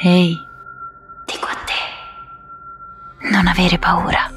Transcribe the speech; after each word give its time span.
Ehi, 0.00 0.46
dico 1.24 1.46
a 1.46 1.56
te, 1.66 3.28
non 3.30 3.48
avere 3.48 3.78
paura. 3.78 4.30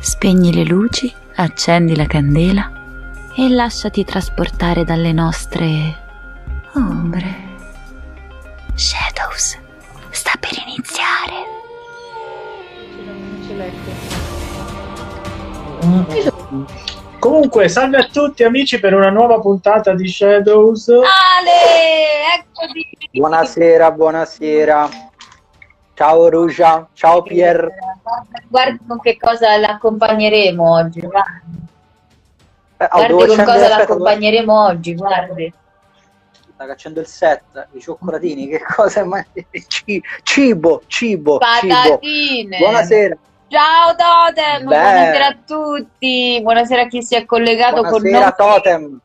Spegni 0.00 0.52
le 0.52 0.64
luci, 0.64 1.14
accendi 1.36 1.94
la 1.94 2.06
candela 2.06 2.72
e 3.36 3.48
lasciati 3.48 4.04
trasportare 4.04 4.82
dalle 4.82 5.12
nostre 5.12 5.96
ombre. 6.74 7.50
Shadows 8.74 9.58
sta 10.10 10.32
per 10.40 10.60
iniziare. 10.66 11.50
Comunque, 17.22 17.68
salve 17.68 17.98
a 17.98 18.08
tutti 18.08 18.42
amici 18.42 18.80
per 18.80 18.94
una 18.94 19.08
nuova 19.08 19.38
puntata 19.38 19.94
di 19.94 20.08
Shadows. 20.08 20.88
Ale, 20.88 22.40
eccoti. 22.40 22.88
Buonasera, 23.12 23.92
buonasera. 23.92 24.88
Ciao 25.94 26.28
Rugia, 26.28 26.88
ciao 26.94 27.22
Pier. 27.22 27.68
Guarda 28.48 28.76
con 28.88 28.98
che 28.98 29.16
cosa 29.20 29.56
l'accompagneremo 29.56 30.68
oggi, 30.68 30.98
guardi. 30.98 31.62
Eh, 32.78 32.88
oh, 32.90 33.06
Guardi 33.06 33.36
con 33.36 33.44
cosa 33.44 33.68
l'accompagneremo 33.68 34.64
oggi, 34.64 34.94
guardi. 34.96 35.54
Sta 36.54 36.66
facendo 36.66 36.98
il 36.98 37.06
set, 37.06 37.68
i 37.74 37.80
cioccolatini, 37.80 38.48
che 38.48 38.62
cosa? 38.64 39.06
Ci- 39.68 40.02
Cibo, 40.24 40.82
cibo, 40.88 41.38
cibo. 41.38 41.38
Patatine. 41.38 42.58
Buonasera. 42.58 43.16
Ciao 43.52 43.94
Totem, 43.94 44.60
Beh. 44.60 44.64
buonasera 44.64 45.26
a 45.26 45.36
tutti. 45.46 46.40
Buonasera 46.40 46.82
a 46.82 46.86
chi 46.86 47.02
si 47.02 47.14
è 47.14 47.26
collegato 47.26 47.82
Buonasera 47.82 48.32
con 48.32 48.46
noi. 48.46 48.54
Totem. 48.54 49.00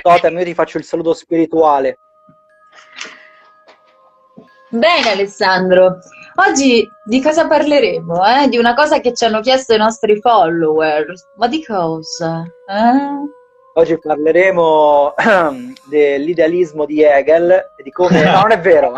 Totem, 0.00 0.38
io 0.38 0.44
ti 0.44 0.54
faccio 0.54 0.78
il 0.78 0.84
saluto 0.84 1.12
spirituale. 1.12 1.98
Bene 4.68 5.10
Alessandro, 5.10 5.98
oggi 6.36 6.88
di 7.04 7.20
cosa 7.20 7.48
parleremo? 7.48 8.24
eh? 8.24 8.48
Di 8.48 8.58
una 8.58 8.74
cosa 8.74 9.00
che 9.00 9.12
ci 9.12 9.24
hanno 9.24 9.40
chiesto 9.40 9.74
i 9.74 9.78
nostri 9.78 10.20
followers. 10.20 11.20
Ma 11.36 11.48
di 11.48 11.64
cosa? 11.64 12.44
Eh? 12.68 13.42
Oggi 13.74 13.98
parleremo 13.98 15.14
dell'idealismo 15.90 16.84
di 16.86 17.02
Hegel 17.02 17.50
e 17.76 17.82
di 17.82 17.90
come... 17.90 18.22
No, 18.30 18.42
non 18.42 18.52
è 18.52 18.60
vero. 18.60 18.94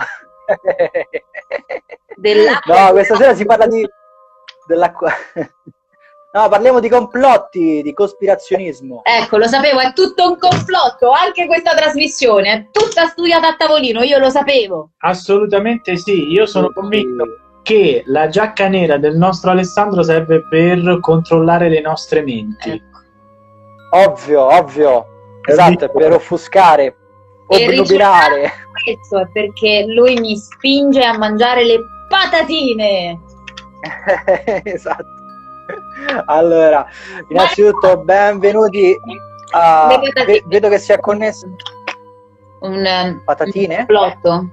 Dell'acqua 2.16 2.86
No, 2.86 2.90
questa 2.92 3.16
sera 3.16 3.34
si 3.34 3.44
parla 3.44 3.66
di... 3.66 3.86
dell'acqua... 4.66 5.12
No, 6.36 6.48
parliamo 6.50 6.80
di 6.80 6.90
complotti, 6.90 7.80
di 7.82 7.94
cospirazionismo. 7.94 9.00
Ecco, 9.04 9.38
lo 9.38 9.46
sapevo, 9.46 9.80
è 9.80 9.94
tutto 9.94 10.28
un 10.28 10.38
complotto, 10.38 11.10
anche 11.10 11.46
questa 11.46 11.74
trasmissione 11.74 12.52
è 12.52 12.68
tutta 12.70 13.06
studiata 13.06 13.48
a 13.48 13.56
tavolino, 13.56 14.02
io 14.02 14.18
lo 14.18 14.28
sapevo. 14.28 14.90
Assolutamente 14.98 15.96
sì, 15.96 16.28
io 16.28 16.44
sono 16.44 16.70
convinto 16.74 17.24
che 17.62 18.02
la 18.06 18.28
giacca 18.28 18.68
nera 18.68 18.98
del 18.98 19.16
nostro 19.16 19.50
Alessandro 19.50 20.02
serve 20.02 20.46
per 20.46 21.00
controllare 21.00 21.70
le 21.70 21.80
nostre 21.80 22.22
menti. 22.22 22.70
Ecco. 22.70 22.98
Ovvio, 23.92 24.44
ovvio. 24.44 25.06
Esatto, 25.42 25.88
per 25.88 26.12
offuscare, 26.12 26.94
obnubilare. 27.46 28.52
Questo 28.82 29.20
è 29.20 29.28
perché 29.32 29.84
lui 29.86 30.18
mi 30.18 30.36
spinge 30.36 31.02
a 31.02 31.16
mangiare 31.16 31.64
le 31.64 31.80
patatine. 32.08 33.20
esatto. 34.64 35.14
Allora, 36.26 36.86
innanzitutto 37.28 37.98
benvenuti 37.98 38.96
a... 39.52 40.00
Ve- 40.26 40.42
vedo 40.46 40.68
che 40.68 40.78
si 40.78 40.92
è 40.92 41.00
connesso. 41.00 41.46
Un, 42.60 43.22
Patatine? 43.24 43.78
un 43.78 43.86
complotto. 43.86 44.50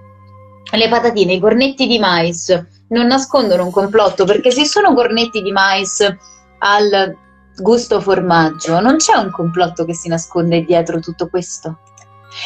Le 0.71 0.89
patatine, 0.89 1.33
i 1.33 1.39
cornetti 1.39 1.85
di 1.87 1.99
mais 1.99 2.65
non 2.89 3.07
nascondono 3.07 3.63
un 3.63 3.71
complotto 3.71 4.25
perché 4.25 4.51
se 4.51 4.65
sono 4.65 4.93
cornetti 4.93 5.41
di 5.41 5.51
mais 5.51 6.01
al 6.59 7.17
gusto 7.55 8.01
formaggio, 8.01 8.79
non 8.79 8.97
c'è 8.97 9.15
un 9.15 9.29
complotto 9.29 9.85
che 9.85 9.93
si 9.93 10.07
nasconde 10.07 10.63
dietro 10.63 10.99
tutto 10.99 11.27
questo. 11.27 11.79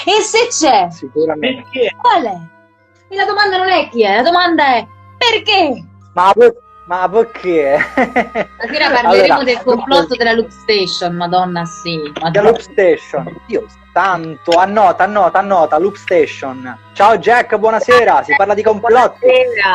E 0.06 0.22
se 0.22 0.48
c'è, 0.50 0.88
Sicuramente. 0.92 1.64
Perché? 1.72 1.96
qual 2.02 2.24
è? 2.26 2.38
E 3.10 3.16
la 3.16 3.26
domanda 3.26 3.58
non 3.58 3.70
è 3.70 3.90
chi 3.90 4.04
è, 4.04 4.16
la 4.18 4.22
domanda 4.22 4.76
è 4.76 4.86
perché? 5.18 5.84
Ma, 6.14 6.32
per- 6.36 6.56
ma 6.88 7.10
perché? 7.10 7.78
Stasera 7.94 8.90
parleremo 8.92 9.34
Allora, 9.34 9.44
del 9.44 9.62
complotto 9.64 10.16
della 10.16 10.34
Loop 10.34 10.50
Station, 10.50 11.16
madonna 11.16 11.66
sì. 11.66 11.98
Madonna. 12.22 12.50
Loop 12.50 12.60
Station. 12.60 13.42
Dio 13.46 13.66
tanto, 13.94 14.58
annota, 14.58 15.04
annota, 15.04 15.40
annota, 15.40 15.78
Loop 15.80 15.96
Station. 15.96 16.78
Ciao 16.94 17.18
Jack, 17.18 17.58
buonasera, 17.58 18.24
si 18.24 18.34
parla 18.36 18.54
di 18.54 18.62
complotti. 18.64 19.20
Buonasera. 19.22 19.74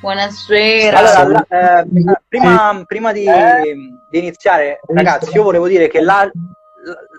Buonasera. 0.00 0.98
Allora, 0.98 1.44
la- 1.48 1.80
eh, 1.80 1.86
prima, 2.28 2.82
prima 2.86 3.12
di, 3.12 3.24
di 4.10 4.18
iniziare, 4.18 4.80
ragazzi, 4.86 5.34
io 5.34 5.42
volevo 5.42 5.66
dire 5.66 5.88
che 5.88 6.00
la- 6.00 6.30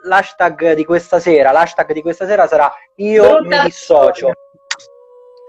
l'hashtag 0.04 0.74
di 0.74 0.86
questa 0.86 1.20
sera, 1.20 1.52
l'hashtag 1.52 1.92
di 1.94 2.02
questa 2.02 2.26
sera 2.26 2.48
sarà 2.48 2.72
io 2.96 3.42
mi 3.44 3.60
dissocio. 3.62 4.32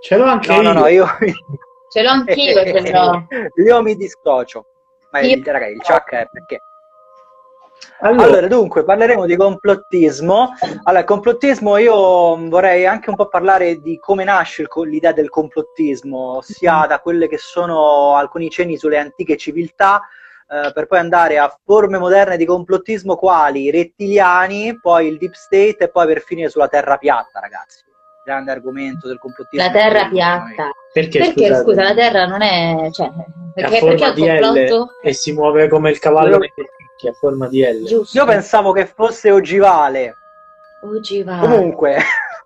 Ce 0.02 0.16
l'ho 0.16 0.24
anche 0.24 0.48
No, 0.48 0.60
no, 0.62 0.70
io. 0.70 0.74
no, 0.80 0.86
io, 0.88 1.06
Ce 1.90 2.02
l'ho 2.02 2.10
anch'io, 2.10 2.62
ce 2.64 2.90
l'ho. 2.92 3.26
io 3.64 3.82
mi 3.82 3.96
dissocio. 3.96 4.66
Ma 5.10 5.20
Io- 5.20 5.40
ragazzi, 5.44 5.72
il 5.72 5.82
Chuck 5.82 6.12
è 6.12 6.26
perché? 6.30 6.60
Allora, 8.00 8.24
Allora, 8.26 8.46
dunque, 8.48 8.84
parleremo 8.84 9.24
di 9.24 9.36
complottismo. 9.36 10.50
Allora, 10.84 11.00
il 11.00 11.06
complottismo 11.06 11.76
io 11.78 11.94
vorrei 12.48 12.86
anche 12.86 13.08
un 13.10 13.16
po' 13.16 13.28
parlare 13.28 13.80
di 13.80 13.98
come 13.98 14.24
nasce 14.24 14.66
l'idea 14.84 15.12
del 15.12 15.28
complottismo, 15.30 16.36
ossia 16.36 16.86
da 16.88 17.00
quelle 17.00 17.28
che 17.28 17.38
sono 17.38 18.14
alcuni 18.16 18.50
cenni 18.50 18.76
sulle 18.76 18.98
antiche 18.98 19.36
civiltà, 19.36 20.02
eh, 20.50 20.72
per 20.72 20.86
poi 20.86 20.98
andare 20.98 21.38
a 21.38 21.54
forme 21.64 21.98
moderne 21.98 22.36
di 22.36 22.44
complottismo 22.46 23.16
quali 23.16 23.64
i 23.64 23.70
rettiliani, 23.70 24.78
poi 24.80 25.06
il 25.08 25.18
deep 25.18 25.34
state 25.34 25.76
e 25.78 25.88
poi 25.90 26.06
per 26.06 26.22
finire 26.22 26.48
sulla 26.48 26.68
terra 26.68 26.96
piatta, 26.96 27.38
ragazzi. 27.40 27.84
Grande 28.24 28.50
argomento 28.50 29.08
del 29.08 29.18
complottismo. 29.18 29.64
La 29.64 29.70
terra 29.72 30.02
Noi- 30.02 30.10
piatta. 30.12 30.70
perché, 30.92 31.18
Perché 31.18 31.44
scusate, 31.46 31.62
scusa, 31.62 31.82
la 31.82 31.94
Terra 31.94 32.26
non 32.26 32.42
è. 32.42 32.88
Cioè, 32.92 33.06
è 33.06 33.10
a 33.10 33.68
perché, 33.68 33.78
forma 33.78 33.94
perché 33.94 34.12
di 34.14 34.22
il 34.26 34.40
complotto? 34.40 34.84
L 35.02 35.06
e 35.06 35.12
si 35.14 35.32
muove 35.32 35.68
come 35.68 35.90
il 35.90 35.98
cavallo 35.98 36.36
nei 36.36 36.52
picchi, 36.54 37.08
a 37.08 37.12
forma 37.14 37.46
di 37.48 37.62
L. 37.62 37.84
Giusto. 37.86 38.18
Io 38.18 38.26
pensavo 38.26 38.72
che 38.72 38.84
fosse 38.86 39.30
ogivale. 39.30 40.14
Ogivale. 40.82 41.40
Comunque, 41.40 41.96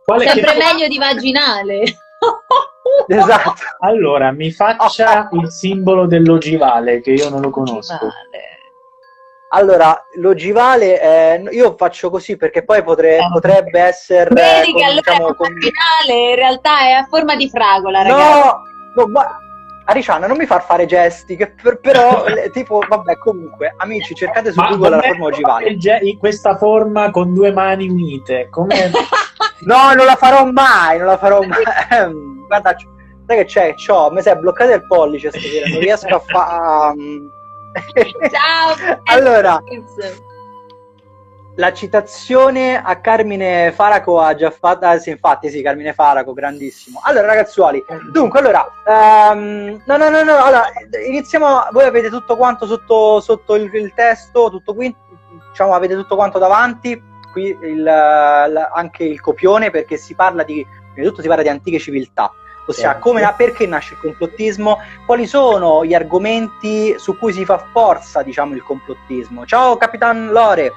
Quale 0.05 0.27
Sempre 0.27 0.53
che- 0.53 0.59
meglio 0.59 0.89
di 0.89 0.99
vaginale. 0.99 1.83
esatto. 3.09 3.55
Allora, 3.81 4.31
mi 4.33 4.51
faccia 4.51 5.29
il 5.33 5.51
simbolo 5.51 6.07
dell'ogivale 6.07 7.01
che 7.01 7.13
io 7.13 7.29
non 7.29 7.41
lo 7.41 7.51
conosco. 7.51 8.09
Allora, 9.55 10.07
l'ogivale, 10.15 11.01
eh, 11.01 11.43
io 11.51 11.75
faccio 11.77 12.09
così 12.09 12.37
perché 12.39 12.65
poi 12.65 12.83
potre- 12.83 13.19
Eh. 13.19 13.29
potrebbe 13.31 13.81
essere... 13.81 14.31
Vedi 14.33 14.73
con- 14.73 14.81
che 14.81 14.87
allora 14.87 15.01
diciamo, 15.13 15.29
è 15.29 15.35
con- 15.35 15.53
vaginale 15.53 16.31
in 16.31 16.35
realtà 16.37 16.81
è 16.81 16.91
a 16.93 17.07
forma 17.07 17.37
di 17.37 17.51
fragola, 17.51 18.03
ragazzi. 18.03 18.49
No, 18.49 18.63
no, 18.97 19.07
ma... 19.09 19.37
Ariciana, 19.85 20.29
non 20.29 20.37
mi 20.39 20.47
far 20.47 20.63
fare 20.63 20.87
gesti, 20.87 21.37
che 21.37 21.51
per- 21.61 21.81
però, 21.81 22.25
tipo, 22.53 22.81
vabbè, 22.89 23.19
comunque, 23.19 23.75
amici, 23.77 24.15
cercate 24.15 24.53
su 24.53 24.61
Ma 24.61 24.69
Google 24.69 24.91
la 24.97 25.03
forma 25.03 25.25
ogivale. 25.27 25.77
ge- 25.77 25.99
in 26.01 26.17
questa 26.19 26.57
forma 26.57 27.11
con 27.11 27.35
due 27.35 27.53
mani 27.53 27.89
unite? 27.91 28.49
Come 28.49 28.91
No, 29.65 29.93
non 29.95 30.07
la 30.07 30.17
farò 30.17 30.45
mai, 30.51 30.99
non 30.99 31.07
la 31.07 31.19
farò 31.19 31.41
mai. 31.47 31.63
Guarda, 32.47 32.77
sai 33.27 33.37
che 33.37 33.45
c'è? 33.45 33.75
C'ho, 33.75 34.11
mi 34.11 34.23
si 34.23 34.29
è 34.29 34.37
bloccato 34.37 34.73
il 34.73 34.87
pollice 34.87 35.31
stasera, 35.31 35.69
non 35.69 35.81
riesco 35.81 36.15
a 36.15 36.19
fare... 36.19 36.95
Ciao. 38.31 39.01
allora, 39.05 39.63
La 41.55 41.73
citazione 41.73 42.83
a 42.83 43.01
Carmine 43.01 43.73
Faraco 43.73 44.21
ha 44.21 44.35
già 44.35 44.51
fatto, 44.51 44.85
ah, 44.85 44.99
sì, 44.99 45.09
infatti 45.11 45.49
sì, 45.49 45.63
Carmine 45.63 45.95
Faraco, 45.95 46.35
grandissimo. 46.35 47.01
Allora 47.03 47.29
ragazzuoli, 47.29 47.83
dunque, 48.11 48.41
allora, 48.41 48.71
ehm, 48.87 49.83
no, 49.87 49.97
no, 49.97 50.09
no, 50.11 50.23
no, 50.23 50.37
allora, 50.37 50.65
iniziamo, 51.07 51.69
voi 51.71 51.85
avete 51.85 52.11
tutto 52.11 52.37
quanto 52.37 52.67
sotto, 52.67 53.21
sotto 53.21 53.55
il, 53.55 53.75
il 53.75 53.95
testo, 53.95 54.51
tutto 54.51 54.75
qui, 54.75 54.95
diciamo, 55.49 55.73
avete 55.73 55.95
tutto 55.95 56.17
quanto 56.17 56.39
davanti, 56.39 57.03
qui 57.33 57.57
il, 57.63 57.83
la- 57.83 58.71
anche 58.73 59.03
il 59.03 59.21
copione, 59.21 59.71
perché 59.71 59.97
si 59.97 60.15
parla 60.15 60.45
di, 60.45 60.65
prima 60.65 60.95
di 60.95 61.07
tutto 61.07 61.23
si 61.23 61.27
parla 61.29 61.43
di 61.43 61.49
antiche 61.49 61.81
civiltà, 61.81 62.31
ossia 62.67 62.91
Certo. 62.93 63.01
come, 63.01 63.35
perché 63.37 63.67
nasce 63.67 63.95
il 63.95 64.01
complottismo, 64.01 64.79
quali 65.07 65.27
sono 65.27 65.85
gli 65.85 65.95
argomenti 65.95 66.95
su 66.99 67.19
cui 67.19 67.33
si 67.33 67.45
fa 67.45 67.59
forza, 67.73 68.23
diciamo, 68.23 68.55
il 68.55 68.63
complottismo. 68.63 69.45
Ciao 69.47 69.77
Capitan 69.77 70.29
Lore! 70.29 70.73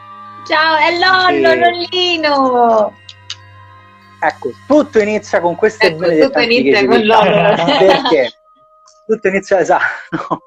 Ciao, 0.47 0.75
è 0.77 0.97
Lollo, 0.97 1.49
Sì. 1.49 1.59
Lollino. 1.59 2.93
Ecco, 4.19 4.49
tutto 4.65 4.99
inizia 4.99 5.39
con 5.41 5.55
queste 5.55 5.87
Ecco, 5.87 5.97
benedette 5.97 6.25
tutto 6.27 6.39
inizia 6.39 6.85
con. 6.87 6.99
Lollo. 7.05 7.55
Perché? 7.77 8.31
Tutto 9.05 9.27
inizia 9.27 9.59
esatto. 9.59 10.43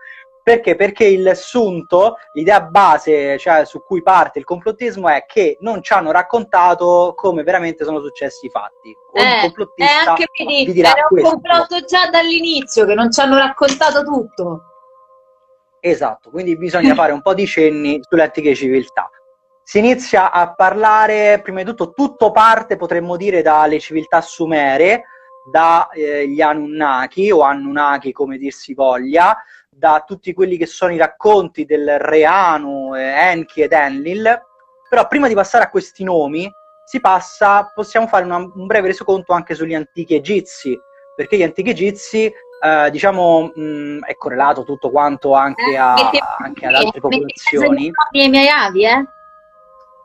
Perché? 0.48 0.76
Perché 0.76 1.04
il 1.04 1.32
sunto, 1.34 2.16
l'idea 2.32 2.62
base, 2.62 3.36
cioè 3.36 3.66
su 3.66 3.82
cui 3.82 4.00
parte 4.02 4.38
il 4.38 4.46
complottismo, 4.46 5.06
è 5.06 5.26
che 5.26 5.58
non 5.60 5.82
ci 5.82 5.92
hanno 5.92 6.10
raccontato 6.10 7.12
come 7.14 7.42
veramente 7.42 7.84
sono 7.84 8.00
successi 8.00 8.46
i 8.46 8.48
fatti. 8.48 8.96
Ogni 9.12 9.26
eh, 9.26 9.40
complottista 9.42 10.04
eh, 10.04 10.08
anche 10.08 10.26
vedi, 10.38 10.64
vi 10.64 10.72
dirà 10.72 10.92
era 10.92 11.02
un 11.02 11.08
questo. 11.08 11.28
complotto 11.28 11.84
già 11.84 12.08
dall'inizio, 12.08 12.86
che 12.86 12.94
non 12.94 13.12
ci 13.12 13.20
hanno 13.20 13.36
raccontato 13.36 14.02
tutto. 14.04 14.62
Esatto, 15.80 16.30
quindi 16.30 16.56
bisogna 16.56 16.94
fare 16.94 17.12
un 17.12 17.20
po' 17.20 17.34
di 17.34 17.46
cenni 17.46 18.00
sulle 18.08 18.22
antiche 18.22 18.54
civiltà. 18.54 19.10
Si 19.62 19.76
inizia 19.76 20.32
a 20.32 20.54
parlare, 20.54 21.42
prima 21.42 21.58
di 21.58 21.66
tutto, 21.66 21.92
tutto 21.92 22.32
parte, 22.32 22.76
potremmo 22.76 23.18
dire, 23.18 23.42
dalle 23.42 23.80
civiltà 23.80 24.22
sumere, 24.22 25.04
dagli 25.50 26.40
eh, 26.40 26.42
Anunnaki 26.42 27.30
o 27.30 27.40
Anunnaki 27.40 28.12
come 28.12 28.38
dir 28.38 28.52
si 28.52 28.74
voglia, 28.74 29.36
da 29.78 30.02
tutti 30.04 30.34
quelli 30.34 30.56
che 30.56 30.66
sono 30.66 30.92
i 30.92 30.98
racconti 30.98 31.64
del 31.64 31.98
re 31.98 32.24
Anu, 32.24 32.94
eh, 32.94 33.30
Enki 33.30 33.62
ed 33.62 33.72
Enlil. 33.72 34.40
Però 34.88 35.06
prima 35.06 35.28
di 35.28 35.34
passare 35.34 35.64
a 35.64 35.70
questi 35.70 36.02
nomi, 36.02 36.50
si 36.84 37.00
passa, 37.00 37.70
possiamo 37.74 38.06
fare 38.06 38.24
una, 38.24 38.38
un 38.38 38.66
breve 38.66 38.88
resoconto 38.88 39.34
anche 39.34 39.54
sugli 39.54 39.74
antichi 39.74 40.14
egizi, 40.14 40.78
perché 41.14 41.36
gli 41.36 41.42
antichi 41.42 41.70
egizi, 41.70 42.24
eh, 42.24 42.90
diciamo, 42.90 43.52
mh, 43.54 44.04
è 44.06 44.14
correlato 44.14 44.64
tutto 44.64 44.90
quanto 44.90 45.34
anche, 45.34 45.76
a, 45.76 46.10
eh, 46.12 46.18
anche 46.38 46.66
ad 46.66 46.74
altre 46.74 47.00
popolazioni. 47.00 47.92
I 48.12 48.28
miei 48.28 48.48
avi, 48.48 48.84
eh? 48.84 49.04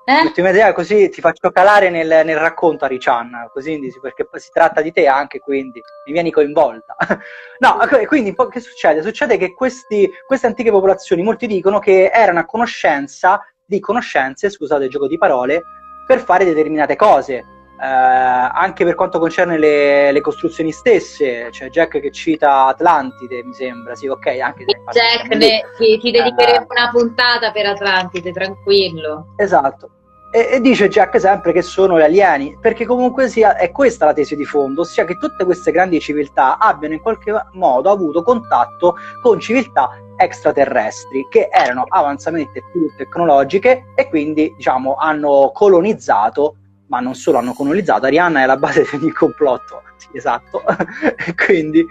Eh? 0.05 0.23
L'ultima 0.23 0.49
idea 0.49 0.73
così 0.73 1.07
ti 1.09 1.21
faccio 1.21 1.49
calare 1.51 1.89
nel, 1.89 2.25
nel 2.25 2.37
racconto 2.37 2.83
a 2.83 2.89
Richan, 2.89 3.49
così 3.53 3.79
perché 4.01 4.27
si 4.33 4.49
tratta 4.51 4.81
di 4.81 4.91
te 4.91 5.07
anche, 5.07 5.39
quindi 5.39 5.81
mi 6.05 6.11
vieni 6.11 6.29
coinvolta. 6.29 6.95
no, 7.59 7.77
quindi 8.07 8.35
che 8.51 8.59
succede? 8.59 9.01
Succede 9.01 9.37
che 9.37 9.53
questi, 9.53 10.09
queste 10.27 10.47
antiche 10.47 10.71
popolazioni, 10.71 11.23
molti 11.23 11.47
dicono 11.47 11.79
che 11.79 12.09
erano 12.13 12.39
a 12.39 12.45
conoscenza 12.45 13.39
di 13.65 13.79
conoscenze, 13.79 14.49
scusate 14.49 14.85
il 14.85 14.89
gioco 14.89 15.07
di 15.07 15.17
parole, 15.17 15.63
per 16.05 16.19
fare 16.19 16.43
determinate 16.43 16.97
cose. 16.97 17.52
Eh, 17.81 17.85
anche 17.85 18.85
per 18.85 18.95
quanto 18.95 19.19
concerne 19.19 19.57
le, 19.57 20.11
le, 20.11 20.21
costruzioni 20.21 20.71
stesse, 20.71 21.49
c'è 21.51 21.69
Jack 21.69 21.99
che 21.99 22.11
cita 22.11 22.67
Atlantide, 22.67 23.43
mi 23.43 23.53
sembra, 23.53 23.95
sì, 23.95 24.07
ok, 24.07 24.27
anche 24.39 24.65
se 24.67 24.79
Jack, 24.91 25.35
ne, 25.35 25.63
ti, 25.77 25.99
ti 25.99 26.11
dedicheremo 26.11 26.65
uh, 26.65 26.67
una 26.69 26.89
puntata 26.91 27.51
per 27.51 27.65
Atlantide, 27.65 28.31
tranquillo. 28.31 29.33
Esatto. 29.37 29.89
E, 30.31 30.49
e, 30.53 30.61
dice 30.61 30.87
Jack 30.87 31.19
sempre 31.19 31.51
che 31.51 31.61
sono 31.61 31.99
gli 31.99 32.03
alieni, 32.03 32.57
perché 32.59 32.85
comunque 32.85 33.27
sia, 33.27 33.55
è 33.55 33.69
questa 33.69 34.05
la 34.05 34.13
tesi 34.13 34.35
di 34.35 34.45
fondo, 34.45 34.81
ossia 34.81 35.05
che 35.05 35.17
tutte 35.17 35.43
queste 35.43 35.71
grandi 35.71 35.99
civiltà 35.99 36.57
abbiano 36.57 36.95
in 36.95 37.01
qualche 37.01 37.33
modo 37.51 37.91
avuto 37.91 38.23
contatto 38.23 38.95
con 39.21 39.39
civiltà 39.39 39.91
extraterrestri 40.15 41.27
che 41.29 41.49
erano 41.51 41.85
avanzamenti 41.87 42.61
più 42.71 42.91
tecnologiche 42.95 43.91
e 43.95 44.09
quindi 44.09 44.53
diciamo 44.55 44.95
hanno 44.95 45.51
colonizzato 45.53 46.55
ma 46.93 46.99
non 46.99 47.15
solo 47.15 47.39
hanno 47.39 47.53
colonizzato, 47.53 48.05
Arianna 48.05 48.43
è 48.43 48.45
la 48.45 48.57
base 48.57 48.83
di 48.91 48.97
ogni 48.97 49.11
complotto, 49.11 49.81
sì, 49.97 50.09
esatto, 50.13 50.61
e, 51.17 51.33
quindi, 51.33 51.85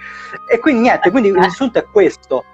e 0.48 0.58
quindi 0.60 0.82
niente, 0.82 1.10
quindi 1.10 1.28
il 1.30 1.36
risultato 1.36 1.86
è 1.86 1.90
questo. 1.90 2.44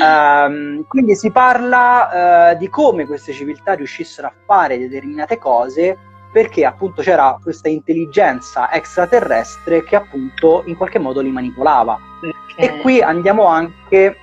Um, 0.00 0.86
quindi 0.86 1.16
si 1.16 1.32
parla 1.32 2.52
uh, 2.52 2.56
di 2.56 2.68
come 2.68 3.06
queste 3.06 3.32
civiltà 3.32 3.72
riuscissero 3.72 4.28
a 4.28 4.32
fare 4.46 4.78
determinate 4.78 5.36
cose 5.36 5.98
perché 6.30 6.64
appunto 6.64 7.02
c'era 7.02 7.36
questa 7.42 7.68
intelligenza 7.68 8.72
extraterrestre 8.72 9.82
che 9.82 9.96
appunto 9.96 10.62
in 10.66 10.76
qualche 10.76 11.00
modo 11.00 11.20
li 11.20 11.30
manipolava. 11.30 11.98
Okay. 12.52 12.66
E 12.68 12.80
qui 12.82 13.02
andiamo 13.02 13.46
anche 13.46 14.16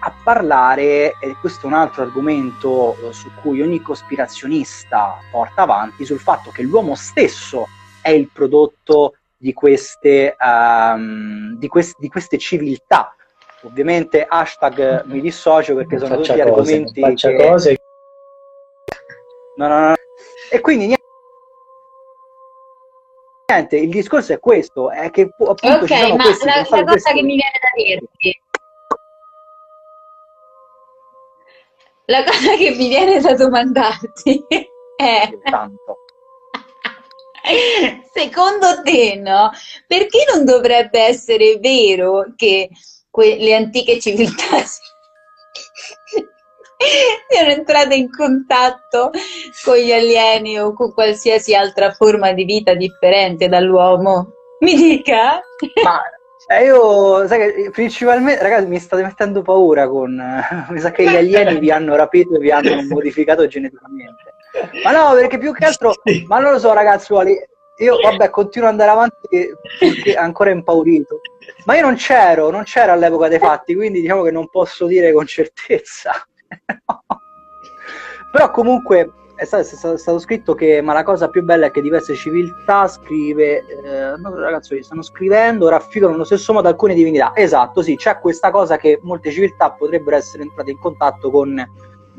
a 0.00 0.12
parlare, 0.22 1.14
e 1.20 1.36
questo 1.40 1.66
è 1.66 1.66
un 1.66 1.74
altro 1.74 2.02
argomento 2.02 2.96
eh, 2.96 3.12
su 3.12 3.30
cui 3.42 3.60
ogni 3.60 3.80
cospirazionista 3.80 5.18
porta 5.30 5.62
avanti, 5.62 6.04
sul 6.04 6.18
fatto 6.18 6.50
che 6.50 6.62
l'uomo 6.62 6.94
stesso 6.94 7.66
è 8.02 8.10
il 8.10 8.30
prodotto 8.32 9.14
di 9.36 9.52
queste, 9.52 10.36
um, 10.38 11.56
di 11.58 11.68
quest- 11.68 11.98
di 11.98 12.08
queste 12.08 12.38
civiltà. 12.38 13.14
Ovviamente 13.62 14.24
hashtag 14.26 15.04
mi 15.04 15.20
dissocio 15.20 15.74
perché 15.74 15.98
sono 15.98 16.16
tutti 16.16 16.28
cose, 16.28 16.42
argomenti 16.42 17.14
che... 17.14 17.36
Cose. 17.36 17.76
No, 19.56 19.68
no, 19.68 19.88
no. 19.88 19.94
E 20.50 20.60
quindi 20.60 20.94
niente, 23.50 23.76
il 23.76 23.90
discorso 23.90 24.32
è 24.32 24.38
questo, 24.38 24.90
è 24.90 25.10
che 25.10 25.22
appunto 25.22 25.84
Ok, 25.84 25.90
ma 25.90 26.16
la, 26.16 26.16
la 26.16 26.64
cosa 26.66 26.84
questi... 26.84 27.12
che 27.12 27.22
mi 27.22 27.36
viene 27.36 27.58
da 27.60 27.70
dirti 27.74 28.42
La 32.10 32.24
cosa 32.24 32.56
che 32.56 32.70
mi 32.70 32.88
viene 32.88 33.20
da 33.20 33.34
domandarti 33.34 34.44
è... 34.96 35.30
Tanto. 35.48 35.98
Secondo 38.12 38.82
te, 38.82 39.14
no? 39.14 39.52
Perché 39.86 40.24
non 40.34 40.44
dovrebbe 40.44 41.00
essere 41.00 41.58
vero 41.58 42.32
che 42.34 42.68
que- 43.08 43.36
le 43.38 43.54
antiche 43.54 44.00
civiltà 44.00 44.58
siano 47.30 47.50
entrate 47.50 47.94
in 47.94 48.10
contatto 48.10 49.12
con 49.64 49.76
gli 49.76 49.92
alieni 49.92 50.58
o 50.58 50.72
con 50.72 50.92
qualsiasi 50.92 51.54
altra 51.54 51.92
forma 51.92 52.32
di 52.32 52.42
vita 52.44 52.74
differente 52.74 53.48
dall'uomo? 53.48 54.32
Mi 54.58 54.74
dica? 54.74 55.40
Ma 55.84 56.02
eh, 56.50 56.64
io, 56.64 57.28
sai 57.28 57.38
che 57.38 57.70
principalmente, 57.70 58.42
ragazzi, 58.42 58.66
mi 58.66 58.80
state 58.80 59.02
mettendo 59.02 59.40
paura 59.40 59.88
con... 59.88 60.20
mi 60.68 60.80
sa 60.80 60.90
che 60.90 61.04
gli 61.08 61.14
alieni 61.14 61.60
vi 61.60 61.70
hanno 61.70 61.94
rapito 61.94 62.34
e 62.34 62.38
vi 62.40 62.50
hanno 62.50 62.82
modificato 62.90 63.46
geneticamente. 63.46 64.34
Ma 64.82 64.90
no, 64.90 65.14
perché 65.14 65.38
più 65.38 65.52
che 65.52 65.64
altro... 65.64 65.94
Ma 66.26 66.40
non 66.40 66.50
lo 66.50 66.58
so, 66.58 66.72
ragazzuoli, 66.72 67.38
io, 67.76 68.00
vabbè, 68.00 68.30
continuo 68.30 68.66
ad 68.66 68.74
andare 68.74 68.90
avanti 68.90 69.54
perché 69.78 70.14
ancora 70.14 70.50
impaurito. 70.50 71.20
Ma 71.66 71.76
io 71.76 71.82
non 71.82 71.94
c'ero, 71.94 72.50
non 72.50 72.64
c'ero 72.64 72.92
all'epoca 72.92 73.28
dei 73.28 73.38
fatti, 73.38 73.76
quindi 73.76 74.00
diciamo 74.00 74.22
che 74.22 74.32
non 74.32 74.50
posso 74.50 74.86
dire 74.86 75.12
con 75.12 75.26
certezza. 75.26 76.10
Però 78.32 78.50
comunque 78.50 79.12
è 79.40 79.44
stato, 79.46 79.94
è 79.94 79.96
stato, 79.96 80.18
scritto 80.18 80.54
che 80.54 80.82
ma 80.82 80.92
la 80.92 81.02
cosa 81.02 81.28
più 81.28 81.42
bella 81.42 81.66
è 81.66 81.70
che 81.70 81.80
diverse 81.80 82.14
civiltà 82.14 82.86
scrive 82.86 83.64
eh, 83.66 84.16
no, 84.18 84.34
ragazzi 84.38 84.82
stanno 84.82 85.02
scrivendo 85.02 85.68
raffigurano 85.68 86.16
allo 86.16 86.24
stesso 86.24 86.52
modo 86.52 86.68
alcune 86.68 86.92
divinità 86.92 87.32
esatto 87.34 87.82
sì 87.82 87.96
c'è 87.96 88.18
questa 88.18 88.50
cosa 88.50 88.76
che 88.76 89.00
molte 89.02 89.30
civiltà 89.30 89.70
potrebbero 89.70 90.16
essere 90.16 90.42
entrate 90.42 90.72
in 90.72 90.78
contatto 90.78 91.30
con 91.30 91.66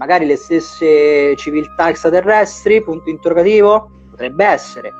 magari 0.01 0.25
le 0.25 0.35
stesse 0.35 1.35
civiltà 1.35 1.89
extraterrestri 1.89 2.81
punto 2.81 3.07
interrogativo? 3.09 3.91
Potrebbe 4.09 4.45
essere. 4.45 4.91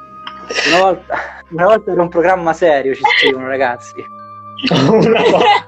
Una 0.67 0.79
volta, 0.79 1.17
una 1.49 1.65
volta 1.65 1.91
era 1.91 2.01
un 2.03 2.09
programma 2.09 2.53
serio 2.53 2.93
ci 2.93 3.01
scrivono 3.17 3.47
ragazzi. 3.47 4.03
Una 4.69 5.21
volta. 5.23 5.65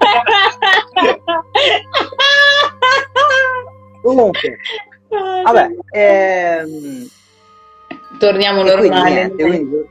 Comunque 4.03 4.57
Vabbè, 5.43 5.75
ehm, 5.91 7.07
torniamo 8.17 8.63
normali. 8.63 9.13
Niente, 9.13 9.43
quindi, 9.43 9.89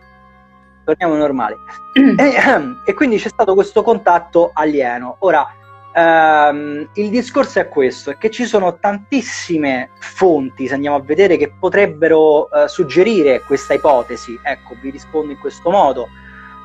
torniamo 0.84 1.14
normali. 1.14 1.56
e, 1.94 2.34
ehm, 2.34 2.82
e, 2.84 2.94
quindi 2.94 3.18
c'è 3.18 3.28
stato 3.28 3.54
questo 3.54 3.82
contatto 3.82 4.50
alieno. 4.52 5.16
Ora, 5.20 5.46
ehm, 5.94 6.88
il 6.94 7.10
discorso 7.10 7.60
è 7.60 7.68
questo, 7.68 8.10
è 8.10 8.18
che 8.18 8.30
ci 8.30 8.44
sono 8.44 8.78
tantissime 8.78 9.90
fonti, 9.98 10.66
se 10.66 10.74
andiamo 10.74 10.96
a 10.96 11.00
vedere, 11.00 11.36
che 11.36 11.52
potrebbero 11.58 12.50
eh, 12.50 12.68
suggerire 12.68 13.40
questa 13.42 13.74
ipotesi. 13.74 14.38
Ecco, 14.42 14.76
vi 14.80 14.90
rispondo 14.90 15.32
in 15.32 15.38
questo 15.38 15.70
modo. 15.70 16.08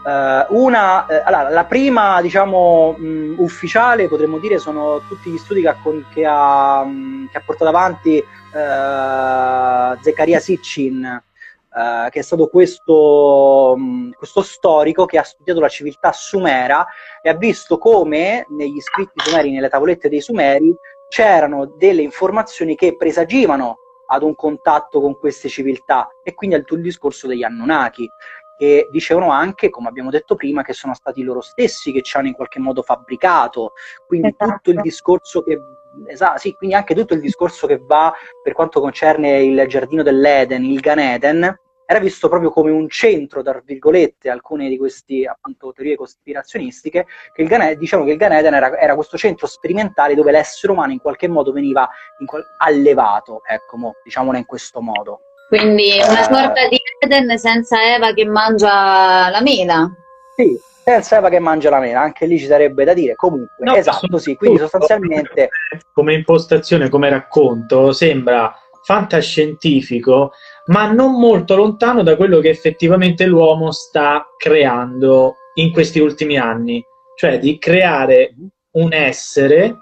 Uh, 0.07 0.45
una, 0.63 1.05
eh, 1.05 1.21
allora, 1.25 1.49
la 1.49 1.65
prima, 1.65 2.21
diciamo, 2.21 2.95
mh, 2.97 3.33
ufficiale, 3.39 4.07
potremmo 4.07 4.37
dire, 4.37 4.57
sono 4.57 5.01
tutti 5.05 5.29
gli 5.29 5.37
studi 5.37 5.59
che 5.59 5.67
ha, 5.67 5.75
che 6.13 6.25
ha, 6.25 6.85
mh, 6.85 7.27
che 7.29 7.37
ha 7.37 7.41
portato 7.45 7.69
avanti 7.69 8.23
uh, 8.57 10.01
Zekaria 10.01 10.39
Sitchin, 10.39 11.03
uh, 11.03 12.09
che 12.09 12.19
è 12.19 12.21
stato 12.21 12.47
questo, 12.47 13.75
mh, 13.77 14.11
questo, 14.17 14.41
storico 14.41 15.05
che 15.05 15.17
ha 15.17 15.23
studiato 15.23 15.59
la 15.59 15.69
civiltà 15.69 16.11
sumera 16.11 16.85
e 17.21 17.29
ha 17.29 17.35
visto 17.35 17.77
come 17.77 18.45
negli 18.49 18.79
scritti 18.81 19.19
sumeri, 19.23 19.51
nelle 19.51 19.69
tavolette 19.69 20.09
dei 20.09 20.21
sumeri, 20.21 20.75
c'erano 21.09 21.65
delle 21.77 22.01
informazioni 22.01 22.75
che 22.75 22.97
presagivano 22.97 23.77
ad 24.09 24.23
un 24.23 24.35
contatto 24.35 25.01
con 25.01 25.17
queste 25.17 25.49
civiltà 25.49 26.09
e 26.23 26.33
quindi 26.33 26.55
al 26.55 26.65
il 26.67 26.81
discorso 26.81 27.27
degli 27.27 27.43
Anunnaki 27.43 28.09
che 28.57 28.87
dicevano 28.89 29.29
anche, 29.29 29.69
come 29.69 29.87
abbiamo 29.87 30.09
detto 30.09 30.35
prima, 30.35 30.63
che 30.63 30.73
sono 30.73 30.95
stati 30.95 31.21
loro 31.21 31.41
stessi 31.41 31.91
che 31.91 32.01
ci 32.01 32.17
hanno 32.17 32.27
in 32.27 32.33
qualche 32.33 32.59
modo 32.59 32.81
fabbricato, 32.81 33.73
quindi 34.07 34.29
esatto. 34.29 34.53
tutto 34.53 34.71
il 34.71 34.81
discorso 34.81 35.43
che 35.43 35.59
esatto, 36.07 36.39
sì, 36.39 36.53
quindi 36.53 36.75
anche 36.75 36.93
tutto 36.93 37.13
il 37.13 37.21
discorso 37.21 37.67
che 37.67 37.79
va 37.81 38.13
per 38.43 38.53
quanto 38.53 38.79
concerne 38.79 39.41
il 39.43 39.65
giardino 39.67 40.03
dell'Eden, 40.03 40.63
il 40.63 40.79
Gan 40.79 40.99
Eden, 40.99 41.59
era 41.89 41.99
visto 41.99 42.27
proprio 42.27 42.51
come 42.51 42.69
un 42.69 42.89
centro, 42.89 43.41
tra 43.41 43.61
virgolette, 43.63 44.29
alcune 44.29 44.67
di 44.67 44.77
queste 44.77 45.25
appunto 45.25 45.71
teorie 45.71 45.95
cospirazionistiche, 45.95 47.05
che 47.33 47.41
il 47.41 47.47
Gan, 47.47 47.77
diciamo 47.77 48.03
che 48.03 48.11
il 48.11 48.17
Gan 48.17 48.33
Eden 48.33 48.55
era, 48.55 48.77
era, 48.77 48.93
questo 48.93 49.17
centro 49.17 49.47
sperimentale 49.47 50.13
dove 50.13 50.31
l'essere 50.31 50.73
umano 50.73 50.91
in 50.91 50.99
qualche 50.99 51.29
modo 51.29 51.53
veniva 51.53 51.89
qual- 52.25 52.43
allevato, 52.57 53.41
ecco, 53.45 53.77
mo, 53.77 53.93
diciamolo 54.03 54.37
in 54.37 54.45
questo 54.45 54.81
modo. 54.81 55.21
Quindi 55.47 55.93
una 56.05 56.19
eh, 56.19 56.23
sorta 56.23 56.67
di 56.67 56.77
Eden 56.99 57.37
senza 57.37 57.81
Eva 57.95 58.11
che 58.11 58.25
mangia 58.25 59.29
la 59.29 59.41
mela. 59.41 59.89
Sì, 60.35 60.59
senza 60.87 61.17
Eva 61.17 61.27
che 61.27 61.39
mangia 61.39 61.69
la 61.69 61.79
mela, 61.79 61.99
anche 61.99 62.25
lì 62.25 62.39
ci 62.39 62.45
sarebbe 62.45 62.85
da 62.85 62.93
dire. 62.93 63.15
Comunque, 63.15 63.55
no, 63.59 63.75
esatto, 63.75 64.17
sì, 64.17 64.35
quindi 64.35 64.59
sostanzialmente... 64.59 65.49
Come 65.93 66.13
impostazione, 66.13 66.87
come 66.87 67.09
racconto, 67.09 67.91
sembra 67.91 68.55
fantascientifico, 68.83 70.31
ma 70.67 70.89
non 70.89 71.19
molto 71.19 71.57
lontano 71.57 72.03
da 72.03 72.15
quello 72.15 72.39
che 72.39 72.49
effettivamente 72.49 73.25
l'uomo 73.25 73.71
sta 73.71 74.25
creando 74.37 75.35
in 75.55 75.73
questi 75.73 75.99
ultimi 75.99 76.37
anni, 76.37 76.81
cioè 77.17 77.37
di 77.37 77.57
creare 77.57 78.33
un 78.71 78.93
essere 78.93 79.75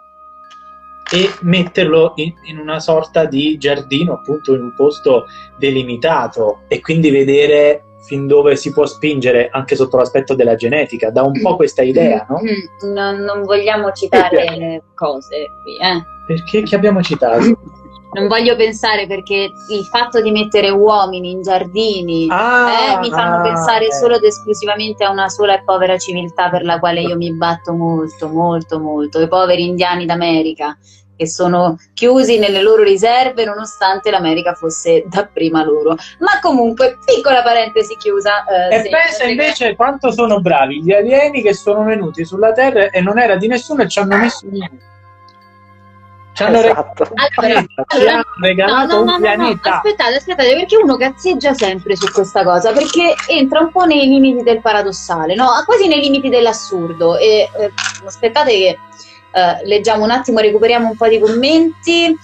e 1.11 1.29
metterlo 1.41 2.13
in, 2.15 2.33
in, 2.45 2.57
una 2.57 2.79
sorta 2.79 3.25
di 3.25 3.57
giardino, 3.57 4.13
appunto 4.13 4.55
in 4.55 4.61
un 4.61 4.73
posto 4.73 5.25
delimitato 5.59 6.61
e 6.67 6.81
quindi 6.81 7.11
vedere 7.11 7.83
fin 8.05 8.27
dove 8.27 8.55
si 8.55 8.71
può 8.71 8.85
spingere 8.85 9.49
anche 9.51 9.75
sotto 9.75 9.97
l'aspetto 9.97 10.35
della 10.35 10.55
genetica. 10.55 11.09
Da 11.09 11.23
un 11.23 11.39
po' 11.41 11.55
questa 11.55 11.81
idea, 11.81 12.25
no? 12.29 12.39
Non, 12.91 13.17
non 13.17 13.43
vogliamo 13.43 13.91
citare 13.91 14.55
le 14.57 14.83
cose 14.93 15.47
qui, 15.63 15.77
eh? 15.77 16.03
Perché 16.27 16.63
che 16.63 16.75
abbiamo 16.75 17.01
citato? 17.01 17.43
non 18.15 18.27
voglio 18.27 18.55
pensare 18.55 19.07
perché 19.07 19.51
il 19.69 19.83
fatto 19.85 20.21
di 20.21 20.31
mettere 20.31 20.69
uomini 20.69 21.31
in 21.31 21.41
giardini 21.41 22.27
ah, 22.29 22.69
eh, 22.69 22.99
mi 22.99 23.09
fanno 23.09 23.37
ah, 23.37 23.41
pensare 23.41 23.87
eh. 23.87 23.93
solo 23.93 24.15
ed 24.15 24.23
esclusivamente 24.23 25.03
a 25.03 25.11
una 25.11 25.27
sola 25.27 25.55
e 25.55 25.63
povera 25.63 25.97
civiltà 25.97 26.49
per 26.49 26.63
la 26.63 26.79
quale 26.79 27.01
io 27.01 27.17
mi 27.17 27.33
batto 27.33 27.73
molto, 27.73 28.29
molto, 28.29 28.79
molto, 28.79 29.19
i 29.19 29.27
poveri 29.27 29.65
indiani 29.65 30.05
d'America 30.05 30.77
che 31.15 31.27
sono 31.27 31.77
chiusi 31.93 32.37
nelle 32.37 32.61
loro 32.61 32.83
riserve 32.83 33.45
nonostante 33.45 34.11
l'America 34.11 34.53
fosse 34.53 35.05
dapprima 35.07 35.63
loro. 35.63 35.95
Ma 36.19 36.39
comunque, 36.41 36.97
piccola 37.05 37.41
parentesi 37.41 37.95
chiusa. 37.97 38.43
Eh, 38.45 38.75
e 38.75 38.89
pensa 38.89 39.23
invece 39.25 39.69
che... 39.69 39.75
quanto 39.75 40.11
sono 40.11 40.41
bravi 40.41 40.83
gli 40.83 40.91
alieni 40.91 41.41
che 41.41 41.53
sono 41.53 41.83
venuti 41.83 42.25
sulla 42.25 42.51
Terra 42.51 42.89
e 42.89 43.01
non 43.01 43.19
era 43.19 43.35
di 43.35 43.47
nessuno 43.47 43.83
e 43.83 43.87
ci 43.87 43.99
hanno 43.99 44.17
messo 44.17 44.45
niente. 44.49 44.93
Ci 46.35 46.43
hanno 46.43 46.59
esatto. 46.59 47.07
regalato, 48.41 48.95
allora, 48.97 49.05
no, 49.05 49.05
no, 49.05 49.13
un 49.13 49.21
pianeta. 49.21 49.75
aspettate, 49.77 50.15
aspettate, 50.15 50.53
perché 50.53 50.75
uno 50.75 50.97
cazzeggia 50.97 51.53
sempre 51.53 51.95
su 51.95 52.11
questa 52.11 52.43
cosa, 52.43 52.73
perché 52.73 53.15
entra 53.29 53.61
un 53.61 53.71
po' 53.71 53.85
nei 53.85 54.05
limiti 54.05 54.43
del 54.43 54.59
paradossale, 54.59 55.33
no? 55.33 55.47
quasi 55.65 55.87
nei 55.87 56.01
limiti 56.01 56.27
dell'assurdo. 56.27 57.15
E 57.15 57.49
eh, 57.57 57.71
aspettate 58.05 58.51
che 58.51 58.79
eh, 59.35 59.65
leggiamo 59.65 60.05
un 60.05 60.11
attimo, 60.11 60.39
recuperiamo 60.39 60.89
un 60.89 60.95
po' 60.95 61.09
di 61.09 61.19
commenti. 61.19 62.15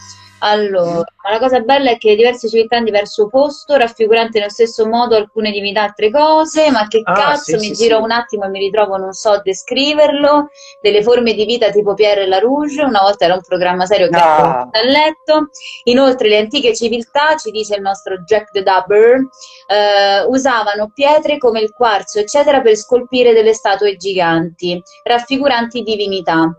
Allora, 0.44 1.04
la 1.30 1.38
cosa 1.38 1.60
bella 1.60 1.92
è 1.92 1.98
che 2.00 2.16
diverse 2.16 2.50
civiltà 2.50 2.78
in 2.78 2.86
diverso 2.86 3.28
posto, 3.28 3.76
raffiguranti 3.76 4.40
nello 4.40 4.50
stesso 4.50 4.88
modo 4.88 5.16
alcune 5.16 5.52
divinità, 5.52 5.84
altre 5.84 6.10
cose, 6.10 6.72
ma 6.72 6.88
che 6.88 7.02
ah, 7.04 7.14
cazzo, 7.14 7.60
sì, 7.60 7.68
mi 7.70 7.76
sì, 7.76 7.84
giro 7.84 7.98
sì. 7.98 8.04
un 8.04 8.10
attimo 8.10 8.46
e 8.46 8.50
mi 8.50 8.58
ritrovo, 8.58 8.98
non 8.98 9.12
so 9.14 9.40
descriverlo, 9.44 10.50
delle 10.82 11.04
forme 11.04 11.34
di 11.34 11.46
vita 11.46 11.70
tipo 11.70 11.94
Pierre 11.94 12.26
La 12.28 12.40
Rouge, 12.40 12.82
una 12.82 13.02
volta 13.02 13.26
era 13.26 13.36
un 13.36 13.42
programma 13.48 13.86
serio 13.86 14.10
che 14.10 14.18
ah. 14.18 14.68
dal 14.72 14.88
letto, 14.88 15.50
inoltre 15.84 16.28
le 16.28 16.40
antiche 16.40 16.74
civiltà, 16.74 17.36
ci 17.36 17.52
dice 17.52 17.76
il 17.76 17.82
nostro 17.82 18.18
Jack 18.24 18.50
the 18.50 18.64
Dubber, 18.64 19.20
eh, 19.68 20.26
usavano 20.28 20.90
pietre 20.92 21.38
come 21.38 21.60
il 21.60 21.72
quarzo, 21.72 22.18
eccetera, 22.18 22.62
per 22.62 22.76
scolpire 22.78 23.34
delle 23.34 23.54
statue 23.54 23.96
giganti, 23.96 24.82
raffiguranti 25.04 25.84
divinità 25.84 26.52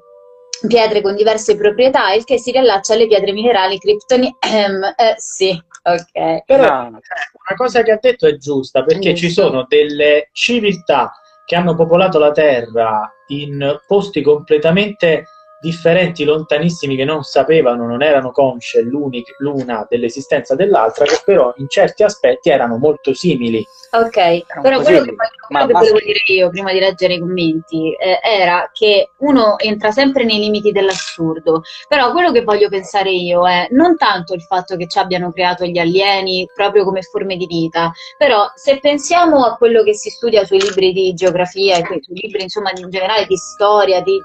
pietre 0.67 1.01
con 1.01 1.15
diverse 1.15 1.57
proprietà, 1.57 2.13
il 2.13 2.25
che 2.25 2.39
si 2.39 2.51
riallaccia 2.51 2.95
alle 2.95 3.07
pietre 3.07 3.33
minerali 3.33 3.79
criptoni. 3.79 4.35
Ehm, 4.41 4.83
eh, 4.97 5.15
sì, 5.17 5.51
ok. 5.83 6.45
Però 6.45 6.65
no. 6.65 6.89
una 6.89 7.57
cosa 7.57 7.83
che 7.83 7.93
ha 7.93 7.99
detto 8.01 8.27
è 8.27 8.37
giusta, 8.37 8.85
perché 8.85 9.13
Giusto. 9.13 9.27
ci 9.27 9.31
sono 9.31 9.67
delle 9.69 10.29
civiltà 10.33 11.13
che 11.45 11.57
hanno 11.57 11.75
popolato 11.75 12.19
la 12.19 12.33
Terra 12.33 13.13
in 13.29 13.79
posti 13.87 14.23
completamente 14.23 15.25
differenti, 15.61 16.25
lontanissimi, 16.25 16.97
che 16.97 17.05
non 17.05 17.23
sapevano, 17.23 17.87
non 17.87 18.03
erano 18.03 18.33
consce 18.33 18.83
l'una 18.83 19.87
dell'esistenza 19.89 20.57
dell'altra, 20.57 21.05
che 21.05 21.21
però 21.25 21.53
in 21.57 21.69
certi 21.69 22.03
aspetti 22.03 22.51
erano 22.51 22.79
molto 22.79 23.15
simili. 23.15 23.65
Ok, 23.95 24.47
però 24.63 24.81
quello, 24.81 25.03
che, 25.03 25.15
quello 25.15 25.67
che, 25.67 25.73
volevo 25.75 25.99
dire 25.99 26.23
io 26.29 26.49
prima 26.49 26.73
di 26.73 26.79
leggere 26.79 27.13
i 27.13 27.19
commenti 27.19 27.93
eh, 27.93 28.21
era 28.23 28.71
che 28.73 29.11
uno 29.19 29.59
entra 29.59 29.91
sempre 29.91 30.25
nei 30.25 30.39
limiti 30.39 30.73
dell'assurdo, 30.73 31.61
però 31.89 32.11
quello 32.11 32.33
che 32.33 32.43
voglio 32.43 32.71
pensare 32.71 33.11
io 33.11 33.47
è 33.47 33.69
non 33.73 33.99
tanto 33.99 34.33
il 34.33 34.41
fatto 34.41 34.79
che 34.79 34.89
ci 34.89 34.99
abbiano 34.99 35.31
creato 35.31 35.67
gli 35.67 35.77
alieni 35.77 36.49
proprio 36.55 36.85
come 36.85 37.03
forme 37.03 37.37
di 37.37 37.45
vita, 37.45 37.93
però 38.17 38.51
se 38.55 38.79
pensiamo 38.79 39.45
a 39.45 39.57
quello 39.57 39.83
che 39.83 39.93
si 39.93 40.09
studia 40.09 40.43
sui 40.47 40.63
libri 40.63 40.95
di 40.95 41.13
geografia 41.13 41.77
e 41.77 41.85
sui 42.01 42.15
libri 42.15 42.45
insomma 42.45 42.71
in 42.75 42.89
generale 42.89 43.27
di 43.27 43.37
storia, 43.37 44.01
di, 44.01 44.19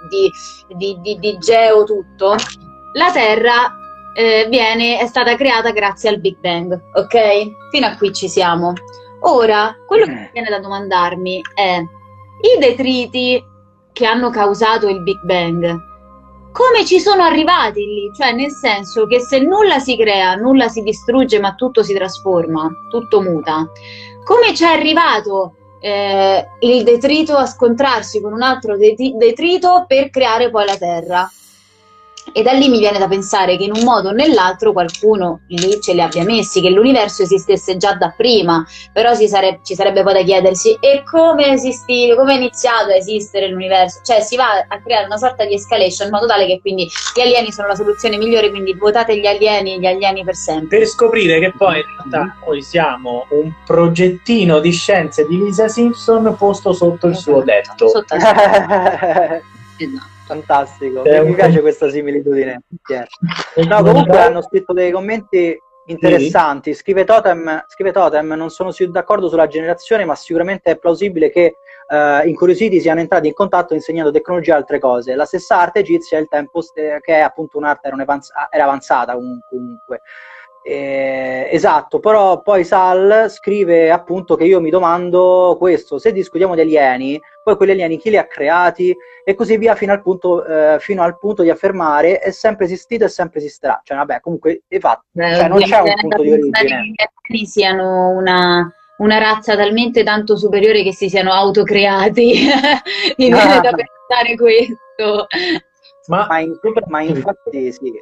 di, 0.77 0.97
di, 1.01 1.19
di 1.19 1.37
geo 1.39 1.83
tutto, 1.83 2.35
la 2.93 3.11
Terra 3.11 3.75
eh, 4.15 4.47
viene, 4.49 4.97
è 4.97 5.07
stata 5.07 5.35
creata 5.35 5.71
grazie 5.71 6.07
al 6.07 6.21
Big 6.21 6.37
Bang, 6.39 6.71
ok? 6.93 7.69
Fino 7.69 7.85
a 7.85 7.97
qui 7.97 8.13
ci 8.13 8.29
siamo. 8.29 8.71
Ora, 9.21 9.75
quello 9.85 10.05
che 10.05 10.11
mi 10.11 10.29
viene 10.31 10.49
da 10.49 10.59
domandarmi 10.59 11.41
è 11.53 11.77
i 11.79 12.59
detriti 12.59 13.43
che 13.91 14.05
hanno 14.05 14.29
causato 14.29 14.87
il 14.87 15.01
Big 15.01 15.19
Bang, 15.23 15.85
come 16.57 16.85
ci 16.85 16.99
sono 16.99 17.21
arrivati 17.21 17.85
lì? 17.85 18.11
Cioè, 18.15 18.31
nel 18.31 18.49
senso 18.49 19.05
che 19.05 19.19
se 19.19 19.37
nulla 19.37 19.77
si 19.77 19.95
crea, 19.95 20.33
nulla 20.33 20.67
si 20.69 20.81
distrugge, 20.81 21.39
ma 21.39 21.53
tutto 21.53 21.83
si 21.83 21.93
trasforma, 21.93 22.67
tutto 22.89 23.21
muta. 23.21 23.69
Come 24.23 24.55
ci 24.55 24.63
è 24.63 24.67
arrivato 24.67 25.53
eh, 25.79 26.47
il 26.61 26.83
detrito 26.83 27.35
a 27.35 27.45
scontrarsi 27.45 28.21
con 28.21 28.33
un 28.33 28.41
altro 28.41 28.75
detrito 28.75 29.85
per 29.87 30.09
creare 30.09 30.49
poi 30.49 30.65
la 30.65 30.77
Terra. 30.77 31.31
E 32.31 32.41
da 32.41 32.51
lì 32.51 32.69
mi 32.69 32.79
viene 32.79 32.99
da 32.99 33.07
pensare 33.07 33.57
che 33.57 33.63
in 33.63 33.71
un 33.73 33.83
modo 33.83 34.09
o 34.09 34.11
nell'altro 34.11 34.71
qualcuno 34.71 35.41
lì 35.47 35.79
ce 35.81 35.93
li 35.93 36.01
abbia 36.01 36.23
messi, 36.23 36.61
che 36.61 36.69
l'universo 36.69 37.23
esistesse 37.23 37.77
già 37.77 37.93
da 37.93 38.13
prima, 38.15 38.65
però 38.91 39.13
sare- 39.13 39.59
ci 39.63 39.75
sarebbe 39.75 40.03
poi 40.03 40.13
da 40.13 40.23
chiedersi 40.23 40.77
e 40.79 41.03
come 41.09 41.53
esisti, 41.53 42.13
come 42.15 42.33
è 42.33 42.35
iniziato 42.37 42.91
a 42.91 42.95
esistere 42.95 43.49
l'universo? 43.49 44.01
Cioè 44.03 44.21
si 44.21 44.35
va 44.35 44.65
a 44.67 44.81
creare 44.81 45.05
una 45.05 45.17
sorta 45.17 45.45
di 45.45 45.53
escalation 45.53 46.07
in 46.07 46.13
modo 46.13 46.27
tale 46.27 46.45
che 46.45 46.59
quindi 46.61 46.87
gli 47.15 47.21
alieni 47.21 47.51
sono 47.51 47.67
la 47.67 47.75
soluzione 47.75 48.17
migliore, 48.17 48.49
quindi 48.49 48.73
votate 48.73 49.17
gli 49.17 49.25
alieni, 49.25 49.79
gli 49.79 49.85
alieni 49.85 50.23
per 50.23 50.35
sempre. 50.35 50.79
Per 50.79 50.87
scoprire 50.87 51.39
che 51.39 51.53
poi 51.57 51.79
in 51.79 51.85
realtà 52.09 52.35
noi 52.45 52.61
siamo 52.61 53.25
un 53.29 53.51
progettino 53.65 54.59
di 54.59 54.71
scienze 54.71 55.25
di 55.27 55.37
Lisa 55.37 55.67
Simpson 55.67 56.35
posto 56.37 56.73
sotto 56.73 57.07
il 57.07 57.15
suo 57.15 57.43
letto. 57.43 57.89
Sotto 57.89 58.15
il 58.15 58.21
suo 58.21 58.31
letto. 58.31 59.43
esatto. 59.77 60.15
Fantastico, 60.27 61.03
eh, 61.05 61.23
mi 61.23 61.33
piace 61.33 61.61
questa 61.61 61.89
similitudine. 61.89 62.61
No, 63.65 63.81
comunque 63.81 64.19
hanno 64.19 64.41
scritto 64.41 64.73
dei 64.73 64.91
commenti 64.91 65.57
interessanti. 65.85 66.73
Scrive 66.73 67.05
Totem, 67.05 67.63
scrive 67.67 67.93
Totem, 67.93 68.33
non 68.33 68.49
sono 68.49 68.71
d'accordo 68.89 69.29
sulla 69.29 69.47
generazione, 69.47 70.03
ma 70.03 70.15
sicuramente 70.15 70.71
è 70.71 70.77
plausibile 70.77 71.29
che 71.29 71.55
uh, 71.87 72.27
incuriositi 72.27 72.81
siano 72.81 72.99
entrati 72.99 73.27
in 73.27 73.33
contatto 73.33 73.73
insegnando 73.73 74.11
tecnologia 74.11 74.53
e 74.53 74.57
altre 74.57 74.79
cose. 74.79 75.15
La 75.15 75.25
stessa 75.25 75.59
arte 75.59 75.79
egizia, 75.79 76.19
il 76.19 76.27
tempo 76.27 76.61
che 76.73 76.99
è 77.01 77.19
appunto 77.19 77.57
un'arte 77.57 77.89
era 78.49 78.63
avanzata 78.63 79.13
comunque. 79.13 80.01
Eh, 80.67 81.47
esatto, 81.49 81.99
però 81.99 82.41
poi 82.41 82.65
Sal 82.65 83.27
scrive 83.29 83.89
appunto 83.89 84.35
che 84.35 84.43
io 84.43 84.59
mi 84.59 84.69
domando 84.69 85.55
questo, 85.57 85.97
se 85.97 86.11
discutiamo 86.11 86.55
di 86.55 86.61
alieni, 86.61 87.21
poi 87.47 87.55
quegli 87.55 87.69
alieni 87.69 87.97
chi 87.97 88.09
li 88.09 88.17
ha 88.17 88.27
creati 88.27 88.93
e 89.23 89.33
così 89.33 89.55
via 89.55 89.73
fino 89.73 89.93
al 89.93 90.01
punto, 90.01 90.43
eh, 90.43 90.79
fino 90.81 91.01
al 91.01 91.17
punto 91.17 91.43
di 91.43 91.49
affermare 91.49 92.19
è 92.19 92.31
sempre 92.31 92.65
esistito 92.65 93.05
e 93.05 93.07
sempre 93.07 93.39
esisterà. 93.39 93.79
Cioè, 93.85 93.95
vabbè, 93.95 94.19
comunque, 94.19 94.63
infatti, 94.67 95.05
cioè, 95.15 95.47
non 95.47 95.61
c'è 95.61 95.79
un 95.79 95.93
punto 96.01 96.21
di 96.23 96.31
origine. 96.33 96.93
Che 97.21 97.45
siano 97.45 98.09
una, 98.09 98.69
una 98.97 99.17
razza 99.17 99.55
talmente 99.55 100.03
tanto 100.03 100.35
superiore 100.35 100.83
che 100.83 100.93
si 100.93 101.07
siano 101.07 101.31
autocreati, 101.31 102.49
mi 103.15 103.27
viene 103.27 103.55
ah. 103.55 103.61
da 103.61 103.71
pensare 103.71 104.35
questo. 104.35 105.27
Ma, 106.07 106.25
ma, 106.27 106.39
in, 106.39 106.59
ma 106.87 107.01
infatti 107.01 107.71
sì, 107.71 107.93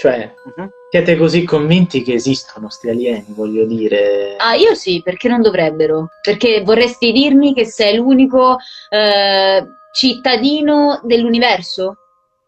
cioè, 0.00 0.32
uh-huh. 0.56 0.70
siete 0.88 1.14
così 1.14 1.44
convinti 1.44 2.00
che 2.00 2.14
esistono 2.14 2.68
questi 2.68 2.88
alieni, 2.88 3.26
voglio 3.28 3.66
dire? 3.66 4.34
Ah, 4.38 4.54
io 4.54 4.74
sì, 4.74 5.02
perché 5.04 5.28
non 5.28 5.42
dovrebbero? 5.42 6.08
Perché 6.22 6.62
vorresti 6.62 7.12
dirmi 7.12 7.52
che 7.52 7.66
sei 7.66 7.96
l'unico 7.96 8.56
eh, 8.88 9.62
cittadino 9.92 11.02
dell'universo? 11.04 11.96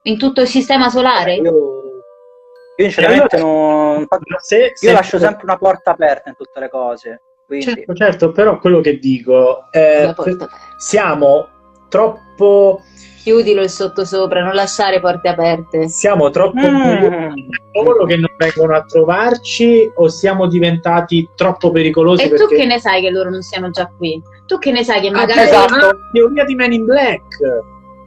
In 0.04 0.16
tutto 0.16 0.40
il 0.40 0.46
sistema 0.46 0.88
solare? 0.88 1.34
Io, 1.34 1.52
io 1.52 2.90
sinceramente 2.90 3.36
non... 3.36 4.06
Se, 4.38 4.56
io 4.56 4.72
se 4.74 4.92
lascio 4.92 5.18
sempre 5.18 5.42
una 5.42 5.58
porta 5.58 5.90
aperta 5.90 6.30
in 6.30 6.36
tutte 6.36 6.58
le 6.58 6.70
cose. 6.70 7.20
Quindi... 7.44 7.66
Certo, 7.66 7.92
certo, 7.92 8.32
però 8.32 8.58
quello 8.60 8.80
che 8.80 8.96
dico, 8.96 9.70
eh, 9.72 10.10
porta 10.16 10.44
aperta. 10.44 10.58
siamo 10.78 11.48
troppo, 11.90 12.80
Chiudilo 13.22 13.62
il 13.62 13.70
sottosopra, 13.70 14.42
non 14.42 14.54
lasciare 14.54 14.98
porte 15.00 15.28
aperte. 15.28 15.88
siamo 15.88 16.30
troppo 16.30 16.58
Mm. 16.58 17.34
loro 17.74 18.04
che 18.04 18.16
non 18.16 18.34
vengono 18.36 18.74
a 18.74 18.82
trovarci 18.82 19.90
o 19.94 20.08
siamo 20.08 20.46
diventati 20.48 21.28
troppo 21.36 21.70
pericolosi 21.70 22.22
E 22.24 22.28
tu 22.30 22.34
perché 22.34 22.56
che 22.56 22.64
ne 22.66 22.80
sai 22.80 23.00
che 23.00 23.10
loro 23.10 23.30
non 23.30 23.42
siano 23.42 23.70
già 23.70 23.88
qui? 23.96 24.20
Tu 24.46 24.58
che 24.58 24.72
ne 24.72 24.82
sai 24.82 25.00
che 25.00 25.08
Ah, 25.08 25.12
magari... 25.12 25.40
esatto. 25.40 25.98
teoria 26.12 26.44
di 26.44 26.54
Men 26.56 26.72
in 26.72 26.84
Black 26.84 27.38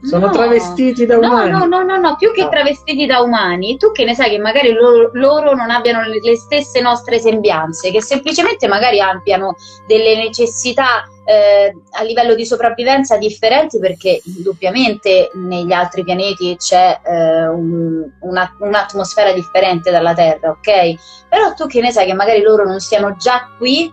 sono 0.02 0.26
No. 0.26 0.32
travestiti 0.32 1.06
da 1.06 1.16
No, 1.16 1.26
umani 1.28 1.50
no, 1.50 1.64
no, 1.64 1.82
no, 1.82 1.96
no, 1.96 2.16
più 2.16 2.30
che 2.32 2.42
Ah. 2.42 2.48
travestiti 2.48 3.06
da 3.06 3.20
umani, 3.20 3.76
tu 3.78 3.90
che 3.92 4.04
ne 4.04 4.14
sai 4.14 4.30
che 4.30 4.38
magari 4.38 4.72
loro, 4.72 5.10
loro 5.14 5.54
non 5.54 5.70
abbiano 5.70 6.02
le, 6.06 6.20
le 6.20 6.36
stesse 6.36 6.80
nostre 6.80 7.18
sembianze, 7.18 7.90
che 7.90 8.02
semplicemente 8.02 8.68
magari 8.68 9.00
abbiano 9.00 9.56
delle 9.86 10.14
necessità 10.16 11.08
eh, 11.26 11.72
a 11.90 12.02
livello 12.04 12.34
di 12.34 12.46
sopravvivenza 12.46 13.18
differenti 13.18 13.78
perché 13.80 14.22
indubbiamente 14.24 15.30
negli 15.34 15.72
altri 15.72 16.04
pianeti 16.04 16.56
c'è 16.56 17.00
eh, 17.04 17.48
un- 17.48 18.08
una- 18.20 18.56
un'atmosfera 18.60 19.32
differente 19.32 19.90
dalla 19.90 20.14
Terra, 20.14 20.50
ok? 20.50 20.94
Però 21.28 21.52
tu 21.54 21.66
che 21.66 21.80
ne 21.80 21.90
sai 21.90 22.06
che 22.06 22.14
magari 22.14 22.40
loro 22.42 22.64
non 22.64 22.78
siano 22.78 23.16
già 23.16 23.48
qui 23.58 23.92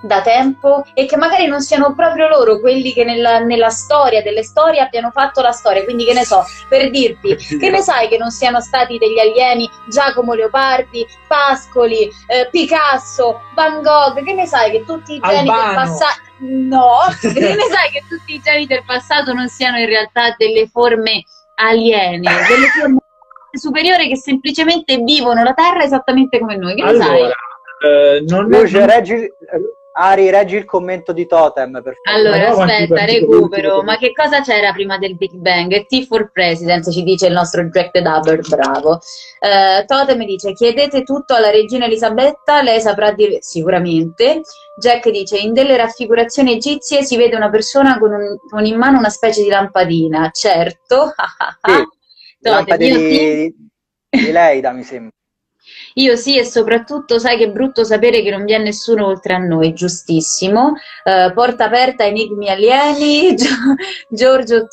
da 0.00 0.22
tempo 0.22 0.84
e 0.94 1.06
che 1.06 1.16
magari 1.16 1.46
non 1.46 1.60
siano 1.60 1.94
proprio 1.94 2.28
loro 2.28 2.60
quelli 2.60 2.92
che 2.92 3.04
nella, 3.04 3.38
nella 3.38 3.70
storia 3.70 4.22
delle 4.22 4.42
storie 4.42 4.80
abbiano 4.80 5.10
fatto 5.10 5.40
la 5.40 5.52
storia, 5.52 5.84
quindi 5.84 6.04
che 6.04 6.14
ne 6.14 6.24
so, 6.24 6.44
per 6.68 6.90
dirti, 6.90 7.36
che 7.58 7.70
ne 7.70 7.80
sai 7.80 8.08
che 8.08 8.16
non 8.16 8.30
siano 8.30 8.60
stati 8.60 8.98
degli 8.98 9.18
alieni 9.18 9.68
Giacomo 9.88 10.34
Leopardi, 10.34 11.06
Pascoli, 11.26 12.10
eh, 12.26 12.48
Picasso, 12.50 13.42
Van 13.54 13.82
Gogh, 13.82 14.22
che 14.22 14.32
ne 14.34 14.46
sai 14.46 14.70
che 14.70 14.84
tutti 14.84 15.14
i 15.14 15.20
geni 15.20 15.48
del 15.48 15.74
passato 15.74 16.26
no, 16.38 16.98
che 17.20 17.28
ne 17.28 17.66
sai 17.68 17.90
che 17.92 18.04
tutti 18.08 18.34
i 18.34 18.40
geni 18.40 18.66
del 18.66 18.84
passato 18.84 19.32
non 19.32 19.48
siano 19.48 19.78
in 19.78 19.86
realtà 19.86 20.34
delle 20.36 20.68
forme 20.68 21.24
aliene, 21.56 22.30
delle 22.48 22.68
forme 22.68 22.98
superiori 23.50 24.08
che 24.08 24.16
semplicemente 24.16 24.98
vivono 24.98 25.42
la 25.42 25.54
Terra 25.54 25.82
esattamente 25.82 26.38
come 26.38 26.56
noi, 26.56 26.74
che 26.76 26.84
ne 26.84 26.96
sai? 26.96 27.08
allora 27.08 27.34
eh, 27.80 28.24
non 28.26 28.48
Luce, 28.48 28.86
reggi, 28.86 29.14
Ari, 30.00 30.30
reggi 30.30 30.54
il 30.54 30.64
commento 30.64 31.12
di 31.12 31.26
Totem, 31.26 31.82
per 31.82 31.96
favore. 32.00 32.28
Allora, 32.28 32.50
no, 32.50 32.62
aspetta, 32.62 33.04
recupero. 33.04 33.82
Ma 33.82 33.96
che 33.98 34.12
cosa 34.12 34.40
c'era 34.42 34.72
prima 34.72 34.96
del 34.96 35.16
Big 35.16 35.32
Bang? 35.32 35.86
T 35.86 36.06
for 36.06 36.30
President, 36.30 36.88
ci 36.88 37.02
dice 37.02 37.26
il 37.26 37.32
nostro 37.32 37.64
Jack 37.64 37.90
the 37.90 38.02
Dubber, 38.02 38.40
bravo. 38.48 39.00
Eh, 39.40 39.84
Totem 39.86 40.24
dice, 40.24 40.52
chiedete 40.52 41.02
tutto 41.02 41.34
alla 41.34 41.50
regina 41.50 41.86
Elisabetta, 41.86 42.62
lei 42.62 42.80
saprà 42.80 43.10
dire 43.10 43.38
sicuramente. 43.40 44.42
Jack 44.80 45.10
dice, 45.10 45.36
in 45.38 45.52
delle 45.52 45.76
raffigurazioni 45.76 46.52
egizie 46.52 47.02
si 47.02 47.16
vede 47.16 47.34
una 47.34 47.50
persona 47.50 47.98
con, 47.98 48.12
un- 48.12 48.36
con 48.48 48.64
in 48.64 48.76
mano 48.76 48.98
una 48.98 49.10
specie 49.10 49.42
di 49.42 49.48
lampadina. 49.48 50.30
Certo. 50.32 51.12
Sì, 52.40 52.50
lampade 52.50 52.88
Totem, 52.88 53.00
io 53.02 53.18
di, 53.18 53.54
di 54.10 54.30
Leida, 54.30 54.70
mi 54.70 54.84
sembra. 54.84 55.10
Io 55.94 56.16
sì, 56.16 56.38
e 56.38 56.44
soprattutto 56.44 57.18
sai 57.18 57.36
che 57.36 57.44
è 57.44 57.50
brutto 57.50 57.84
sapere 57.84 58.22
che 58.22 58.30
non 58.30 58.44
vi 58.44 58.52
è 58.52 58.58
nessuno 58.58 59.06
oltre 59.06 59.34
a 59.34 59.38
noi, 59.38 59.72
giustissimo. 59.72 60.74
Eh, 61.02 61.32
porta 61.34 61.64
aperta, 61.64 62.04
enigmi 62.04 62.48
alieni, 62.48 63.34
Gio- 63.36 63.74
Giorgio 64.08 64.66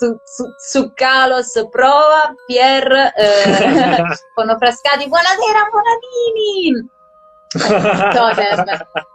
Zuccalos 0.70 1.68
prova, 1.70 2.34
Pier 2.46 2.92
eh, 3.16 4.04
frascati, 4.58 5.08
buonasera 5.08 5.70
buonadini! 5.72 6.94
Totem, 7.56 8.66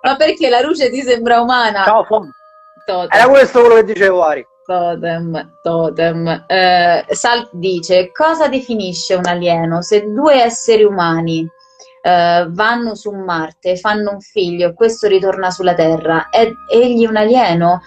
ma 0.03 0.17
perché 0.17 0.49
la 0.49 0.61
luce 0.61 0.91
ti 0.91 1.03
sembra 1.03 1.41
umana? 1.41 1.85
Ciao. 1.85 2.07
Totem. 2.85 3.09
Era 3.11 3.29
questo 3.29 3.61
quello 3.61 3.75
che 3.77 3.85
dicevo, 3.85 4.25
Ari. 4.25 4.47
Totem, 4.65 5.59
totem. 5.63 6.45
Eh, 6.47 7.05
Sal 7.11 7.49
dice: 7.53 8.11
Cosa 8.13 8.49
definisce 8.49 9.15
un 9.15 9.27
alieno? 9.27 9.83
Se 9.83 10.05
due 10.11 10.43
esseri 10.43 10.85
umani 10.85 11.47
eh, 12.03 12.47
vanno 12.49 12.95
su 12.95 13.11
Marte, 13.11 13.77
fanno 13.77 14.13
un 14.13 14.21
figlio 14.21 14.69
e 14.69 14.75
questo 14.75 15.07
ritorna 15.07 15.51
sulla 15.51 15.75
Terra, 15.75 16.29
è 16.31 16.51
egli 16.71 17.07
un 17.07 17.17
alieno? 17.17 17.81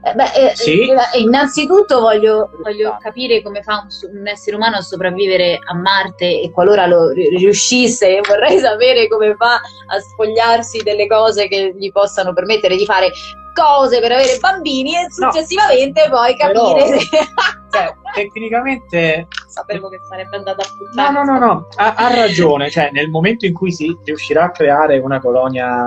Eh, 0.00 0.14
beh, 0.14 0.32
eh, 0.50 0.56
Sì. 0.56 0.88
eh, 0.90 1.18
innanzitutto 1.18 1.98
voglio, 2.00 2.50
voglio 2.62 2.96
capire 3.00 3.42
come 3.42 3.62
fa 3.62 3.84
un, 4.12 4.18
un 4.20 4.26
essere 4.28 4.54
umano 4.56 4.76
a 4.76 4.80
sopravvivere 4.80 5.58
a 5.62 5.74
Marte 5.74 6.40
e 6.40 6.50
qualora 6.52 6.86
lo 6.86 7.10
ri- 7.10 7.28
riuscisse, 7.36 8.20
vorrei 8.26 8.58
sapere 8.60 9.08
come 9.08 9.34
fa 9.36 9.54
a 9.54 9.98
spogliarsi 9.98 10.82
delle 10.82 11.06
cose 11.08 11.48
che 11.48 11.74
gli 11.76 11.90
possano 11.90 12.32
permettere 12.32 12.76
di 12.76 12.84
fare 12.84 13.10
cose 13.52 13.98
per 13.98 14.12
avere 14.12 14.38
bambini 14.38 14.94
e 14.94 15.08
No. 15.16 15.32
successivamente 15.32 16.06
poi 16.08 16.36
Però- 16.36 16.74
capire 16.74 16.98
se 17.00 17.08
Cioè, 17.70 17.92
tecnicamente 18.14 19.26
sapevo 19.48 19.88
che 19.90 19.98
sarebbe 20.08 20.36
andata 20.36 20.62
a 20.62 20.66
no 20.70 20.76
puttana. 20.78 21.22
no 21.22 21.24
no 21.24 21.38
no 21.44 21.66
ha, 21.76 21.94
ha 21.96 22.14
ragione 22.14 22.70
cioè 22.70 22.88
nel 22.92 23.10
momento 23.10 23.44
in 23.44 23.52
cui 23.52 23.72
si 23.72 23.94
riuscirà 24.04 24.44
a 24.44 24.50
creare 24.52 24.96
una 24.98 25.20
colonia 25.20 25.84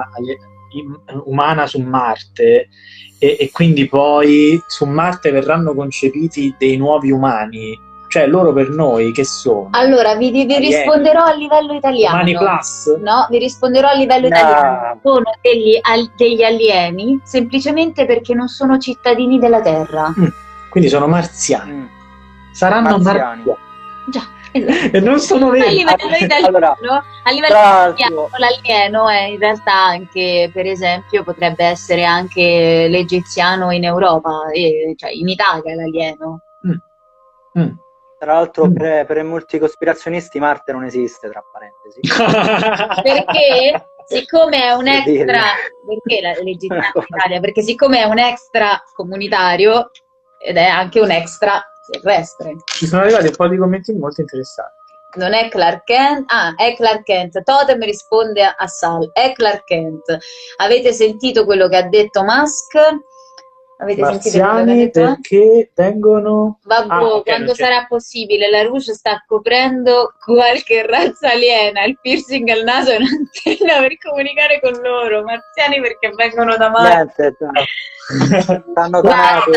umana 1.26 1.65
su 1.65 1.80
Marte 1.80 2.67
e, 3.23 3.38
e 3.39 3.51
quindi 3.51 3.88
poi 3.88 4.60
su 4.65 4.86
Marte 4.86 5.29
verranno 5.29 5.75
concepiti 5.75 6.55
dei 6.57 6.75
nuovi 6.77 7.12
umani 7.12 7.79
cioè 8.07 8.25
loro 8.27 8.51
per 8.51 8.69
noi 8.71 9.12
che 9.13 9.23
sono 9.23 9.69
Allora, 9.71 10.15
vi, 10.15 10.31
vi 10.31 10.45
risponderò 10.57 11.23
a 11.23 11.34
livello 11.34 11.73
italiano. 11.73 12.15
umani 12.15 12.34
plus 12.36 12.97
No, 12.99 13.27
vi 13.29 13.38
risponderò 13.38 13.88
a 13.89 13.93
livello 13.93 14.27
No. 14.27 14.36
italiano. 14.36 14.99
Sono 15.03 15.23
degli, 15.41 15.79
al- 15.81 16.12
degli 16.17 16.43
alieni 16.43 17.21
semplicemente 17.23 18.05
perché 18.05 18.34
non 18.34 18.47
sono 18.47 18.77
cittadini 18.79 19.39
della 19.39 19.62
Terra. 19.62 20.12
quindi 20.69 20.89
sono 20.89 21.07
marziani 21.07 21.71
Mm. 21.73 21.86
saranno 22.51 22.97
Marziani. 22.97 23.43
marziani 23.43 23.43
Già, 24.12 24.21
esatto. 24.51 24.97
e 24.97 24.99
non 24.99 25.19
sono 25.19 25.47
A 25.47 25.51
veri 25.51 25.77
livello 25.77 25.95
Allora, 26.03 26.17
italiano, 26.17 27.03
a 27.23 27.31
livello 27.31 27.53
Tra 27.53 27.61
l'altro- 27.61 27.93
italiano, 28.05 28.29
l'alieno 28.37 29.09
è 29.09 29.21
in 29.23 29.39
realtà 29.39 29.73
anche, 29.73 30.49
per 30.53 30.65
esempio, 30.65 31.23
potrebbe 31.23 31.65
essere 31.65 32.03
anche 32.03 32.87
l'egiziano 32.89 33.71
in 33.71 33.83
Europa, 33.85 34.49
e- 34.51 34.93
cioè 34.97 35.11
in 35.11 35.27
Italia 35.27 35.75
l'alieno. 35.75 36.41
Mm. 37.57 37.69
Tra 38.19 38.33
l'altro, 38.33 38.67
Mm. 38.67 38.73
per, 38.75 39.05
per 39.07 39.23
molti 39.23 39.57
cospirazionisti, 39.57 40.37
Marte 40.39 40.71
non 40.71 40.83
esiste, 40.85 41.27
tra 41.29 41.43
parentesi. 41.51 41.99
Perché 43.01 43.85
siccome 44.05 44.63
è 44.63 44.71
un 44.73 44.87
extra, 44.87 45.41
perché 45.87 46.21
la 46.21 46.33
l'egiziano 46.43 46.81
in 46.85 47.03
Italia? 47.07 47.39
Perché 47.39 47.61
siccome 47.61 47.99
è 47.99 48.03
un 48.03 48.19
extra 48.19 48.81
comunitario 48.93 49.89
ed 50.43 50.57
è 50.57 50.65
anche 50.65 50.99
un 50.99 51.09
extra 51.11 51.63
terrestre. 51.91 52.56
ci 52.65 52.88
sono 52.88 53.01
arrivati 53.01 53.27
un 53.27 53.36
po' 53.36 53.47
di 53.47 53.58
commenti 53.58 53.93
molto 53.93 54.21
interessanti 54.21 54.80
Non 55.15 55.34
è 55.34 55.49
Clark 55.49 55.84
Kent, 55.84 56.32
ah, 56.32 56.54
è 56.56 56.73
Clark 56.75 57.04
Kent. 57.04 57.43
Totem 57.43 57.84
risponde 57.84 58.43
a, 58.43 58.67
Sal, 58.67 59.10
è 59.12 59.34
Clark 59.34 59.65
Kent. 59.65 60.17
Avete 60.58 60.93
sentito 60.93 61.43
quello 61.43 61.67
che 61.67 61.75
ha 61.75 61.88
detto 61.88 62.23
Musk? 62.23 62.77
Avete 63.82 64.06
sentito 64.06 64.38
marziani 64.38 64.76
detto? 64.76 65.00
perché 65.00 65.72
vengono 65.76 66.60
Vabbè, 66.63 66.94
Ah, 66.94 67.22
quando 67.24 67.56
sarà 67.56 67.86
possibile, 67.88 68.48
la 68.48 68.62
luce 68.62 68.94
sta 68.94 69.24
coprendo 69.26 70.13
qualche 70.24 70.86
razza 70.86 71.32
aliena, 71.32 71.84
il 71.86 71.98
piercing 72.00 72.48
al 72.50 72.63
naso 72.63 72.91
è 72.91 72.98
un'antenna 72.98 73.80
per 73.80 73.98
comunicare 73.98 74.60
con 74.62 74.74
loro, 74.84 75.24
marziani 75.24 75.82
perché 75.82 76.12
vengono 76.15 76.58
da 76.58 76.70
Marte. 76.70 76.94
Niente, 77.17 77.36
stanno 78.72 79.00
stanno 79.00 79.02
Basta, 79.02 79.52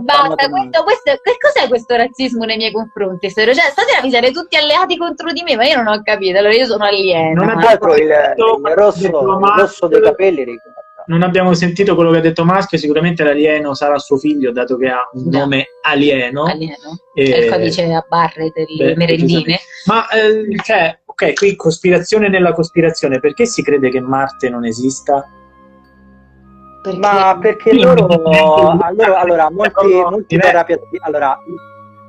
basta, 0.00 0.48
questo, 0.50 0.82
questo, 0.82 1.12
che 1.22 1.36
cos'è 1.40 1.68
questo 1.68 1.96
razzismo 1.96 2.44
nei 2.44 2.58
miei 2.58 2.72
confronti? 2.72 3.32
Cioè, 3.32 3.54
stasera 3.54 4.02
vi 4.02 4.10
siete 4.10 4.30
tutti 4.30 4.56
alleati 4.56 4.98
contro 4.98 5.32
di 5.32 5.42
me, 5.42 5.56
ma 5.56 5.64
io 5.64 5.76
non 5.76 5.86
ho 5.86 6.02
capito, 6.02 6.38
allora 6.38 6.52
io 6.54 6.66
sono 6.66 6.84
aliena. 6.84 7.44
Non 7.44 7.58
Tra 7.60 7.70
l'altro 7.70 7.94
il, 7.94 8.02
il 8.02 8.74
rosso, 8.74 9.06
il 9.06 9.52
rosso 9.56 9.86
dei 9.86 10.02
capelli 10.02 10.44
ricorda. 10.44 10.88
Non 11.10 11.22
abbiamo 11.24 11.54
sentito 11.54 11.96
quello 11.96 12.12
che 12.12 12.18
ha 12.18 12.20
detto 12.20 12.44
Maschio, 12.44 12.78
sicuramente 12.78 13.24
l'alieno 13.24 13.74
sarà 13.74 13.98
suo 13.98 14.16
figlio, 14.16 14.52
dato 14.52 14.76
che 14.76 14.88
ha 14.88 15.10
un 15.12 15.24
No. 15.26 15.38
nome 15.40 15.66
alieno. 15.82 16.44
alieno. 16.44 17.00
E- 17.14 17.34
È 17.34 17.38
il 17.38 17.50
codice 17.50 17.92
a 17.92 18.04
barre 18.08 18.52
delle 18.54 18.92
Beh, 18.92 18.96
merendine. 18.96 19.58
Ma 19.86 20.08
eh, 20.08 20.46
cioè, 20.62 21.00
ok, 21.04 21.34
qui 21.34 21.56
cospirazione 21.56 22.28
nella 22.28 22.52
cospirazione, 22.52 23.18
perché 23.18 23.44
si 23.44 23.60
crede 23.62 23.90
che 23.90 23.98
Marte 24.00 24.48
non 24.48 24.64
esista? 24.64 25.24
Perché 26.82 26.98
Ma 26.98 27.36
perché 27.38 27.74
loro, 27.74 28.06
allora, 28.06 29.18
allora 29.20 29.50
molti, 29.50 29.86
molti 30.08 30.38
terapiatti, 30.38 30.96
allora, 31.00 31.36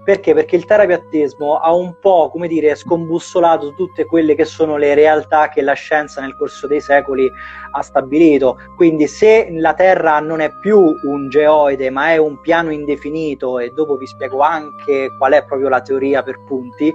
perché? 0.03 0.33
Perché 0.33 0.55
il 0.55 0.65
terapiattismo 0.65 1.57
ha 1.57 1.73
un 1.73 1.95
po', 1.99 2.29
come 2.31 2.47
dire, 2.47 2.75
scombussolato 2.75 3.73
tutte 3.73 4.05
quelle 4.05 4.35
che 4.35 4.45
sono 4.45 4.77
le 4.77 4.95
realtà 4.95 5.49
che 5.49 5.61
la 5.61 5.73
scienza 5.73 6.21
nel 6.21 6.35
corso 6.35 6.65
dei 6.65 6.81
secoli 6.81 7.31
ha 7.71 7.81
stabilito. 7.81 8.57
Quindi 8.75 9.07
se 9.07 9.49
la 9.51 9.73
Terra 9.73 10.19
non 10.19 10.39
è 10.39 10.51
più 10.59 10.79
un 10.79 11.29
geoide, 11.29 11.89
ma 11.89 12.09
è 12.09 12.17
un 12.17 12.39
piano 12.41 12.71
indefinito, 12.71 13.59
e 13.59 13.69
dopo 13.69 13.95
vi 13.95 14.07
spiego 14.07 14.39
anche 14.39 15.15
qual 15.17 15.33
è 15.33 15.45
proprio 15.45 15.69
la 15.69 15.81
teoria 15.81 16.23
per 16.23 16.39
punti, 16.45 16.93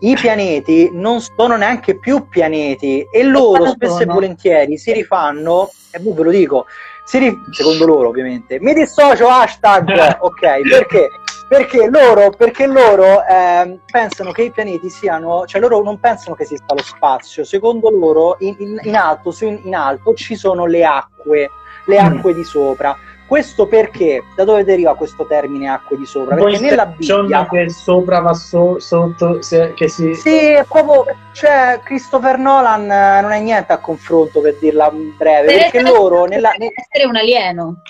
i 0.00 0.14
pianeti 0.14 0.90
non 0.92 1.20
sono 1.20 1.56
neanche 1.56 1.98
più 1.98 2.26
pianeti 2.28 3.06
e 3.10 3.22
loro 3.22 3.66
spesso 3.66 4.00
e 4.00 4.06
volentieri 4.06 4.78
si 4.78 4.92
rifanno, 4.92 5.70
e 5.92 5.98
boh, 5.98 6.14
ve 6.14 6.22
lo 6.22 6.30
dico, 6.30 6.66
si, 7.04 7.18
secondo 7.50 7.86
loro 7.86 8.08
ovviamente, 8.08 8.60
mi 8.60 8.72
dissocio 8.72 9.28
hashtag, 9.28 10.18
ok, 10.20 10.60
perché? 10.68 11.10
Perché 11.50 11.88
loro, 11.90 12.30
perché 12.30 12.64
loro 12.68 13.26
eh, 13.26 13.80
pensano 13.90 14.30
che 14.30 14.44
i 14.44 14.52
pianeti 14.52 14.88
siano, 14.88 15.46
cioè 15.46 15.60
loro 15.60 15.82
non 15.82 15.98
pensano 15.98 16.36
che 16.36 16.44
esista 16.44 16.74
lo 16.74 16.80
spazio, 16.80 17.42
secondo 17.42 17.90
loro 17.90 18.36
in, 18.38 18.54
in, 18.60 18.78
in 18.84 18.94
alto, 18.94 19.34
in, 19.40 19.58
in 19.64 19.74
alto 19.74 20.14
ci 20.14 20.36
sono 20.36 20.66
le 20.66 20.84
acque, 20.84 21.50
le 21.86 22.00
mm. 22.00 22.04
acque 22.04 22.32
mm. 22.32 22.36
di 22.36 22.44
sopra. 22.44 22.96
Questo 23.26 23.66
perché? 23.66 24.22
Da 24.36 24.44
dove 24.44 24.62
deriva 24.62 24.94
questo 24.94 25.26
termine 25.26 25.68
acque 25.68 25.96
di 25.96 26.06
sopra? 26.06 26.36
Perché 26.36 26.50
Poi 26.52 26.60
nella 26.60 26.86
Bibbia... 26.86 27.48
che 27.48 27.68
sopra 27.68 28.20
va 28.20 28.32
so, 28.32 28.78
sotto, 28.78 29.42
se, 29.42 29.72
che 29.74 29.88
si... 29.88 30.14
Sì, 30.14 30.50
è 30.52 30.64
proprio... 30.68 31.04
Cioè, 31.32 31.80
Christopher 31.82 32.38
Nolan 32.38 32.88
eh, 32.88 33.20
non 33.22 33.32
è 33.32 33.40
niente 33.40 33.72
a 33.72 33.78
confronto, 33.78 34.40
per 34.40 34.56
dirla 34.60 34.88
breve, 34.92 35.46
per 35.46 35.56
perché 35.62 35.80
loro... 35.82 36.26
Nella, 36.26 36.52
essere 36.52 37.06
un 37.08 37.16
alieno. 37.16 37.82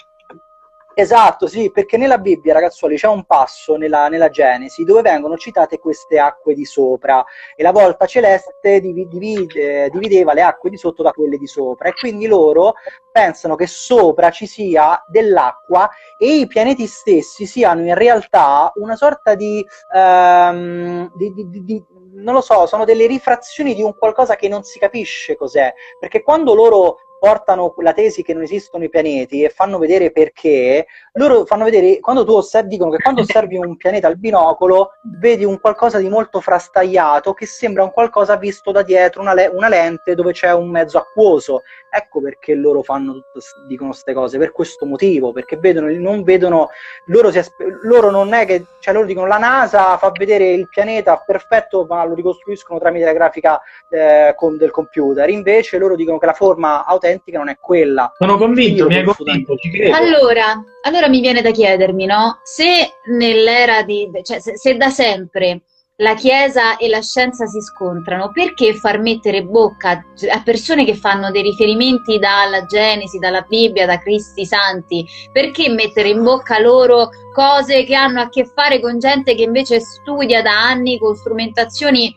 Esatto, 1.00 1.46
sì, 1.46 1.70
perché 1.70 1.96
nella 1.96 2.18
Bibbia, 2.18 2.52
ragazzuoli, 2.52 2.96
c'è 2.96 3.08
un 3.08 3.24
passo 3.24 3.76
nella, 3.76 4.08
nella, 4.08 4.28
Genesi 4.28 4.84
dove 4.84 5.00
vengono 5.00 5.38
citate 5.38 5.78
queste 5.78 6.18
acque 6.18 6.52
di 6.52 6.66
sopra 6.66 7.24
e 7.56 7.62
la 7.62 7.72
volta 7.72 8.04
celeste 8.04 8.80
divide, 8.80 9.88
divideva 9.88 10.34
le 10.34 10.42
acque 10.42 10.68
di 10.68 10.76
sotto 10.76 11.02
da 11.02 11.12
quelle 11.12 11.38
di 11.38 11.46
sopra 11.46 11.88
e 11.88 11.94
quindi 11.94 12.26
loro 12.26 12.74
pensano 13.10 13.54
che 13.54 13.66
sopra 13.66 14.28
ci 14.30 14.46
sia 14.46 15.02
dell'acqua 15.08 15.88
e 16.18 16.40
i 16.40 16.46
pianeti 16.46 16.86
stessi 16.86 17.46
siano 17.46 17.80
in 17.80 17.94
realtà 17.94 18.70
una 18.74 18.94
sorta 18.94 19.34
di, 19.34 19.64
um, 19.94 21.10
di, 21.16 21.32
di, 21.34 21.64
di 21.64 21.84
non 22.12 22.34
lo 22.34 22.42
so, 22.42 22.66
sono 22.66 22.84
delle 22.84 23.06
rifrazioni 23.06 23.74
di 23.74 23.82
un 23.82 23.96
qualcosa 23.96 24.36
che 24.36 24.48
non 24.48 24.64
si 24.64 24.78
capisce 24.78 25.34
cos'è, 25.34 25.72
perché 25.98 26.22
quando 26.22 26.54
loro 26.54 26.98
portano 27.20 27.74
la 27.76 27.92
tesi 27.92 28.22
che 28.22 28.32
non 28.32 28.42
esistono 28.42 28.82
i 28.82 28.88
pianeti 28.88 29.42
e 29.42 29.50
fanno 29.50 29.76
vedere 29.76 30.10
perché, 30.10 30.86
loro 31.12 31.44
fanno 31.44 31.64
vedere, 31.64 32.00
quando 32.00 32.24
tu 32.24 32.32
osservi, 32.32 32.70
dicono 32.70 32.90
che 32.90 33.02
quando 33.02 33.20
osservi 33.20 33.58
un 33.58 33.76
pianeta 33.76 34.06
al 34.08 34.16
binocolo, 34.16 34.92
vedi 35.18 35.44
un 35.44 35.60
qualcosa 35.60 35.98
di 35.98 36.08
molto 36.08 36.40
frastagliato 36.40 37.34
che 37.34 37.44
sembra 37.44 37.84
un 37.84 37.90
qualcosa 37.90 38.36
visto 38.36 38.72
da 38.72 38.82
dietro, 38.82 39.20
una, 39.20 39.34
le- 39.34 39.48
una 39.52 39.68
lente 39.68 40.14
dove 40.14 40.32
c'è 40.32 40.52
un 40.54 40.70
mezzo 40.70 40.96
acquoso. 40.96 41.60
Ecco 41.92 42.20
perché 42.20 42.54
loro 42.54 42.82
fanno 42.82 43.14
tutto, 43.14 43.40
dicono 43.66 43.90
queste 43.90 44.12
cose, 44.12 44.38
per 44.38 44.52
questo 44.52 44.86
motivo, 44.86 45.32
perché 45.32 45.56
vedono, 45.56 45.90
non 45.98 46.22
vedono, 46.22 46.68
loro, 47.06 47.32
si, 47.32 47.40
loro 47.82 48.10
non 48.10 48.32
è 48.32 48.46
che, 48.46 48.64
cioè 48.78 48.94
loro 48.94 49.06
dicono 49.06 49.26
la 49.26 49.38
NASA 49.38 49.98
fa 49.98 50.12
vedere 50.16 50.50
il 50.50 50.68
pianeta 50.68 51.22
perfetto, 51.26 51.86
ma 51.88 52.04
lo 52.04 52.14
ricostruiscono 52.14 52.78
tramite 52.78 53.06
la 53.06 53.12
grafica 53.12 53.60
eh, 53.88 54.34
con, 54.36 54.56
del 54.56 54.70
computer, 54.70 55.28
invece 55.28 55.78
loro 55.78 55.96
dicono 55.96 56.18
che 56.18 56.26
la 56.26 56.32
forma 56.32 56.84
autentica 56.86 57.38
non 57.38 57.48
è 57.48 57.56
quella. 57.58 58.12
Sono 58.16 58.36
convinto, 58.36 58.86
mi 58.86 58.96
hai 58.96 59.04
convinto, 59.04 59.56
ci 59.56 59.70
credo. 59.70 59.96
Allora, 59.96 60.62
allora 60.82 61.08
mi 61.08 61.20
viene 61.20 61.42
da 61.42 61.50
chiedermi, 61.50 62.06
no? 62.06 62.38
Se 62.44 62.64
nell'era 63.06 63.82
di, 63.82 64.08
cioè 64.22 64.38
se, 64.38 64.56
se 64.56 64.76
da 64.76 64.90
sempre 64.90 65.62
la 66.00 66.14
Chiesa 66.14 66.76
e 66.76 66.88
la 66.88 67.02
scienza 67.02 67.46
si 67.46 67.60
scontrano, 67.60 68.30
perché 68.32 68.74
far 68.74 69.00
mettere 69.00 69.44
bocca 69.44 70.04
a 70.30 70.42
persone 70.42 70.84
che 70.84 70.94
fanno 70.94 71.30
dei 71.30 71.42
riferimenti 71.42 72.18
dalla 72.18 72.64
Genesi, 72.64 73.18
dalla 73.18 73.42
Bibbia, 73.42 73.86
da 73.86 73.98
Cristi 73.98 74.46
Santi? 74.46 75.06
Perché 75.30 75.68
mettere 75.68 76.08
in 76.08 76.22
bocca 76.22 76.58
loro 76.58 77.10
cose 77.34 77.84
che 77.84 77.94
hanno 77.94 78.20
a 78.20 78.28
che 78.28 78.44
fare 78.46 78.80
con 78.80 78.98
gente 78.98 79.34
che 79.34 79.42
invece 79.42 79.80
studia 79.80 80.42
da 80.42 80.68
anni 80.68 80.98
con 80.98 81.14
strumentazioni 81.14 82.16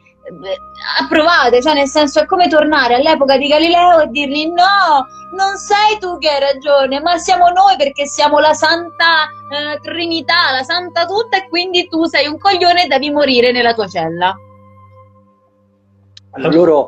approvate, 0.99 1.61
cioè 1.61 1.73
nel 1.73 1.87
senso 1.87 2.21
è 2.21 2.25
come 2.25 2.47
tornare 2.47 2.95
all'epoca 2.95 3.37
di 3.37 3.47
Galileo 3.47 4.01
e 4.01 4.07
dirgli 4.07 4.47
no, 4.47 5.05
non 5.35 5.57
sei 5.57 5.97
tu 5.99 6.17
che 6.17 6.29
hai 6.29 6.39
ragione, 6.39 7.01
ma 7.01 7.17
siamo 7.17 7.49
noi 7.49 7.75
perché 7.77 8.05
siamo 8.05 8.39
la 8.39 8.53
santa 8.53 9.23
eh, 9.51 9.79
trinità, 9.81 10.51
la 10.51 10.63
santa 10.63 11.05
tutta 11.05 11.37
e 11.37 11.49
quindi 11.49 11.87
tu 11.87 12.05
sei 12.05 12.27
un 12.27 12.37
coglione 12.37 12.85
e 12.85 12.87
devi 12.87 13.11
morire 13.11 13.51
nella 13.51 13.73
tua 13.73 13.87
cella. 13.87 14.35
Allora, 16.31 16.87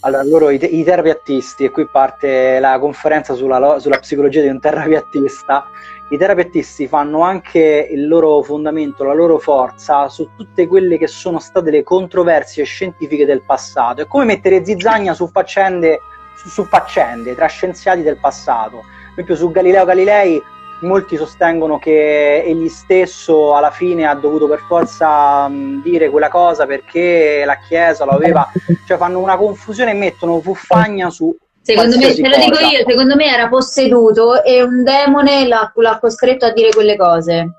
allora, 0.00 0.22
loro 0.22 0.50
i, 0.50 0.58
i 0.62 0.84
terapiattisti, 0.84 1.64
e 1.64 1.70
qui 1.70 1.86
parte 1.88 2.60
la 2.60 2.78
conferenza 2.78 3.34
sulla, 3.34 3.78
sulla 3.78 3.98
psicologia 3.98 4.40
di 4.40 4.48
un 4.48 4.60
terapiattista, 4.60 5.66
i 6.08 6.18
terapeutisti 6.18 6.86
fanno 6.86 7.22
anche 7.22 7.88
il 7.90 8.06
loro 8.06 8.40
fondamento, 8.42 9.02
la 9.02 9.12
loro 9.12 9.38
forza 9.38 10.08
su 10.08 10.30
tutte 10.36 10.68
quelle 10.68 10.98
che 10.98 11.08
sono 11.08 11.40
state 11.40 11.70
le 11.70 11.82
controversie 11.82 12.64
scientifiche 12.64 13.24
del 13.24 13.42
passato. 13.42 14.02
È 14.02 14.06
come 14.06 14.24
mettere 14.24 14.64
zizzagna 14.64 15.14
su 15.14 15.28
faccende, 15.28 16.00
su, 16.36 16.48
su 16.48 16.64
faccende 16.64 17.34
tra 17.34 17.46
scienziati 17.46 18.02
del 18.02 18.18
passato. 18.18 18.82
Per 18.86 19.24
esempio 19.24 19.34
su 19.34 19.50
Galileo 19.50 19.84
Galilei 19.84 20.40
molti 20.80 21.16
sostengono 21.16 21.78
che 21.78 22.42
egli 22.42 22.68
stesso 22.68 23.54
alla 23.54 23.70
fine 23.70 24.06
ha 24.06 24.14
dovuto 24.14 24.46
per 24.46 24.60
forza 24.60 25.48
mh, 25.48 25.82
dire 25.82 26.10
quella 26.10 26.28
cosa 26.28 26.66
perché 26.66 27.42
la 27.44 27.58
Chiesa 27.58 28.04
lo 28.04 28.12
aveva, 28.12 28.48
cioè 28.86 28.96
fanno 28.96 29.18
una 29.18 29.36
confusione 29.36 29.92
e 29.92 29.94
mettono 29.94 30.40
fuffagna 30.40 31.10
su 31.10 31.34
Secondo 31.66 31.98
me, 31.98 32.14
te 32.14 32.28
lo 32.28 32.36
dico 32.36 32.58
io, 32.60 32.84
secondo 32.86 33.16
me 33.16 33.26
era 33.26 33.48
posseduto 33.48 34.44
e 34.44 34.62
un 34.62 34.84
demone 34.84 35.48
l'ha, 35.48 35.72
l'ha 35.74 35.98
costretto 35.98 36.46
a 36.46 36.52
dire 36.52 36.68
quelle 36.70 36.96
cose. 36.96 37.50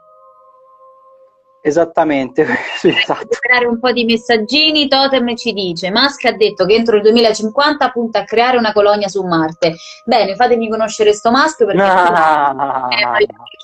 Esattamente, 1.59 2.45
sì, 2.79 2.87
esatto. 2.87 3.27
creare 3.37 3.65
un 3.65 3.79
po' 3.79 3.91
di 3.91 4.05
messaggini, 4.05 4.87
Totem 4.87 5.35
ci 5.35 5.51
dice, 5.51 5.91
Musk 5.91 6.23
ha 6.23 6.31
detto 6.31 6.65
che 6.65 6.75
entro 6.75 6.95
il 6.95 7.01
2050 7.01 7.89
punta 7.89 8.19
a 8.19 8.23
creare 8.23 8.55
una 8.55 8.71
colonia 8.71 9.09
su 9.09 9.23
Marte. 9.23 9.75
Bene, 10.05 10.35
fatemi 10.35 10.69
conoscere 10.69 11.11
sto 11.11 11.29
Musk 11.29 11.65
perché 11.65 11.81
no. 11.81 12.87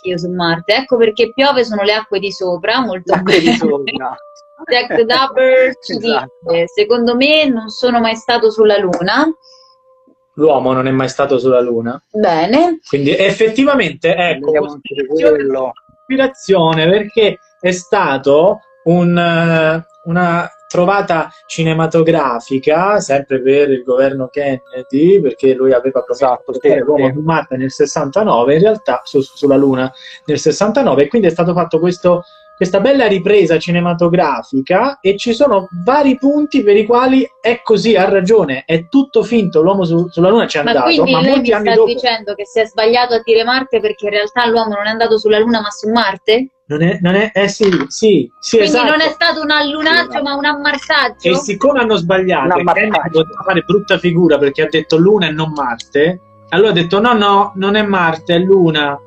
io 0.01 0.17
su 0.17 0.29
Marte. 0.29 0.75
Ecco 0.75 0.97
perché 0.97 1.31
piove 1.31 1.63
sono 1.63 1.83
le 1.83 1.93
acque 1.93 2.19
di 2.19 2.33
sopra, 2.33 2.81
molto 2.81 3.13
acque 3.13 3.39
di 3.39 3.53
sopra. 3.53 4.17
Jack 4.69 5.03
Dapper 5.03 5.77
ci 5.79 5.95
esatto. 6.03 6.31
dice, 6.49 6.67
secondo 6.67 7.15
me 7.15 7.45
non 7.45 7.69
sono 7.69 8.01
mai 8.01 8.15
stato 8.17 8.51
sulla 8.51 8.77
Luna 8.77 9.25
l'uomo 10.35 10.73
non 10.73 10.87
è 10.87 10.91
mai 10.91 11.09
stato 11.09 11.37
sulla 11.37 11.61
Luna. 11.61 12.01
Bene. 12.11 12.79
Quindi 12.87 13.15
effettivamente, 13.15 14.15
ecco, 14.15 14.79
ispirazione 16.03 16.89
perché 16.89 17.39
è 17.59 17.71
stato 17.71 18.59
un, 18.85 19.17
eh, 19.17 19.85
una 20.05 20.49
trovata 20.67 21.31
cinematografica, 21.45 22.99
sempre 22.99 23.41
per 23.41 23.69
il 23.69 23.83
governo 23.83 24.27
Kennedy, 24.27 25.21
perché 25.21 25.53
lui 25.53 25.71
aveva 25.71 26.01
provato 26.01 26.33
a 26.33 26.41
portare 26.43 26.79
l'uomo 26.79 27.11
su 27.13 27.19
Marte 27.19 27.57
nel 27.57 27.71
69, 27.71 28.55
in 28.55 28.61
realtà 28.61 29.01
su, 29.03 29.21
sulla 29.21 29.55
Luna 29.55 29.91
nel 30.25 30.39
69, 30.39 31.03
e 31.03 31.07
quindi 31.07 31.27
è 31.27 31.31
stato 31.31 31.53
fatto 31.53 31.77
questo 31.77 32.23
questa 32.55 32.79
bella 32.79 33.07
ripresa 33.07 33.57
cinematografica 33.57 34.99
e 35.01 35.17
ci 35.17 35.33
sono 35.33 35.67
vari 35.83 36.17
punti 36.17 36.61
per 36.63 36.77
i 36.77 36.85
quali 36.85 37.27
è 37.41 37.61
così, 37.63 37.95
ha 37.95 38.07
ragione, 38.07 38.63
è 38.65 38.87
tutto 38.87 39.23
finto, 39.23 39.61
l'uomo 39.61 39.83
su, 39.83 40.07
sulla 40.09 40.29
Luna 40.29 40.47
ci 40.47 40.57
è 40.57 40.63
ma 40.63 40.71
andato. 40.71 40.87
Quindi 40.87 41.11
ma 41.11 41.21
lei 41.21 41.39
mi 41.39 41.47
sta 41.47 41.61
dopo... 41.61 41.85
dicendo 41.85 42.35
che 42.35 42.45
si 42.45 42.59
è 42.59 42.65
sbagliato 42.65 43.15
a 43.15 43.21
dire 43.23 43.43
Marte 43.43 43.79
perché 43.79 44.05
in 44.05 44.11
realtà 44.11 44.45
l'uomo 44.47 44.75
non 44.75 44.85
è 44.85 44.89
andato 44.89 45.17
sulla 45.17 45.39
Luna 45.39 45.61
ma 45.61 45.69
su 45.71 45.89
Marte? 45.89 46.47
Non 46.65 46.81
è, 46.81 46.99
non 47.01 47.15
è, 47.15 47.31
eh 47.33 47.49
sì, 47.49 47.69
sì, 47.87 48.31
sì 48.39 48.57
Quindi 48.57 48.77
esatto. 48.77 48.91
non 48.91 49.01
è 49.01 49.09
stato 49.09 49.41
un 49.41 49.51
allunaggio 49.51 50.17
sì, 50.17 50.21
ma 50.21 50.35
un 50.35 50.45
ammarsaggio? 50.45 51.29
E 51.29 51.35
siccome 51.35 51.79
hanno 51.79 51.97
sbagliato 51.97 52.57
e 52.57 52.63
poteva 52.63 53.01
fare 53.45 53.61
brutta 53.61 53.97
figura 53.97 54.37
perché 54.37 54.61
ha 54.61 54.67
detto 54.69 54.97
Luna 54.97 55.27
e 55.27 55.31
non 55.31 55.51
Marte, 55.51 56.19
allora 56.49 56.69
ha 56.69 56.73
detto 56.73 57.01
no, 57.01 57.13
no, 57.13 57.51
non 57.55 57.75
è 57.75 57.81
Marte, 57.81 58.35
è 58.35 58.39
Luna 58.39 58.97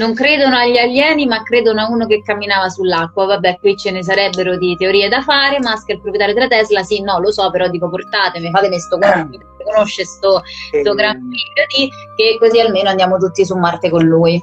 non 0.00 0.14
credono 0.14 0.56
agli 0.56 0.78
alieni, 0.78 1.26
ma 1.26 1.42
credono 1.42 1.82
a 1.82 1.90
uno 1.90 2.06
che 2.06 2.22
camminava 2.22 2.70
sull'acqua. 2.70 3.26
Vabbè, 3.26 3.58
qui 3.60 3.76
ce 3.76 3.90
ne 3.90 4.02
sarebbero 4.02 4.56
di 4.56 4.74
teorie 4.76 5.10
da 5.10 5.20
fare. 5.20 5.58
Musk 5.60 5.88
è 5.88 5.92
il 5.92 6.00
proprietario 6.00 6.34
della 6.34 6.48
Tesla, 6.48 6.82
sì, 6.82 7.02
no, 7.02 7.20
lo 7.20 7.30
so, 7.30 7.50
però 7.50 7.68
dico 7.68 7.90
portatemi, 7.90 8.50
fatemi 8.50 8.78
sto 8.80 8.98
compito, 8.98 9.44
conosce 9.62 10.04
sto, 10.06 10.42
sto 10.80 10.94
gran 10.94 11.18
figlio 11.18 11.66
di 11.76 11.90
che 12.16 12.38
così 12.38 12.60
almeno 12.60 12.88
andiamo 12.88 13.18
tutti 13.18 13.44
su 13.44 13.54
Marte 13.56 13.90
con 13.90 14.04
lui. 14.04 14.40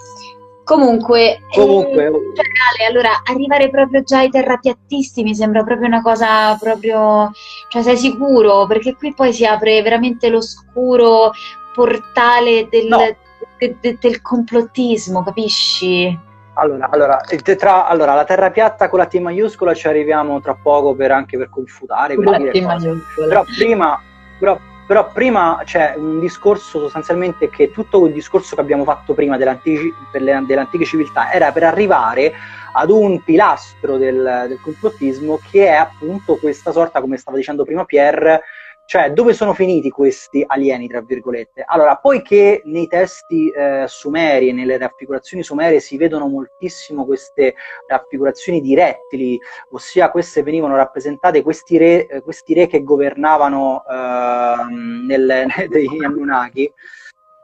Comunque, 0.63 1.39
Comunque 1.53 2.05
eh, 2.05 2.11
cioè, 2.35 2.87
allora 2.87 3.21
arrivare 3.23 3.69
proprio 3.69 4.03
già 4.03 4.19
ai 4.19 4.29
terrapiattisti 4.29 5.23
mi 5.23 5.33
sembra 5.33 5.63
proprio 5.63 5.87
una 5.87 6.01
cosa 6.01 6.55
proprio, 6.59 7.31
cioè 7.69 7.81
sei 7.81 7.97
sicuro? 7.97 8.67
Perché 8.67 8.93
qui 8.95 9.13
poi 9.13 9.31
si 9.33 9.45
apre 9.45 9.81
veramente 9.81 10.27
l'oscuro 10.27 11.31
portale 11.73 12.67
del, 12.69 12.87
no 12.87 13.15
de, 13.57 13.77
de, 13.79 13.97
del 13.99 14.21
complottismo, 14.21 15.23
capisci? 15.23 16.25
Allora, 16.53 16.89
allora, 16.89 17.17
tetra, 17.43 17.85
allora, 17.85 18.15
la 18.15 18.23
terra 18.23 18.49
piatta 18.49 18.89
con 18.89 18.99
la 18.99 19.05
T 19.05 19.15
maiuscola 19.19 19.75
ci 19.75 19.87
arriviamo 19.87 20.41
tra 20.41 20.55
poco 20.55 20.95
per, 20.95 21.11
anche 21.11 21.37
per 21.37 21.49
confutare. 21.49 22.15
Per 22.15 22.25
la 22.25 22.37
T 22.37 22.61
maiuscola. 22.61 23.27
Però 23.27 23.43
prima, 23.55 24.01
però, 24.39 24.59
però 24.87 25.11
prima 25.11 25.61
c'è 25.63 25.93
un 25.97 26.19
discorso 26.19 26.79
sostanzialmente 26.79 27.49
che 27.49 27.69
tutto 27.69 28.07
il 28.07 28.13
discorso 28.13 28.55
che 28.55 28.61
abbiamo 28.61 28.83
fatto 28.85 29.13
prima 29.13 29.37
delle 29.37 29.51
antiche, 29.51 29.93
delle 30.11 30.31
antiche 30.31 30.85
civiltà 30.85 31.31
era 31.31 31.51
per 31.51 31.63
arrivare 31.63 32.33
ad 32.71 32.89
un 32.89 33.21
pilastro 33.23 33.97
del, 33.97 34.45
del 34.47 34.59
complottismo 34.61 35.39
che 35.51 35.67
è 35.67 35.75
appunto 35.75 36.37
questa 36.37 36.71
sorta, 36.71 37.01
come 37.01 37.17
stava 37.17 37.37
dicendo 37.37 37.65
prima 37.65 37.85
Pierre, 37.85 38.41
Cioè, 38.89 39.11
dove 39.11 39.33
sono 39.33 39.53
finiti 39.53 39.89
questi 39.89 40.45
alieni, 40.47 40.87
tra 40.87 41.01
virgolette? 41.01 41.61
Allora, 41.67 41.97
poiché 41.97 42.61
nei 42.63 42.87
testi 42.87 43.49
eh, 43.49 43.83
sumeri 43.85 44.47
e 44.47 44.53
nelle 44.53 44.77
raffigurazioni 44.77 45.43
sumere 45.43 45.81
si 45.81 45.97
vedono 45.97 46.29
moltissimo 46.29 47.03
queste 47.03 47.55
raffigurazioni 47.85 48.61
di 48.61 48.75
rettili, 48.75 49.37
ossia 49.71 50.09
queste 50.09 50.41
venivano 50.41 50.77
rappresentate 50.77 51.43
questi 51.43 51.77
re, 51.77 52.07
eh, 52.07 52.21
questi 52.21 52.53
re 52.53 52.67
che 52.67 52.81
governavano 52.81 53.83
eh, 53.83 54.73
nel, 55.05 55.47
degli 55.67 56.05
Anunnaki, 56.05 56.71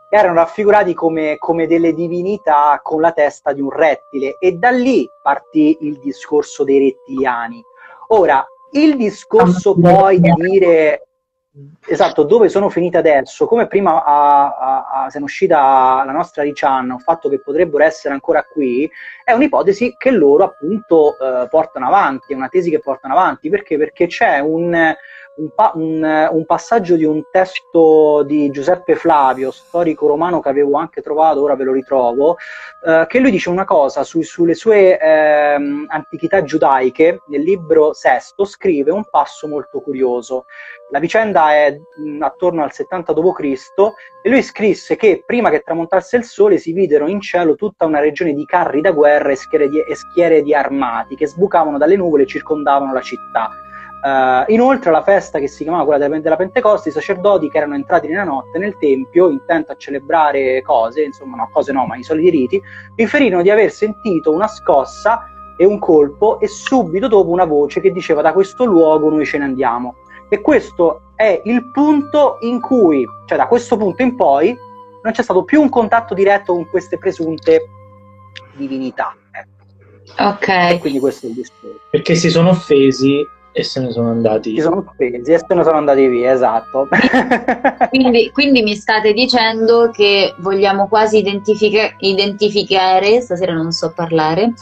erano 0.10 0.36
raffigurati 0.36 0.94
come, 0.94 1.36
come, 1.40 1.68
delle 1.68 1.94
divinità 1.94 2.80
con 2.82 3.02
la 3.02 3.12
testa 3.12 3.52
di 3.52 3.60
un 3.60 3.70
rettile 3.70 4.38
e 4.40 4.54
da 4.54 4.70
lì 4.70 5.06
partì 5.22 5.76
il 5.82 6.00
discorso 6.00 6.64
dei 6.64 6.80
rettiliani. 6.80 7.62
Ora, 8.08 8.48
il 8.72 8.96
discorso 8.96 9.76
poi 9.78 10.22
di 10.22 10.32
dire 10.38 11.08
esatto 11.86 12.24
dove 12.24 12.50
sono 12.50 12.70
finite 12.70 12.98
adesso, 12.98 13.46
come 13.46 13.68
prima 13.68 14.04
a, 14.04 14.58
a, 14.58 15.06
a, 15.06 15.12
è 15.12 15.20
uscita 15.20 16.04
la 16.04 16.12
nostra 16.12 16.42
Richan, 16.42 16.94
il 16.96 17.02
fatto 17.02 17.30
che 17.30 17.40
potrebbero 17.40 17.84
essere 17.84 18.14
ancora 18.14 18.44
qui, 18.44 18.90
è 19.24 19.32
un'ipotesi 19.34 19.96
che 19.98 20.10
loro 20.10 20.46
appunto 20.46 21.16
eh, 21.18 21.48
portano 21.48 21.88
avanti, 21.88 22.34
è 22.34 22.36
una 22.36 22.50
tesi 22.50 22.72
che 22.72 22.80
portano 22.80 23.14
avanti, 23.14 23.50
perché? 23.50 23.78
Perché 23.78 24.08
c'è 24.08 24.40
un 24.40 24.96
un, 25.36 25.50
pa- 25.54 25.72
un, 25.76 26.30
un, 26.32 26.46
passaggio 26.46 26.96
di 26.96 27.06
un 27.06 27.24
testo 27.32 28.24
di 28.24 28.50
Giuseppe 28.52 28.96
Flavio, 28.96 29.52
storico 29.52 30.08
romano 30.08 30.40
che 30.40 30.50
avevo 30.50 30.78
anche 30.78 31.02
trovato, 31.02 31.42
ora 31.42 31.56
ve 31.56 31.64
lo 31.64 31.74
ritrovo, 31.74 32.38
eh, 32.86 33.06
che 33.08 33.20
lui 33.20 33.32
dice 33.32 33.50
una 33.50 33.66
cosa 33.66 34.04
su, 34.04 34.22
sulle 34.22 34.54
sue 34.54 35.00
eh, 35.00 35.58
antichità 35.88 36.44
giudaiche, 36.44 37.22
nel 37.28 37.42
libro 37.42 37.94
sesto 37.94 38.46
scrive 38.46 38.92
un 38.92 39.06
passo 39.10 39.48
molto 39.48 39.82
curioso. 39.82 40.46
La 40.92 41.00
vicenda 41.00 41.52
è 41.54 41.76
mh, 41.76 42.22
attorno 42.22 42.62
al 42.62 42.72
70 42.72 43.14
d.C. 43.14 43.56
e 44.22 44.30
lui 44.30 44.44
scrisse 44.44 44.96
che 44.96 45.24
prima 45.26 45.50
che 45.50 45.62
tramontasse 45.62 46.18
il 46.18 46.24
sole 46.24 46.60
si 46.60 46.72
videro 46.74 47.08
in 47.08 47.20
cielo 47.20 47.56
tutta 47.56 47.86
una 47.86 48.00
regione 48.00 48.34
di 48.34 48.46
carri 48.46 48.82
da 48.82 48.92
guerra 48.92 49.32
e 49.32 49.36
schiere 49.36 49.70
di, 49.70 49.80
e 49.80 49.96
schiere 49.96 50.44
di 50.44 50.54
armati 50.54 51.16
che 51.16 51.26
sbucavano 51.26 51.80
dalle 51.80 51.96
nuvole 51.96 52.24
e 52.24 52.28
circondavano 52.28 52.94
la 52.94 53.02
città 53.02 53.50
Uh, 54.04 54.44
inoltre, 54.52 54.90
alla 54.90 55.02
festa 55.02 55.40
che 55.40 55.48
si 55.48 55.64
chiamava 55.64 55.86
quella 55.86 56.10
della 56.10 56.36
Pentecoste, 56.36 56.90
i 56.90 56.92
sacerdoti 56.92 57.50
che 57.50 57.56
erano 57.56 57.76
entrati 57.76 58.10
nella 58.10 58.26
notte 58.26 58.60
nel 58.60 58.78
tempio, 58.78 59.30
intento 59.30 59.72
a 59.72 59.78
celebrare 59.78 60.62
cose, 60.62 61.04
insomma, 61.04 61.38
no, 61.38 61.50
cose 61.54 61.72
no, 61.72 61.86
ma 61.86 61.96
i 61.96 62.04
soliti 62.04 62.30
riti, 62.30 62.62
riferirono 62.98 63.42
di 63.42 63.50
aver 63.50 63.72
sentito 63.72 64.34
una 64.34 64.48
scossa 64.48 65.24
e 65.56 65.64
un 65.64 65.80
colpo, 65.80 66.42
e 66.42 66.50
subito 66.50 67.08
dopo 67.08 67.30
una 67.30 67.46
voce 67.46 67.80
che 67.80 67.94
diceva: 67.94 68.22
Da 68.22 68.34
questo 68.34 68.66
luogo 68.66 69.10
noi 69.10 69.26
ce 69.26 69.38
ne 69.38 69.46
andiamo. 69.46 69.96
E 70.28 70.42
questo 70.42 71.12
è 71.16 71.42
il 71.46 71.72
punto 71.72 72.40
in 72.42 72.60
cui, 72.60 73.06
cioè 73.26 73.38
da 73.38 73.48
questo 73.48 73.78
punto 73.78 74.02
in 74.02 74.18
poi, 74.18 74.54
non 75.02 75.14
c'è 75.14 75.24
stato 75.24 75.46
più 75.46 75.62
un 75.62 75.70
contatto 75.70 76.14
diretto 76.14 76.52
con 76.52 76.68
queste 76.68 76.98
presunte 76.98 77.70
divinità. 78.52 79.16
Ecco. 79.32 80.28
Ok. 80.30 80.48
E 80.50 80.78
quindi 80.80 81.00
questo 81.00 81.28
è 81.28 81.30
il 81.30 81.36
discorso. 81.36 81.80
Perché 81.90 82.16
si 82.16 82.30
sono 82.30 82.50
offesi 82.50 83.26
e 83.54 83.64
se 83.64 83.80
ne 83.80 83.92
sono 83.92 84.10
andati. 84.10 84.56
Si 84.56 84.62
sono 84.62 84.84
spesi 84.94 85.32
e 85.32 85.38
se 85.38 85.54
ne 85.54 85.64
sono 85.64 85.78
andati 85.78 86.08
via, 86.08 86.32
esatto. 86.32 86.88
quindi, 87.90 88.32
quindi, 88.32 88.64
mi 88.64 88.76
state 88.76 89.14
dicendo 89.14 89.92
che 89.92 90.34
vogliamo 90.40 90.88
quasi 90.88 91.20
identifica- 91.20 91.94
identificare, 92.00 93.22
stasera 93.22 93.54
non 93.54 93.72
so 93.72 93.94
parlare, 93.94 94.54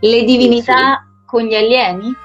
le 0.00 0.24
divinità 0.24 0.96
sì, 0.96 1.18
sì. 1.20 1.24
con 1.26 1.42
gli 1.42 1.54
alieni? 1.54 2.16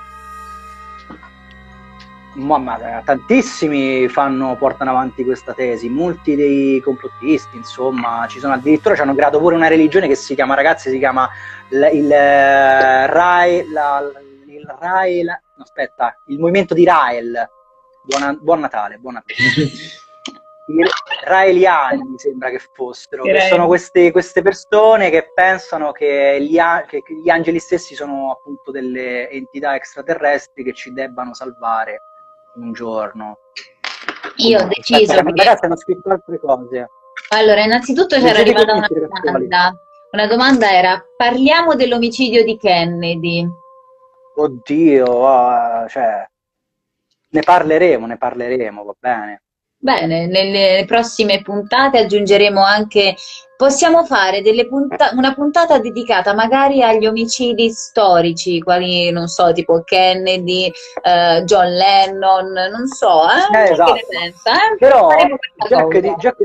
Ma, 2.35 2.57
ma, 2.57 3.01
tantissimi 3.05 4.07
fanno, 4.07 4.55
portano 4.55 4.91
avanti 4.91 5.23
questa 5.23 5.53
tesi, 5.53 5.89
molti 5.89 6.35
dei 6.35 6.79
complottisti, 6.79 7.57
insomma, 7.57 8.25
ci 8.27 8.39
sono 8.39 8.53
addirittura, 8.53 8.95
ci 8.95 9.01
hanno 9.01 9.13
creato 9.13 9.39
pure 9.39 9.55
una 9.55 9.67
religione 9.67 10.07
che 10.07 10.15
si 10.15 10.33
chiama, 10.33 10.55
ragazzi, 10.55 10.89
si 10.89 10.97
chiama 10.97 11.29
il, 11.69 11.89
il 11.93 12.11
eh, 12.11 13.07
Rai, 13.07 13.69
la, 13.69 14.01
il 14.47 14.75
Rai, 14.79 15.21
la, 15.21 15.39
aspetta, 15.63 16.15
il 16.27 16.39
movimento 16.39 16.73
di 16.73 16.85
Rael. 16.85 17.49
Buona, 18.03 18.33
buon 18.33 18.59
Natale, 18.59 18.97
buon 18.97 19.15
Natale. 19.15 19.35
I 20.65 20.81
raeliani 21.25 22.03
mi 22.03 22.17
sembra 22.17 22.49
che 22.49 22.59
fossero, 22.71 23.23
che 23.23 23.47
sono 23.49 23.67
queste, 23.67 24.11
queste, 24.11 24.41
persone 24.41 25.09
che 25.09 25.31
pensano 25.33 25.91
che 25.91 26.37
gli, 26.39 26.57
che 26.87 27.03
gli, 27.21 27.29
angeli 27.29 27.59
stessi 27.59 27.95
sono 27.95 28.31
appunto 28.31 28.71
delle 28.71 29.29
entità 29.29 29.75
extraterrestri 29.75 30.63
che 30.63 30.71
ci 30.71 30.93
debbano 30.93 31.33
salvare 31.33 32.03
un 32.55 32.71
giorno. 32.71 33.39
Io 34.37 34.61
ho 34.61 34.67
deciso. 34.67 35.11
Aspetta, 35.11 35.23
che... 35.23 35.43
Ragazzi, 35.43 35.65
hanno 35.65 35.77
scritto 35.77 36.09
altre 36.09 36.39
cose. 36.39 36.89
Allora, 37.33 37.61
innanzitutto 37.61 38.17
c'era 38.17 38.39
arrivata 38.39 38.73
una 38.73 38.87
domanda. 38.87 39.75
Una 40.11 40.27
domanda 40.27 40.71
era: 40.71 41.03
parliamo 41.17 41.75
dell'omicidio 41.75 42.43
di 42.45 42.57
Kennedy. 42.57 43.45
Oddio, 44.35 45.05
oh, 45.05 45.87
cioè, 45.87 46.27
ne 47.29 47.41
parleremo, 47.41 48.05
ne 48.05 48.17
parleremo, 48.17 48.83
va 48.83 48.93
bene. 48.99 49.41
Bene, 49.83 50.27
nelle 50.27 50.85
prossime 50.87 51.41
puntate 51.41 51.97
aggiungeremo 51.97 52.63
anche, 52.63 53.17
possiamo 53.57 54.05
fare 54.05 54.41
punta- 54.65 55.11
una 55.13 55.33
puntata 55.33 55.77
dedicata 55.77 56.33
magari 56.33 56.81
agli 56.81 57.05
omicidi 57.05 57.69
storici, 57.69 58.61
quali 58.61 59.11
non 59.11 59.27
so, 59.27 59.51
tipo 59.51 59.83
Kennedy, 59.83 60.71
uh, 61.03 61.43
John 61.43 61.67
Lennon, 61.67 62.53
non 62.71 62.87
so, 62.87 63.23
eh? 63.27 63.57
eh 63.59 63.71
esatto. 63.71 63.93
pensa, 64.07 64.51
eh? 64.53 64.77
Però 64.77 65.09
Jack, 65.67 65.97
di, 65.97 66.15
Jack, 66.17 66.37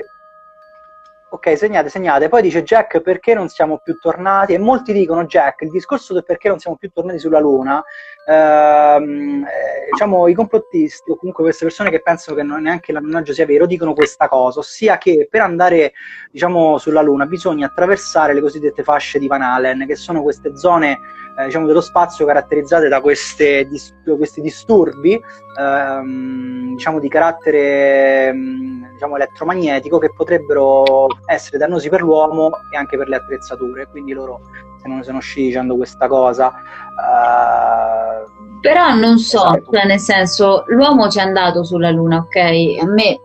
Ok, 1.30 1.58
segnate, 1.58 1.90
segnate. 1.90 2.30
Poi 2.30 2.40
dice 2.40 2.62
Jack 2.62 3.02
perché 3.02 3.34
non 3.34 3.50
siamo 3.50 3.80
più 3.84 3.98
tornati? 3.98 4.54
E 4.54 4.58
molti 4.58 4.94
dicono 4.94 5.26
Jack, 5.26 5.60
il 5.60 5.70
discorso 5.70 6.14
del 6.14 6.24
perché 6.24 6.48
non 6.48 6.58
siamo 6.58 6.76
più 6.78 6.90
tornati 6.90 7.18
sulla 7.18 7.38
Luna, 7.38 7.84
ehm, 8.26 9.44
eh, 9.44 9.90
diciamo 9.90 10.26
i 10.26 10.32
complottisti 10.32 11.10
o 11.10 11.16
comunque 11.16 11.44
queste 11.44 11.66
persone 11.66 11.90
che 11.90 12.00
pensano 12.00 12.34
che 12.34 12.42
non 12.42 12.62
neanche 12.62 12.92
l'annonaggio 12.92 13.34
sia 13.34 13.44
vero 13.44 13.66
dicono 13.66 13.92
questa 13.92 14.26
cosa, 14.26 14.60
ossia 14.60 14.96
che 14.96 15.28
per 15.30 15.42
andare 15.42 15.92
diciamo, 16.30 16.78
sulla 16.78 17.02
Luna 17.02 17.26
bisogna 17.26 17.66
attraversare 17.66 18.32
le 18.32 18.40
cosiddette 18.40 18.82
fasce 18.82 19.18
di 19.18 19.26
Van 19.26 19.42
Allen, 19.42 19.84
che 19.86 19.96
sono 19.96 20.22
queste 20.22 20.56
zone 20.56 20.98
eh, 21.38 21.44
diciamo, 21.44 21.66
dello 21.66 21.80
spazio 21.80 22.26
caratterizzate 22.26 22.88
da 22.88 23.00
queste, 23.00 23.66
dis- 23.66 23.94
questi 24.16 24.40
disturbi 24.40 25.20
ehm, 25.58 26.74
diciamo, 26.74 26.98
di 26.98 27.08
carattere 27.08 28.32
mm, 28.32 28.92
diciamo, 28.92 29.16
elettromagnetico 29.16 29.98
che 29.98 30.12
potrebbero 30.12 31.06
essere 31.26 31.58
dannosi 31.58 31.88
per 31.88 32.02
l'uomo 32.02 32.50
e 32.72 32.76
anche 32.76 32.96
per 32.96 33.08
le 33.08 33.16
attrezzature. 33.16 33.86
Quindi 33.86 34.12
loro 34.12 34.40
se 34.82 34.88
non 34.88 35.02
sono 35.04 35.18
usciti 35.18 35.46
dicendo 35.46 35.76
questa 35.76 36.08
cosa. 36.08 36.52
Uh, 36.96 38.60
Però 38.60 38.94
non 38.94 39.18
so, 39.18 39.44
esatto. 39.44 39.70
cioè 39.72 39.86
nel 39.86 40.00
senso, 40.00 40.64
l'uomo 40.68 41.08
ci 41.08 41.18
è 41.18 41.22
andato 41.22 41.62
sulla 41.62 41.90
Luna, 41.90 42.18
ok? 42.18 42.36
A 42.80 42.86
me 42.86 43.20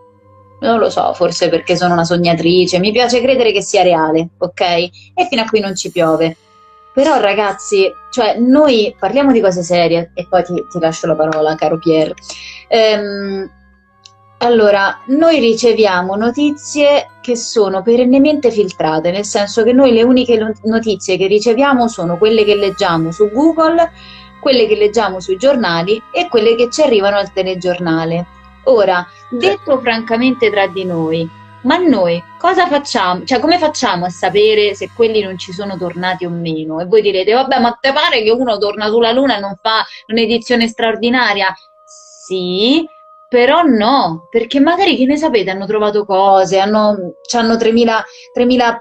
non 0.59 0.79
lo 0.79 0.89
so, 0.89 1.13
forse 1.13 1.49
perché 1.49 1.75
sono 1.75 1.93
una 1.93 2.05
sognatrice, 2.05 2.79
mi 2.79 2.91
piace 2.91 3.21
credere 3.21 3.51
che 3.51 3.61
sia 3.61 3.83
reale, 3.83 4.29
ok? 4.37 4.61
E 4.61 5.27
fino 5.29 5.41
a 5.41 5.45
qui 5.45 5.59
non 5.59 5.75
ci 5.75 5.91
piove. 5.91 6.37
Però 6.93 7.19
ragazzi, 7.19 7.91
cioè 8.11 8.37
noi 8.37 8.95
parliamo 8.97 9.31
di 9.31 9.41
cose 9.41 9.63
serie 9.63 10.11
e 10.13 10.27
poi 10.29 10.43
ti, 10.43 10.53
ti 10.69 10.79
lascio 10.79 11.07
la 11.07 11.15
parola, 11.15 11.55
caro 11.55 11.79
Pier. 11.79 12.13
Ehm, 12.67 13.49
allora, 14.43 14.99
noi 15.07 15.39
riceviamo 15.39 16.15
notizie 16.15 17.07
che 17.21 17.35
sono 17.35 17.81
perennemente 17.81 18.51
filtrate, 18.51 19.09
nel 19.09 19.23
senso 19.23 19.63
che 19.63 19.71
noi 19.71 19.93
le 19.93 20.03
uniche 20.03 20.55
notizie 20.63 21.17
che 21.17 21.27
riceviamo 21.27 21.87
sono 21.87 22.17
quelle 22.17 22.43
che 22.43 22.55
leggiamo 22.55 23.11
su 23.11 23.29
Google, 23.31 23.89
quelle 24.41 24.67
che 24.67 24.75
leggiamo 24.75 25.21
sui 25.21 25.37
giornali 25.37 26.01
e 26.11 26.27
quelle 26.27 26.55
che 26.55 26.69
ci 26.69 26.81
arrivano 26.81 27.15
al 27.15 27.31
telegiornale. 27.31 28.25
Ora, 28.65 29.07
detto 29.29 29.79
francamente 29.79 30.51
tra 30.51 30.67
di 30.67 30.83
noi, 30.83 31.27
ma 31.63 31.77
noi 31.77 32.21
cosa 32.37 32.67
facciamo? 32.67 33.23
Cioè, 33.23 33.39
come 33.39 33.57
facciamo 33.57 34.05
a 34.05 34.09
sapere 34.09 34.75
se 34.75 34.89
quelli 34.93 35.21
non 35.21 35.37
ci 35.37 35.51
sono 35.51 35.77
tornati 35.77 36.25
o 36.25 36.29
meno? 36.29 36.79
E 36.79 36.85
voi 36.85 37.01
direte, 37.01 37.33
vabbè, 37.33 37.59
ma 37.59 37.77
te 37.79 37.91
pare 37.91 38.23
che 38.23 38.31
uno 38.31 38.57
torna 38.57 38.87
sulla 38.87 39.11
Luna 39.11 39.37
e 39.37 39.39
non 39.39 39.57
fa 39.61 39.83
un'edizione 40.07 40.67
straordinaria? 40.67 41.53
Sì, 41.85 42.87
però 43.33 43.63
no, 43.63 44.27
perché 44.29 44.59
magari 44.59 44.95
che 44.95 45.05
ne 45.05 45.17
sapete, 45.17 45.49
hanno 45.49 45.65
trovato 45.65 46.05
cose, 46.05 46.59
hanno, 46.59 47.15
hanno 47.35 47.53
3.000, 47.55 48.01
3.000 48.37 48.77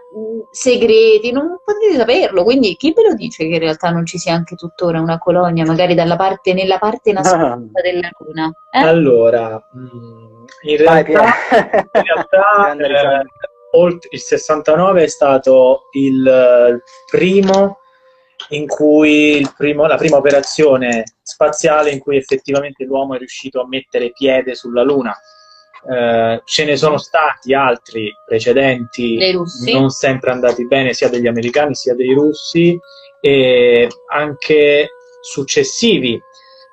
segreti, 0.51 1.33
non 1.33 1.59
potete 1.64 1.97
saperlo, 1.97 2.45
quindi 2.45 2.77
chi 2.77 2.92
ve 2.92 3.03
lo 3.03 3.14
dice 3.14 3.47
che 3.47 3.55
in 3.55 3.59
realtà 3.61 3.88
non 3.88 4.05
ci 4.05 4.18
sia 4.18 4.35
anche 4.35 4.55
tuttora 4.55 5.01
una 5.01 5.16
colonia, 5.16 5.64
magari 5.64 5.95
parte, 6.16 6.53
nella 6.53 6.77
parte 6.77 7.12
nascosta 7.12 7.53
ah. 7.53 7.62
della 7.81 8.11
Luna? 8.18 8.53
Eh? 8.71 8.79
Allora, 8.79 9.66
in 10.62 10.77
realtà, 10.77 11.25
in 11.92 12.03
realtà 12.03 13.20
eh, 13.20 13.25
oltre 13.72 14.09
il 14.12 14.20
69 14.20 15.03
è 15.03 15.07
stato 15.07 15.88
il 15.92 16.83
primo 17.11 17.79
in 18.51 18.66
cui 18.66 19.46
primo, 19.57 19.87
la 19.87 19.96
prima 19.96 20.16
operazione 20.16 21.05
spaziale 21.22 21.90
in 21.90 22.01
cui 22.01 22.16
effettivamente 22.16 22.85
l'uomo 22.85 23.14
è 23.14 23.18
riuscito 23.18 23.61
a 23.61 23.68
mettere 23.68 24.12
piede 24.12 24.55
sulla 24.55 24.83
Luna. 24.83 25.16
Eh, 25.88 26.42
ce 26.44 26.64
ne 26.64 26.77
sono 26.77 26.96
stati 26.96 27.55
altri 27.55 28.12
precedenti 28.25 29.18
non 29.72 29.90
sempre 29.90 30.31
andati 30.31 30.64
bene 30.68 30.92
sia 30.92 31.09
degli 31.09 31.27
americani 31.27 31.75
sia 31.75 31.96
dei 31.96 32.14
russi 32.14 32.79
e 33.20 33.88
anche 34.12 34.90
successivi 35.22 36.20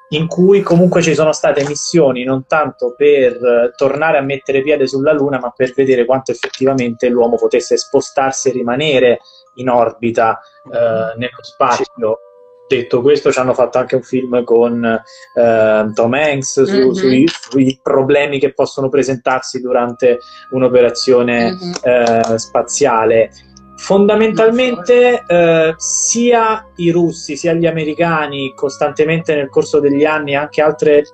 in 0.09 0.27
cui 0.27 0.61
comunque 0.61 1.01
ci 1.01 1.13
sono 1.13 1.31
state 1.33 1.63
missioni 1.67 2.23
non 2.23 2.45
tanto 2.47 2.93
per 2.97 3.33
eh, 3.33 3.73
tornare 3.75 4.17
a 4.17 4.21
mettere 4.21 4.61
piede 4.63 4.87
sulla 4.87 5.13
Luna, 5.13 5.39
ma 5.39 5.53
per 5.55 5.73
vedere 5.75 6.05
quanto 6.05 6.31
effettivamente 6.31 7.09
l'uomo 7.09 7.35
potesse 7.35 7.77
spostarsi 7.77 8.49
e 8.49 8.53
rimanere 8.53 9.19
in 9.55 9.69
orbita 9.69 10.39
eh, 10.65 11.17
nello 11.17 11.41
spazio. 11.43 12.19
Detto 12.67 13.01
questo, 13.01 13.31
ci 13.31 13.39
hanno 13.39 13.55
fatto 13.55 13.79
anche 13.79 13.95
un 13.95 14.03
film 14.03 14.43
con 14.43 14.83
eh, 14.85 15.91
Tom 15.93 16.13
Hanks 16.13 16.63
su- 16.63 16.77
Mhm. 16.87 16.91
sui, 16.91 17.27
sui 17.27 17.79
problemi 17.81 18.37
che 18.39 18.53
possono 18.53 18.89
presentarsi 18.89 19.59
durante 19.59 20.19
un'operazione 20.51 21.51
Mhm. 21.51 21.71
eh, 21.81 22.37
spaziale. 22.37 23.31
Fondamentalmente 23.79 25.23
eh, 25.25 25.73
sia 25.77 26.67
i 26.75 26.91
russi 26.91 27.37
sia 27.37 27.53
gli 27.53 27.65
americani 27.65 28.53
costantemente 28.53 29.33
nel 29.33 29.47
corso 29.49 29.79
degli 29.79 30.03
anni, 30.03 30.35
anche 30.35 30.61
altre 30.61 31.05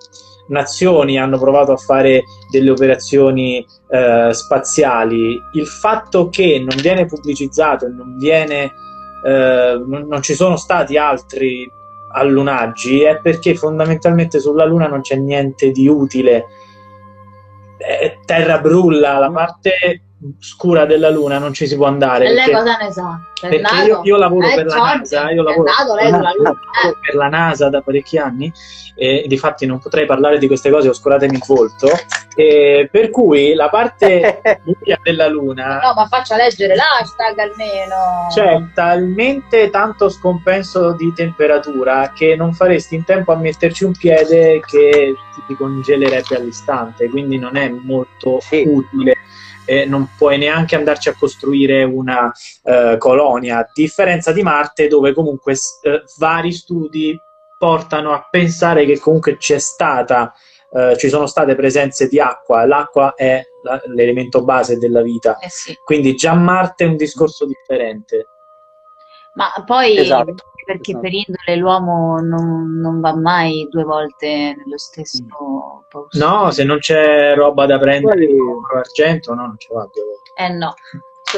nazioni 0.47 1.19
hanno 1.19 1.37
provato 1.37 1.73
a 1.73 1.77
fare 1.77 2.23
delle 2.49 2.71
operazioni 2.71 3.65
eh, 3.87 4.29
spaziali. 4.33 5.39
Il 5.53 5.67
fatto 5.67 6.29
che 6.29 6.57
non 6.57 6.75
viene 6.81 7.05
pubblicizzato 7.05 7.85
e 7.85 7.89
non 7.89 8.17
viene 8.17 8.71
eh, 9.23 9.83
non, 9.85 10.07
non 10.07 10.21
ci 10.23 10.33
sono 10.33 10.57
stati 10.57 10.97
altri 10.97 11.71
allunaggi 12.13 13.01
è 13.01 13.19
perché 13.19 13.55
fondamentalmente 13.55 14.39
sulla 14.39 14.65
Luna 14.65 14.87
non 14.87 15.01
c'è 15.01 15.15
niente 15.15 15.69
di 15.69 15.87
utile. 15.87 16.45
Eh, 17.77 18.19
terra 18.25 18.57
brulla, 18.57 19.19
la 19.19 19.31
parte 19.31 20.01
scura 20.39 20.85
della 20.85 21.09
Luna 21.09 21.37
non 21.37 21.53
ci 21.53 21.67
si 21.67 21.75
può 21.75 21.85
andare. 21.87 22.25
E 22.25 22.33
lei 22.33 22.45
perché- 22.45 22.51
cosa 22.51 22.77
ne 22.77 22.91
sa? 22.91 23.19
Perché 23.39 23.59
nato? 23.61 23.75
io, 23.85 24.01
io 24.03 24.17
lavoro 24.17 24.47
Eh, 24.47 24.55
per 24.55 24.65
la 24.65 24.75
Giorgio, 24.75 24.97
NASA, 24.97 25.31
io 25.31 25.43
lavoro, 25.43 25.63
nato 25.71 25.95
lei 25.95 26.05
sulla 26.07 26.31
Luna, 26.35 26.49
lavoro 26.81 26.99
per 27.01 27.15
la 27.15 27.27
NASA 27.27 27.69
da 27.69 27.81
parecchi 27.81 28.17
anni 28.17 28.51
e 28.95 29.25
difatti 29.27 29.65
non 29.65 29.79
potrei 29.79 30.05
parlare 30.05 30.37
di 30.39 30.47
queste 30.47 30.69
cose, 30.71 30.89
oscuratemi 30.89 31.35
il 31.35 31.43
volto. 31.45 31.89
E 32.37 32.87
per 32.91 33.11
cui 33.11 33.53
la 33.53 33.69
parte 33.69 34.41
buia 34.63 34.99
della 35.03 35.27
Luna 35.27 35.79
No, 35.81 35.93
ma 35.95 36.05
faccia 36.07 36.35
leggere 36.35 36.75
l'hashtag 36.75 37.37
almeno. 37.39 38.27
c'è 38.33 38.61
talmente 38.73 39.69
tanto 39.69 40.09
scompenso 40.09 40.93
di 40.93 41.13
temperatura 41.13 42.11
che 42.15 42.35
non 42.35 42.53
faresti 42.53 42.95
in 42.95 43.03
tempo 43.03 43.31
a 43.31 43.35
metterci 43.37 43.83
un 43.85 43.93
piede 43.93 44.59
che 44.65 45.13
ti 45.47 45.55
congelerebbe 45.55 46.35
all'istante, 46.35 47.07
quindi 47.09 47.37
non 47.37 47.55
è 47.57 47.69
molto 47.69 48.39
Sì. 48.41 48.63
utile. 48.65 49.17
E 49.65 49.85
non 49.85 50.09
puoi 50.17 50.37
neanche 50.37 50.75
andarci 50.75 51.09
a 51.09 51.15
costruire 51.17 51.83
una 51.83 52.31
eh, 52.63 52.95
colonia, 52.97 53.59
a 53.59 53.69
differenza 53.73 54.31
di 54.31 54.41
Marte 54.43 54.87
dove 54.87 55.13
comunque 55.13 55.53
eh, 55.53 56.03
vari 56.17 56.51
studi 56.51 57.19
portano 57.57 58.11
a 58.13 58.27
pensare 58.29 58.85
che 58.85 58.99
comunque 58.99 59.37
c'è 59.37 59.57
stata, 59.59 60.33
eh, 60.71 60.95
ci 60.97 61.09
sono 61.09 61.25
state 61.25 61.55
presenze 61.55 62.07
di 62.07 62.19
acqua, 62.19 62.65
l'acqua 62.65 63.13
è 63.15 63.41
la- 63.63 63.81
l'elemento 63.87 64.43
base 64.43 64.77
della 64.77 65.01
vita, 65.01 65.37
Eh 65.39 65.49
sì. 65.49 65.73
quindi 65.83 66.15
già 66.15 66.33
Marte 66.33 66.83
è 66.83 66.87
un 66.87 66.97
discorso 66.97 67.45
differente. 67.45 68.27
Ma 69.35 69.51
poi 69.65 69.97
Esatto. 69.97 70.35
Perché 70.65 70.91
Esatto. 70.91 70.99
per 71.07 71.13
indole 71.13 71.55
l'uomo 71.57 72.19
non, 72.19 72.77
non 72.79 72.99
va 72.99 73.15
mai 73.15 73.67
due 73.69 73.83
volte 73.83 74.55
nello 74.57 74.77
stesso 74.77 75.23
posto. 75.87 76.17
No, 76.17 76.51
se 76.51 76.63
non 76.63 76.79
c'è 76.79 77.33
roba 77.35 77.65
da 77.65 77.77
prendere 77.79 78.25
Poi- 78.25 78.37
argento, 78.77 79.33
no, 79.33 79.45
non 79.45 79.55
ci 79.57 79.67
va 79.71 79.87
due 79.93 80.03
volte. 80.03 80.31
Eh 80.35 80.49
no, 80.49 80.73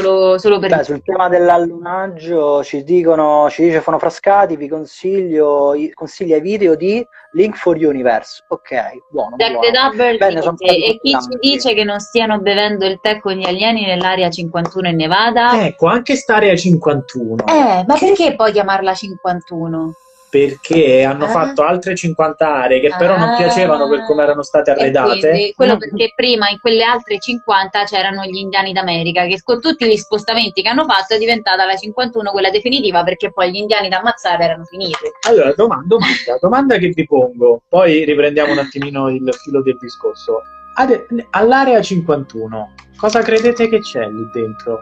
solo, 0.01 0.37
solo 0.37 0.59
per 0.59 0.75
Beh, 0.75 0.83
sul 0.83 1.01
tema 1.03 1.27
dell'allunaggio 1.27 2.63
ci 2.63 2.83
dicono, 2.83 3.49
ci 3.49 3.63
dice 3.63 3.81
Fono 3.81 3.99
Frascati, 3.99 4.55
vi 4.55 4.67
consiglio, 4.67 5.73
i- 5.73 5.91
consiglia 5.93 6.37
i 6.37 6.41
video 6.41 6.75
di 6.75 7.05
Link 7.33 7.55
for 7.55 7.75
Universe. 7.75 8.43
Ok, 8.49 8.71
buono. 9.09 9.35
Buono. 9.35 9.59
the 9.59 9.71
Double 9.71 10.17
Bene, 10.17 10.39
e 10.39 10.99
chi 11.01 11.11
ci 11.11 11.37
dice 11.39 11.73
che 11.73 11.83
non 11.83 11.99
stiano 11.99 12.39
bevendo 12.39 12.85
il 12.85 12.99
tè 13.01 13.19
con 13.19 13.33
gli 13.33 13.45
alieni 13.45 13.85
nell'area 13.85 14.29
51 14.29 14.89
in 14.89 14.95
Nevada? 14.95 15.65
Ecco, 15.65 15.87
anche 15.87 16.15
st'area 16.15 16.55
51. 16.55 17.45
Eh, 17.47 17.83
ma 17.85 17.97
perché 17.99 18.35
poi 18.35 18.51
chiamarla 18.51 18.93
51? 18.93 19.93
Perché 20.29 21.03
hanno 21.03 21.25
Ah. 21.25 21.29
fatto 21.29 21.63
altre 21.63 21.95
50 21.95 22.53
aree 22.63 22.79
che 22.81 22.91
però 22.97 23.17
non 23.17 23.29
Ah. 23.29 23.35
piacevano 23.37 23.87
per 23.87 24.03
come 24.05 24.23
erano 24.23 24.41
state 24.43 24.71
arredate. 24.71 25.19
quindi 25.29 25.53
quello 25.55 25.73
No, 25.73 25.77
perché 25.79 26.11
prima 26.15 26.49
in 26.49 26.59
quelle 26.59 26.83
altre 26.83 27.17
50 27.19 27.83
c'erano 27.85 28.23
gli 28.25 28.35
indiani 28.37 28.73
d'America 28.73 29.25
che 29.25 29.39
con 29.43 29.61
tutti 29.61 29.85
gli 29.87 29.95
spostamenti 29.97 30.61
che 30.61 30.69
hanno 30.69 30.85
fatto 30.85 31.13
è 31.13 31.17
diventata 31.17 31.65
la 31.65 31.75
51 31.75 32.31
quella 32.31 32.49
definitiva 32.49 33.03
perché 33.03 33.31
poi 33.31 33.51
gli 33.51 33.55
indiani 33.57 33.87
da 33.89 33.99
ammazzare 33.99 34.43
erano 34.43 34.65
finiti. 34.65 34.95
Allora, 35.27 35.53
doma- 35.53 35.83
domanda, 35.85 36.37
domanda 36.41 36.77
che 36.77 36.89
vi 36.89 37.05
pongo, 37.05 37.61
poi 37.69 38.03
riprendiamo 38.03 38.51
un 38.51 38.59
attimino 38.59 39.09
il 39.09 39.33
filo 39.41 39.61
del 39.61 39.77
discorso. 39.79 40.41
Ade- 40.75 41.07
all'area 41.31 41.81
51, 41.81 42.73
cosa 42.97 43.21
credete 43.21 43.67
che 43.69 43.79
c'è 43.79 44.05
lì 44.07 44.29
dentro? 44.33 44.79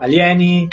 Alieni, 0.00 0.66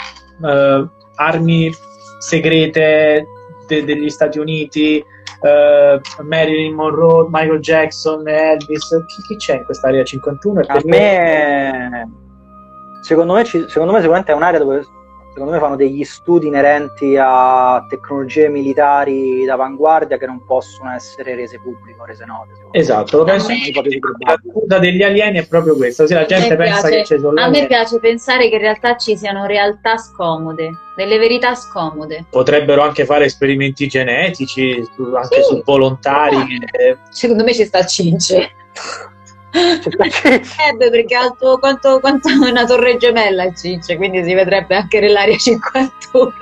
eh, 0.44 0.86
armi 1.16 1.70
segrete 2.18 3.24
de- 3.66 3.84
degli 3.84 4.08
Stati 4.10 4.38
Uniti, 4.38 5.04
eh, 5.42 6.00
Marilyn 6.22 6.74
Monroe, 6.74 7.26
Michael 7.30 7.60
Jackson, 7.60 8.26
Elvis? 8.26 8.88
Chi, 9.06 9.22
chi 9.28 9.36
c'è 9.36 9.56
in 9.56 9.64
quest'area 9.64 10.04
51? 10.04 10.60
E 10.60 10.64
A 10.68 10.80
me, 10.84 12.08
secondo 13.02 13.34
me, 13.34 13.44
ci- 13.44 13.64
secondo 13.68 13.92
me 13.92 13.98
sicuramente 14.00 14.32
è 14.32 14.34
un'area 14.34 14.58
dove 14.60 14.84
secondo 15.34 15.50
me 15.50 15.58
fanno 15.58 15.74
degli 15.74 16.04
studi 16.04 16.46
inerenti 16.46 17.16
a 17.20 17.84
tecnologie 17.88 18.48
militari 18.48 19.44
d'avanguardia 19.44 20.16
che 20.16 20.26
non 20.26 20.44
possono 20.46 20.92
essere 20.92 21.34
rese 21.34 21.58
pubbliche 21.60 22.00
o 22.00 22.04
rese 22.04 22.24
note. 22.24 22.50
Esatto, 22.70 23.18
lo 23.18 23.24
penso. 23.24 23.48
me- 23.48 23.58
La 24.24 24.40
scusa 24.48 24.78
degli 24.78 25.02
alieni 25.02 25.38
è 25.38 25.46
proprio 25.48 25.74
questa, 25.74 26.04
ossia 26.04 26.20
la 26.20 26.26
gente 26.26 26.54
pensa 26.54 26.86
piace- 26.88 26.96
che 26.98 27.04
ci 27.04 27.18
sono 27.18 27.40
A 27.40 27.48
me 27.48 27.66
piace 27.66 27.98
pensare 27.98 28.48
che 28.48 28.54
in 28.54 28.60
realtà 28.60 28.96
ci 28.96 29.16
siano 29.16 29.46
realtà 29.46 29.96
scomode, 29.96 30.70
delle 30.94 31.18
verità 31.18 31.54
scomode. 31.56 32.26
potrebbero 32.30 32.82
anche 32.82 33.04
fare 33.04 33.24
esperimenti 33.24 33.88
genetici 33.88 34.72
anche 35.14 35.36
Sì. 35.36 35.42
su 35.42 35.62
volontari. 35.64 36.36
eh, 36.78 36.96
Secondo 37.10 37.42
me 37.42 37.52
ci 37.52 37.64
sta 37.64 37.80
il 37.80 37.86
Cince. 37.86 38.50
Sta- 39.54 40.04
Eh 40.68 40.76
perché 40.76 41.14
alto 41.14 41.58
quanto, 41.58 42.00
quanto 42.00 42.28
una 42.28 42.64
torre 42.64 42.96
gemella 42.96 43.44
il 43.44 43.56
Cince, 43.56 43.96
quindi 43.96 44.24
si 44.24 44.34
vedrebbe 44.34 44.74
anche 44.74 44.98
nell'area 45.00 45.36
51. 45.36 46.32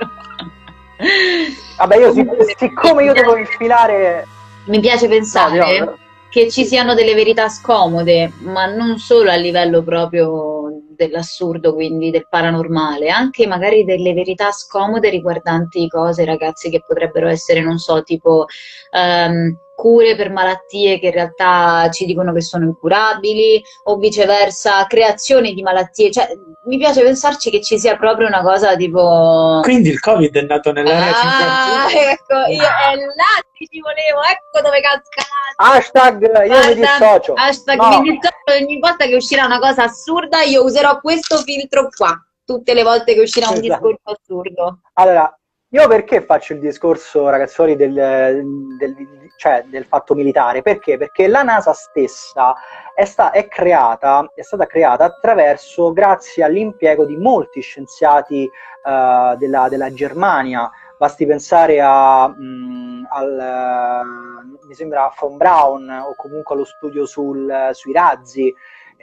Vabbè, 1.77 1.97
io 1.97 2.13
sic- 2.13 2.55
siccome 2.57 3.03
io 3.03 3.13
devo 3.13 3.35
infilare... 3.37 4.27
Mi 4.65 4.79
piace 4.79 5.09
pensare 5.09 5.57
No, 5.79 5.97
che 6.29 6.49
ci 6.49 6.65
siano 6.65 6.93
delle 6.93 7.13
verità 7.13 7.49
scomode, 7.49 8.31
ma 8.39 8.65
non 8.65 8.97
solo 8.97 9.29
a 9.29 9.35
livello 9.35 9.83
proprio 9.83 10.81
dell'assurdo, 10.95 11.73
quindi 11.73 12.11
del 12.11 12.27
paranormale, 12.29 13.09
anche 13.09 13.45
magari 13.45 13.83
delle 13.83 14.13
verità 14.13 14.51
scomode 14.51 15.09
riguardanti 15.09 15.87
cose, 15.89 16.23
ragazzi, 16.23 16.69
che 16.69 16.81
potrebbero 16.87 17.27
essere, 17.27 17.59
non 17.61 17.77
so, 17.77 18.03
tipo 18.03 18.45
ehm, 18.91 19.57
cure 19.83 20.15
per 20.15 20.31
malattie 20.31 20.97
che 20.97 21.07
in 21.07 21.11
realtà 21.11 21.89
ci 21.91 22.05
dicono 22.05 22.31
che 22.31 22.39
sono 22.39 22.63
incurabili, 22.63 23.61
o 23.83 23.97
viceversa, 23.97 24.85
creazione 24.87 25.51
di 25.51 25.61
malattie. 25.61 26.09
Cioè, 26.09 26.29
mi 26.67 26.77
piace 26.77 27.01
pensarci 27.01 27.49
che 27.49 27.61
ci 27.61 27.77
sia 27.77 27.97
proprio 27.97 28.27
una 28.27 28.41
cosa 28.41 28.77
tipo. 28.77 29.59
Quindi 29.61 29.89
il 29.89 29.99
Covid 29.99 30.33
è 30.33 30.41
nato 30.43 30.71
nell'area 30.71 31.09
Ah, 31.09 31.87
51. 31.89 32.11
ecco, 32.11 32.33
io 32.49 32.61
è 32.63 32.95
là 32.95 33.43
che 33.51 33.67
ci 33.69 33.81
volevo, 33.81 34.21
ecco 34.23 34.61
dove 34.63 34.79
cascate. 34.79 35.27
Hashtag 35.57 36.47
io 36.47 36.67
mi 36.69 36.75
dissocio. 36.75 37.33
Hashtag 37.35 37.77
No. 37.77 37.99
mi 37.99 38.11
dissocio, 38.11 38.63
ogni 38.63 38.79
volta 38.79 39.05
che 39.05 39.15
uscirà 39.15 39.45
una 39.45 39.59
cosa 39.59 39.83
assurda 39.83 40.43
io 40.43 40.63
userò 40.63 41.01
questo 41.01 41.37
filtro 41.39 41.89
qua, 41.93 42.17
tutte 42.45 42.73
le 42.73 42.83
volte 42.83 43.13
che 43.15 43.19
uscirà 43.19 43.47
un 43.49 43.55
Esatto. 43.57 43.67
discorso 43.89 44.17
assurdo. 44.21 44.79
Allora, 44.93 45.37
io 45.73 45.87
perché 45.87 46.21
faccio 46.21 46.53
il 46.53 46.59
discorso, 46.59 47.29
ragazzoli, 47.29 47.75
del, 47.75 47.93
del- 48.77 48.95
cioè, 49.37 49.63
del 49.67 49.85
fatto 49.85 50.13
militare? 50.13 50.61
Perché? 50.61 50.97
Perché 50.97 51.27
la 51.27 51.41
NASA 51.41 51.73
stessa 51.73 52.53
è, 52.93 53.05
sta- 53.05 53.31
è 53.31 53.47
creata, 53.47 54.31
è 54.35 54.43
stata 54.43 54.67
creata 54.67 55.05
attraverso, 55.05 55.91
grazie 55.91 56.43
all'impiego 56.43 57.05
di 57.05 57.17
molti 57.17 57.61
scienziati 57.61 58.43
eh, 58.45 59.35
della, 59.37 59.67
della 59.67 59.91
Germania. 59.91 60.69
Basti 60.95 61.25
pensare 61.25 61.81
a, 61.81 62.27
mh, 62.27 63.07
al, 63.09 63.39
eh, 63.39 64.65
mi 64.67 64.73
sembra, 64.75 65.11
von 65.19 65.37
Braun 65.37 65.89
o 65.89 66.13
comunque 66.15 66.53
allo 66.53 66.65
studio 66.65 67.07
sul- 67.07 67.69
sui 67.71 67.93
razzi. 67.93 68.53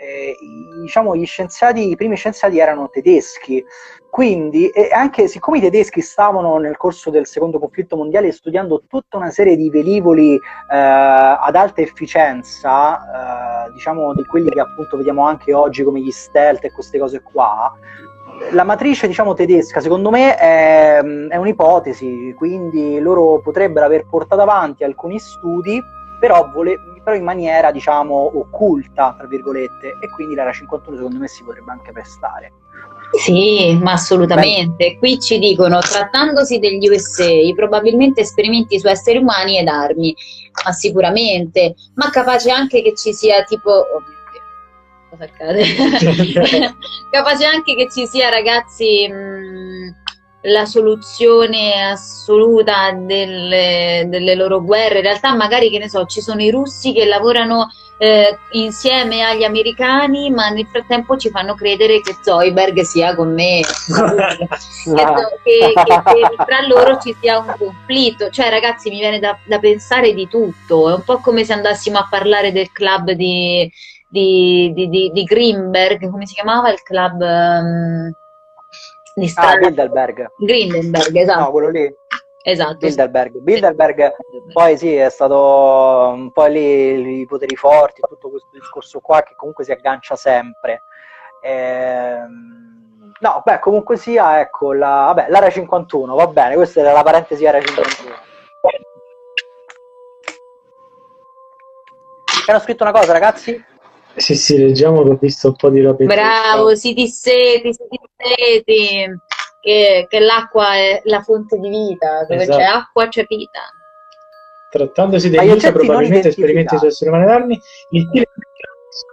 Eh, 0.01 0.37
diciamo, 0.81 1.15
gli 1.15 1.27
scienziati, 1.27 1.91
i 1.91 1.97
primi 1.97 2.17
scienziati 2.17 2.59
erano 2.59 2.89
tedeschi, 2.89 3.63
quindi 4.09 4.71
anche 4.93 5.29
siccome 5.29 5.59
i 5.59 5.61
tedeschi 5.61 6.01
stavano 6.01 6.59
nel 6.59 6.77
corso 6.77 7.11
del 7.11 7.27
secondo 7.27 7.61
conflitto 7.61 7.97
mondiale 7.97 8.33
studiando 8.33 8.83
tutta 8.89 9.19
una 9.19 9.31
serie 9.31 9.57
di 9.57 9.71
velivoli 9.71 10.35
eh, 10.35 10.41
ad 10.69 11.55
alta 11.55 11.81
efficienza, 11.83 13.67
eh, 13.69 13.73
diciamo 13.73 14.15
di 14.15 14.25
quelli 14.25 14.51
che 14.51 14.61
appunto 14.61 14.97
vediamo 14.97 15.27
anche 15.27 15.53
oggi 15.53 15.85
come 15.85 16.01
gli 16.01 16.11
stealth 16.11 16.65
e 16.65 16.73
queste 16.73 16.99
cose 16.99 17.23
qua, 17.23 17.73
la 18.53 18.65
matrice 18.65 19.07
diciamo 19.07 19.35
tedesca 19.35 19.81
secondo 19.81 20.11
me 20.11 20.35
è, 20.35 20.99
è 20.99 21.37
un'ipotesi, 21.37 22.35
quindi 22.37 22.99
loro 22.99 23.41
potrebbero 23.41 23.85
aver 23.85 24.07
portato 24.09 24.41
avanti 24.41 24.83
alcuni 24.83 25.19
studi 25.19 25.81
però, 26.21 26.49
vole- 26.53 26.79
però, 27.03 27.17
in 27.17 27.25
maniera 27.25 27.73
diciamo 27.73 28.39
occulta, 28.39 29.15
tra 29.19 29.27
virgolette, 29.27 29.97
e 30.01 30.09
quindi 30.11 30.35
l'era 30.37 30.53
51 30.53 30.97
secondo 30.97 31.19
me 31.19 31.27
si 31.27 31.43
potrebbe 31.43 31.73
anche 31.73 31.91
prestare. 31.91 32.53
Sì, 33.19 33.77
ma 33.81 33.93
assolutamente. 33.93 34.93
Beh. 34.93 34.99
Qui 34.99 35.19
ci 35.19 35.39
dicono, 35.39 35.81
trattandosi 35.81 36.59
degli 36.59 36.89
USA, 36.89 37.27
probabilmente 37.57 38.21
esperimenti 38.21 38.79
su 38.79 38.87
esseri 38.87 39.19
umani 39.19 39.59
ed 39.59 39.67
armi, 39.67 40.15
ma 40.65 40.71
sicuramente, 40.73 41.75
ma 41.95 42.11
capace 42.11 42.51
anche 42.51 42.83
che 42.83 42.95
ci 42.95 43.13
sia 43.13 43.43
tipo... 43.43 43.71
Oh 43.73 44.01
mio 44.07 44.19
Dio, 44.31 44.43
cosa 45.11 45.25
accade? 45.25 45.65
capace 47.11 47.45
anche 47.47 47.75
che 47.75 47.89
ci 47.91 48.07
sia 48.07 48.29
ragazzi... 48.29 49.09
Mh, 49.09 49.99
la 50.43 50.65
soluzione 50.65 51.83
assoluta 51.83 52.93
delle, 52.93 54.07
delle, 54.09 54.35
loro 54.35 54.63
guerre. 54.63 54.97
In 54.97 55.03
realtà, 55.03 55.35
magari 55.35 55.71
che 55.71 55.79
ne 55.79 55.89
so, 55.89 56.07
ci 56.07 56.21
sono 56.21 56.41
i 56.41 56.51
russi 56.51 56.93
che 56.93 57.05
lavorano 57.05 57.69
eh, 57.99 58.39
insieme 58.53 59.23
agli 59.23 59.45
americani, 59.45 60.31
ma 60.31 60.49
nel 60.49 60.67
frattempo 60.67 61.19
ci 61.19 61.29
fanno 61.29 61.55
credere 61.55 62.01
che 62.01 62.17
Zoiberg 62.23 62.81
sia 62.81 63.15
con 63.15 63.35
me, 63.35 63.61
che, 65.45 65.73
che, 65.75 65.75
che, 65.85 66.45
tra 66.47 66.67
loro 66.67 66.99
ci 66.99 67.15
sia 67.21 67.39
un 67.39 67.55
conflitto. 67.59 68.31
Cioè, 68.31 68.49
ragazzi, 68.49 68.89
mi 68.89 69.01
viene 69.01 69.19
da, 69.19 69.37
da, 69.45 69.59
pensare 69.59 70.15
di 70.15 70.27
tutto. 70.29 70.89
È 70.89 70.95
un 70.95 71.05
po' 71.05 71.19
come 71.19 71.45
se 71.45 71.53
andassimo 71.53 71.99
a 71.99 72.07
parlare 72.09 72.53
del 72.53 72.73
club 72.73 73.11
di, 73.11 73.71
di, 74.09 74.73
di, 74.75 75.11
di 75.13 75.23
Greenberg, 75.25 76.09
come 76.11 76.25
si 76.25 76.33
chiamava 76.33 76.73
il 76.73 76.81
club? 76.83 77.21
Um, 77.21 78.15
di 79.21 79.29
strada. 79.29 79.53
Ah, 79.53 79.59
Bilderberg. 79.59 80.33
Grindenberg, 80.37 81.17
esatto. 81.17 81.41
No, 81.41 81.51
quello 81.51 81.69
lì. 81.69 81.95
Esatto. 82.43 82.77
Bilderberg. 82.79 83.39
Bilderberg, 83.39 84.15
poi 84.53 84.79
sì, 84.79 84.95
è 84.95 85.11
stato 85.11 86.13
un 86.15 86.33
po' 86.33 86.47
lì 86.47 87.21
i 87.21 87.27
poteri 87.27 87.55
forti, 87.55 88.01
tutto 88.09 88.31
questo 88.31 88.49
discorso 88.53 89.01
qua 89.01 89.23
che 89.23 89.35
comunque 89.37 89.65
si 89.65 89.73
aggancia 89.73 90.17
sempre. 90.17 90.85
Ehm, 91.43 93.13
no, 93.21 93.43
beh, 93.45 93.59
comunque 93.61 93.97
sia, 93.97 94.41
ecco, 94.41 94.73
la, 94.73 95.13
vabbè, 95.15 95.27
l'area 95.29 95.51
51, 95.51 96.15
va 96.15 96.27
bene, 96.27 96.55
questa 96.55 96.81
era 96.81 96.93
la 96.93 97.03
parentesi 97.03 97.47
area 97.47 97.61
51. 97.61 98.15
Hanno 102.47 102.59
scritto 102.59 102.83
una 102.83 102.93
cosa, 102.93 103.13
ragazzi? 103.13 103.65
Sì, 104.17 104.35
sì, 104.35 104.59
leggiamo 104.59 105.03
che 105.03 105.11
ho 105.11 105.19
visto 105.21 105.49
un 105.49 105.57
po' 105.57 105.71
di 105.71 105.81
roba. 105.81 106.05
Bravo, 106.05 106.75
si 106.75 106.93
disseti, 106.93 107.73
si 107.73 107.83
disseti, 107.89 109.19
che, 109.61 110.07
che 110.09 110.21
l'acqua 110.21 110.75
è 110.75 111.01
la 111.05 111.23
fonte 111.23 111.59
di 111.59 111.69
vita, 111.69 112.25
dove 112.29 112.43
esatto. 112.43 112.59
c'è 112.59 112.65
acqua 112.65 113.09
c'è 113.09 113.25
vita. 113.29 113.61
Trattandosi 114.71 115.31
degli 115.31 115.49
USA, 115.49 115.73
probabilmente 115.73 116.29
esperimenti 116.29 116.79
su 116.79 116.87
esseri 116.87 117.11
umani 117.11 117.27
d'armi, 117.27 117.61
il 117.91 118.09
film 118.13 118.25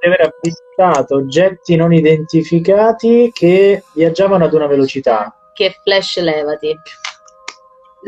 deve 0.02 0.16
aver 0.16 0.34
avvistato 0.34 1.16
oggetti 1.16 1.76
non 1.76 1.94
identificati 1.94 3.32
che 3.34 3.84
viaggiavano 3.94 4.46
ad 4.46 4.54
una 4.54 4.68
velocità. 4.68 5.34
Che 5.54 5.80
flash 5.84 6.20
levati 6.20 6.76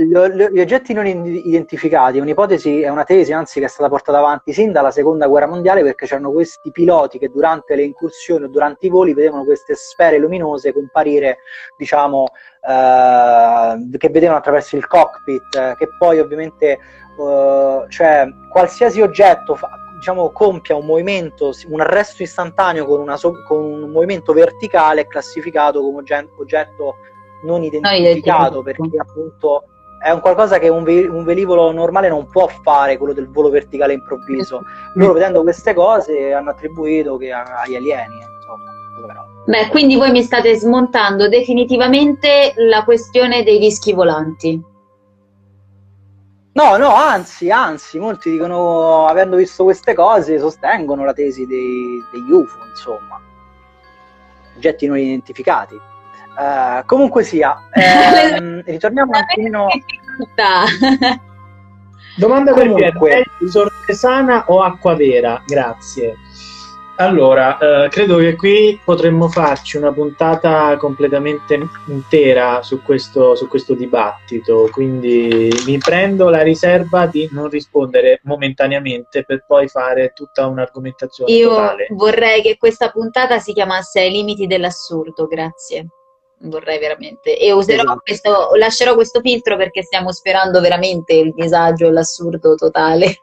gli 0.06 0.60
oggetti 0.60 0.94
non 0.94 1.06
identificati 1.06 2.18
è 2.18 2.22
un'ipotesi, 2.22 2.82
è 2.82 2.90
una 2.90 3.04
tesi 3.04 3.34
anzi 3.34 3.60
che 3.60 3.66
è 3.66 3.70
stata 3.70 3.90
portata 3.90 4.18
avanti 4.18 4.54
sin 4.54 4.72
dalla 4.72 4.92
seconda 4.92 5.28
guerra 5.28 5.48
mondiale 5.48 5.84
perché 5.84 6.06
c'erano 6.06 6.32
questi 6.32 6.72
piloti 6.72 7.20
che 7.20 7.30
durante 7.30 7.76
le 7.76 7.84
incursioni 7.84 8.46
o 8.46 8.48
durante 8.48 8.86
i 8.86 8.90
voli 8.90 9.14
vedevano 9.14 9.44
queste 9.44 9.76
sfere 9.76 10.18
luminose 10.18 10.74
comparire, 10.74 11.40
diciamo, 11.78 12.28
eh, 12.62 13.98
che 13.98 14.10
vedevano 14.10 14.38
attraverso 14.38 14.78
il 14.78 14.88
cockpit, 14.88 15.76
che 15.76 15.88
poi 15.98 16.20
ovviamente, 16.20 16.72
eh, 16.72 17.86
cioè 17.90 18.28
qualsiasi 18.52 19.02
oggetto 19.02 19.56
fa, 19.56 19.70
diciamo, 19.96 20.32
compia 20.32 20.76
un 20.76 20.86
movimento, 20.86 21.52
un 21.68 21.82
arresto 21.82 22.24
istantaneo 22.24 22.86
con, 22.86 23.02
una, 23.02 23.18
con 23.48 23.64
un 23.64 23.90
movimento 23.92 24.32
verticale 24.32 25.02
è 25.02 25.08
classificato 25.08 25.82
come 25.82 26.04
oggetto 26.38 26.96
non 27.44 27.64
identificato 27.64 28.62
perché 28.62 28.98
appunto 28.98 29.64
è 30.00 30.12
un 30.12 30.22
qualcosa 30.22 30.60
che 30.60 30.70
un, 30.70 30.84
ve- 30.84 31.08
un, 31.08 31.24
velivolo 31.24 31.72
normale 31.72 32.08
non 32.10 32.28
può 32.28 32.48
fare, 32.48 32.98
quello 32.98 33.14
del 33.14 33.30
volo 33.30 33.50
verticale 33.50 33.94
improvviso. 33.94 34.64
Loro 34.96 35.14
vedendo 35.14 35.44
queste 35.44 35.74
cose 35.74 36.34
hanno 36.34 36.52
attribuito 36.52 37.18
che 37.18 37.32
agli 37.32 37.76
alieni, 37.76 38.16
insomma. 38.16 38.78
Beh, 39.46 39.68
quindi 39.70 39.96
voi 39.96 40.12
mi 40.12 40.22
state 40.22 40.56
smontando 40.56 41.28
definitivamente 41.28 42.54
la 42.56 42.84
questione 42.84 43.44
dei 43.44 43.60
dischi 43.60 43.94
volanti. 43.94 44.64
No, 46.52 46.78
no, 46.78 46.94
anzi, 46.94 47.52
anzi, 47.52 48.00
molti 48.00 48.32
dicono, 48.32 49.06
avendo 49.06 49.38
visto 49.38 49.64
queste 49.64 49.94
cose, 49.94 50.40
sostengono 50.40 51.06
la 51.06 51.14
tesi 51.14 51.46
dei, 51.46 52.04
degli 52.12 52.32
UFO, 52.32 52.66
insomma, 52.70 53.20
oggetti 54.56 54.88
non 54.88 54.98
identificati. 54.98 55.80
Uh, 56.36 56.86
comunque 56.86 57.24
sia, 57.24 57.58
ehm, 57.74 58.64
ritorniamo 58.66 59.12
un 59.12 59.18
attimino. 59.18 59.68
Domanda 62.16 62.54
per 62.54 62.74
Pietro: 62.74 63.08
sortesana 63.50 64.46
o 64.48 64.62
acqua 64.62 64.96
vera? 64.96 65.42
Grazie. 65.46 66.16
Allora, 67.00 67.58
eh, 67.58 67.88
credo 67.88 68.18
che 68.18 68.36
qui 68.36 68.78
potremmo 68.84 69.30
farci 69.30 69.78
una 69.78 69.94
puntata 69.94 70.76
completamente 70.76 71.58
intera 71.88 72.62
su 72.62 72.82
questo, 72.82 73.36
su 73.36 73.48
questo 73.48 73.74
dibattito, 73.74 74.68
quindi 74.70 75.50
mi 75.66 75.78
prendo 75.78 76.28
la 76.28 76.42
riserva 76.42 77.06
di 77.06 77.30
non 77.32 77.48
rispondere 77.48 78.20
momentaneamente 78.24 79.24
per 79.24 79.46
poi 79.48 79.70
fare 79.70 80.12
tutta 80.14 80.48
un'argomentazione. 80.48 81.32
Io 81.32 81.50
totale. 81.52 81.88
vorrei 81.92 82.42
che 82.42 82.58
questa 82.58 82.90
puntata 82.90 83.40
si 83.40 83.54
chiamasse 83.54 84.02
Ai 84.02 84.12
limiti 84.12 84.46
dell'assurdo, 84.46 85.26
grazie 85.26 85.88
vorrei 86.42 86.80
veramente 86.80 87.38
e 87.38 87.52
userò 87.52 87.84
esatto. 87.84 88.02
questo, 88.04 88.50
lascerò 88.56 88.96
questo 88.96 89.20
filtro 89.20 89.58
perché 89.58 89.84
stiamo 89.84 90.12
sperando 90.12 90.62
veramente 90.62 91.14
il 91.14 91.34
disagio 91.34 91.88
e 91.88 91.92
l'assurdo 91.92 92.56
totale 92.56 93.22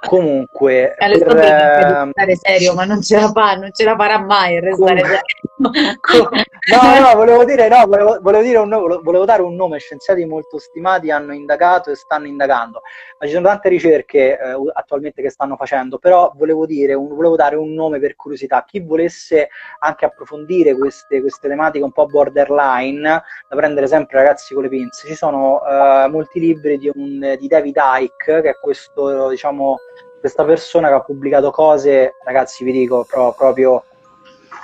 comunque 0.00 0.94
eh, 0.96 1.18
per, 1.18 1.36
ehm... 1.36 2.12
restare 2.14 2.36
serio 2.36 2.74
ma 2.74 2.84
non 2.84 3.02
ce 3.02 3.16
la 3.16 3.30
fa 3.30 3.54
non 3.54 3.70
ce 3.72 3.84
la 3.84 3.96
farà 3.96 4.18
mai 4.18 4.54
il 4.54 4.62
restare 4.62 5.00
serio. 5.00 5.20
no 5.58 7.00
no 7.00 7.14
volevo 7.16 7.44
dire 7.44 7.68
no 7.68 7.86
volevo, 7.86 8.18
volevo, 8.20 8.42
dire 8.42 8.58
un, 8.58 9.00
volevo 9.02 9.24
dare 9.24 9.42
un 9.42 9.54
nome 9.54 9.78
scienziati 9.78 10.24
molto 10.24 10.58
stimati 10.58 11.10
hanno 11.10 11.34
indagato 11.34 11.90
e 11.90 11.94
stanno 11.94 12.26
indagando. 12.26 12.82
Ma 13.18 13.26
ci 13.26 13.32
sono 13.32 13.46
tante 13.46 13.68
ricerche 13.68 14.38
eh, 14.38 14.56
attualmente 14.72 15.22
che 15.22 15.30
stanno 15.30 15.56
facendo 15.56 15.98
però 15.98 16.32
volevo 16.36 16.66
dire 16.66 16.94
un, 16.94 17.08
volevo 17.08 17.36
dare 17.36 17.56
un 17.56 17.72
nome 17.72 17.98
per 17.98 18.16
curiosità. 18.16 18.64
Chi 18.66 18.80
volesse 18.80 19.48
anche 19.80 20.04
approfondire 20.04 20.74
queste, 20.74 21.20
queste 21.20 21.48
tematiche 21.48 21.84
un 21.84 21.92
po' 21.92 22.06
borderline 22.06 23.22
da 23.48 23.56
prendere 23.56 23.86
sempre 23.86 24.18
ragazzi 24.18 24.54
con 24.54 24.62
le 24.62 24.68
pinze 24.68 25.06
ci 25.06 25.14
sono 25.14 25.60
eh, 25.64 26.08
molti 26.08 26.40
libri 26.40 26.78
di, 26.78 26.90
un, 26.94 27.36
di 27.38 27.46
David 27.48 27.76
Icke 27.76 28.40
che 28.40 28.50
è 28.50 28.58
questo 28.58 29.28
diciamo 29.28 29.78
questa 30.20 30.44
persona 30.44 30.88
che 30.88 30.94
ha 30.94 31.00
pubblicato 31.00 31.50
cose, 31.50 32.14
ragazzi 32.24 32.62
vi 32.62 32.72
dico 32.72 33.04
pro, 33.08 33.34
proprio 33.36 33.82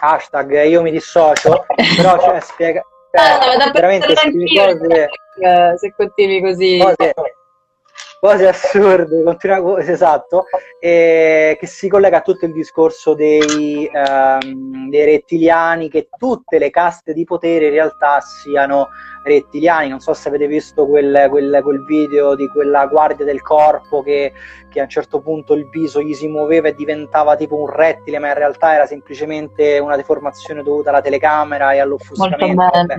hashtag 0.01 0.65
io 0.65 0.83
mi 0.83 0.91
dissocio, 0.91 1.65
però 1.97 2.19
cioè, 2.21 2.41
spiega, 2.45 2.85
cioè, 3.11 3.67
ah, 3.67 3.71
veramente 3.73 4.15
scrivi 4.15 4.55
cose, 4.55 5.09
se 5.79 5.95
continui 5.97 6.41
così. 6.43 6.79
Cose, 6.79 7.15
cose 8.21 8.49
assurde, 8.49 9.23
continua, 9.23 9.81
esatto, 9.81 10.45
e 10.79 11.57
che 11.59 11.67
si 11.67 11.89
collega 11.89 12.19
a 12.19 12.23
tutto 12.23 12.45
il 12.45 12.53
discorso 12.53 13.15
dei, 13.15 13.91
um, 13.93 14.91
dei 14.91 15.05
rettiliani, 15.05 15.89
che 15.89 16.09
tutte 16.17 16.59
le 16.59 16.71
caste 16.71 17.15
di 17.15 17.25
potere 17.25 17.67
in 17.67 17.73
realtà 17.73 18.21
siano 18.21 18.89
rettiliani. 19.27 19.89
Non 19.89 20.01
so 20.01 20.15
se 20.15 20.29
avete 20.29 20.47
visto 20.47 20.87
quel, 20.87 21.27
quel, 21.29 21.61
quel 21.63 21.85
video 21.85 22.35
di 22.35 22.49
quella 22.49 22.87
guardia 22.87 23.25
del 23.25 23.43
corpo 23.43 24.03
che, 24.03 24.33
che, 24.71 24.81
a 24.81 24.85
un 24.85 24.89
certo 24.89 25.21
punto 25.21 25.55
il 25.55 25.69
viso 25.69 26.01
gli 26.01 26.15
si 26.15 26.29
muoveva 26.29 26.69
e 26.69 26.75
diventava 26.75 27.37
tipo 27.37 27.57
un 27.57 27.69
rettile, 27.69 28.19
ma 28.19 28.29
in 28.29 28.35
realtà 28.35 28.75
era 28.75 28.87
semplicemente 28.87 29.79
una 29.79 29.97
deformazione 29.97 30.63
dovuta 30.63 30.91
alla 30.91 31.01
telecamera 31.01 31.73
e 31.73 31.81
all'offuscamento. 31.81 32.55
Vabbè, 32.55 32.97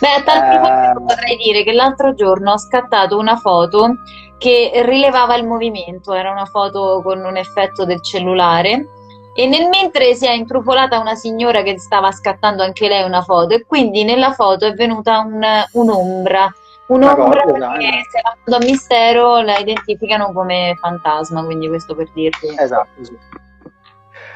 Beh, 0.00 0.08
a 0.08 0.22
tal 0.22 0.48
proposito 0.48 0.98
eh... 0.98 1.14
vorrei 1.14 1.36
dire 1.36 1.64
che 1.64 1.72
l'altro 1.72 2.14
giorno 2.14 2.52
ho 2.52 2.58
scattato 2.58 3.18
una 3.18 3.36
foto 3.36 3.98
che 4.38 4.70
rilevava 4.84 5.36
il 5.36 5.46
movimento, 5.46 6.14
era 6.14 6.30
una 6.30 6.46
foto 6.46 7.02
con 7.02 7.22
un 7.24 7.36
effetto 7.36 7.84
del 7.84 8.00
cellulare 8.02 8.99
E 9.34 9.46
nel 9.46 9.68
mentre 9.68 10.14
si 10.14 10.26
è 10.26 10.32
intrufolata 10.32 10.98
una 10.98 11.14
signora 11.14 11.62
che 11.62 11.78
stava 11.78 12.10
scattando 12.12 12.62
anche 12.62 12.88
lei 12.88 13.04
una 13.04 13.22
foto 13.22 13.54
e 13.54 13.64
quindi 13.64 14.02
nella 14.04 14.32
foto 14.32 14.66
è 14.66 14.72
venuta 14.74 15.18
un- 15.20 15.64
un'ombra. 15.72 16.52
Un'ombra 16.88 17.42
cosa, 17.44 17.72
che 17.78 17.84
eh. 17.86 18.02
se 18.10 18.20
la 18.22 18.36
foto 18.44 18.56
a 18.56 18.64
mistero 18.66 19.40
la 19.42 19.58
identificano 19.58 20.32
come 20.32 20.76
fantasma, 20.80 21.44
quindi 21.44 21.68
questo 21.68 21.94
per 21.94 22.10
dirti. 22.12 22.48
Esatto, 22.58 23.04
sì. 23.04 23.16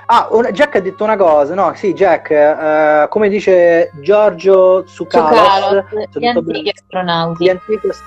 Ah, 0.07 0.29
Jack 0.53 0.77
ha 0.77 0.81
detto 0.81 1.03
una 1.03 1.17
cosa, 1.17 1.55
no? 1.55 1.73
Sì, 1.75 1.95
Jack, 1.95 2.31
eh, 2.31 3.07
come 3.09 3.29
dice 3.29 3.91
Giorgio 4.01 4.85
Tsukalos, 4.85 5.85
Tsukalos, 5.91 6.09
gli 6.13 6.27
antichi 6.27 6.73
astronauti. 6.77 7.45
gli 7.45 7.49
antichi 7.49 7.89
ast- 7.89 8.03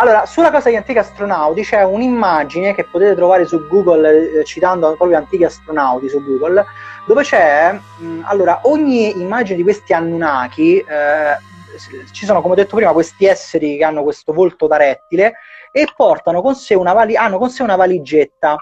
Allora, 0.00 0.26
sulla 0.26 0.52
cosa 0.52 0.68
degli 0.68 0.76
antichi 0.76 0.98
astronauti 0.98 1.62
c'è 1.62 1.82
un'immagine 1.82 2.72
che 2.72 2.84
potete 2.84 3.16
trovare 3.16 3.46
su 3.46 3.66
Google, 3.66 4.38
eh, 4.38 4.44
citando 4.44 4.94
proprio 4.94 5.16
antichi 5.16 5.42
astronauti 5.42 6.08
su 6.08 6.22
Google, 6.22 6.64
dove 7.04 7.22
c'è, 7.24 7.72
mh, 7.72 8.20
allora, 8.22 8.60
ogni 8.62 9.18
immagine 9.18 9.56
di 9.56 9.64
questi 9.64 9.92
Anunnaki, 9.92 10.78
eh, 10.78 11.36
ci 12.12 12.24
sono, 12.26 12.40
come 12.40 12.52
ho 12.54 12.56
detto 12.56 12.76
prima, 12.76 12.92
questi 12.92 13.26
esseri 13.26 13.76
che 13.76 13.82
hanno 13.82 14.04
questo 14.04 14.32
volto 14.32 14.68
da 14.68 14.76
rettile 14.76 15.34
e 15.72 15.88
portano 15.96 16.42
con 16.42 16.54
sé 16.54 16.74
una, 16.74 16.92
vali- 16.92 17.16
con 17.36 17.50
sé 17.50 17.64
una 17.64 17.76
valigetta. 17.76 18.56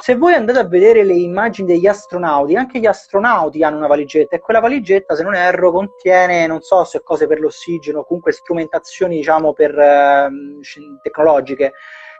Se 0.00 0.16
voi 0.16 0.34
andate 0.34 0.58
a 0.58 0.66
vedere 0.66 1.04
le 1.04 1.14
immagini 1.14 1.68
degli 1.68 1.86
astronauti, 1.86 2.56
anche 2.56 2.80
gli 2.80 2.86
astronauti 2.86 3.62
hanno 3.62 3.76
una 3.76 3.86
valigetta 3.86 4.34
e 4.34 4.40
quella 4.40 4.58
valigetta, 4.58 5.14
se 5.14 5.22
non 5.22 5.34
erro, 5.34 5.70
contiene, 5.70 6.46
non 6.46 6.60
so 6.60 6.82
se 6.84 7.02
cose 7.02 7.26
per 7.26 7.38
l'ossigeno, 7.38 8.02
comunque 8.02 8.32
strumentazioni, 8.32 9.16
diciamo, 9.16 9.52
per 9.52 10.30
sci- 10.60 10.98
tecnologiche. 11.02 11.74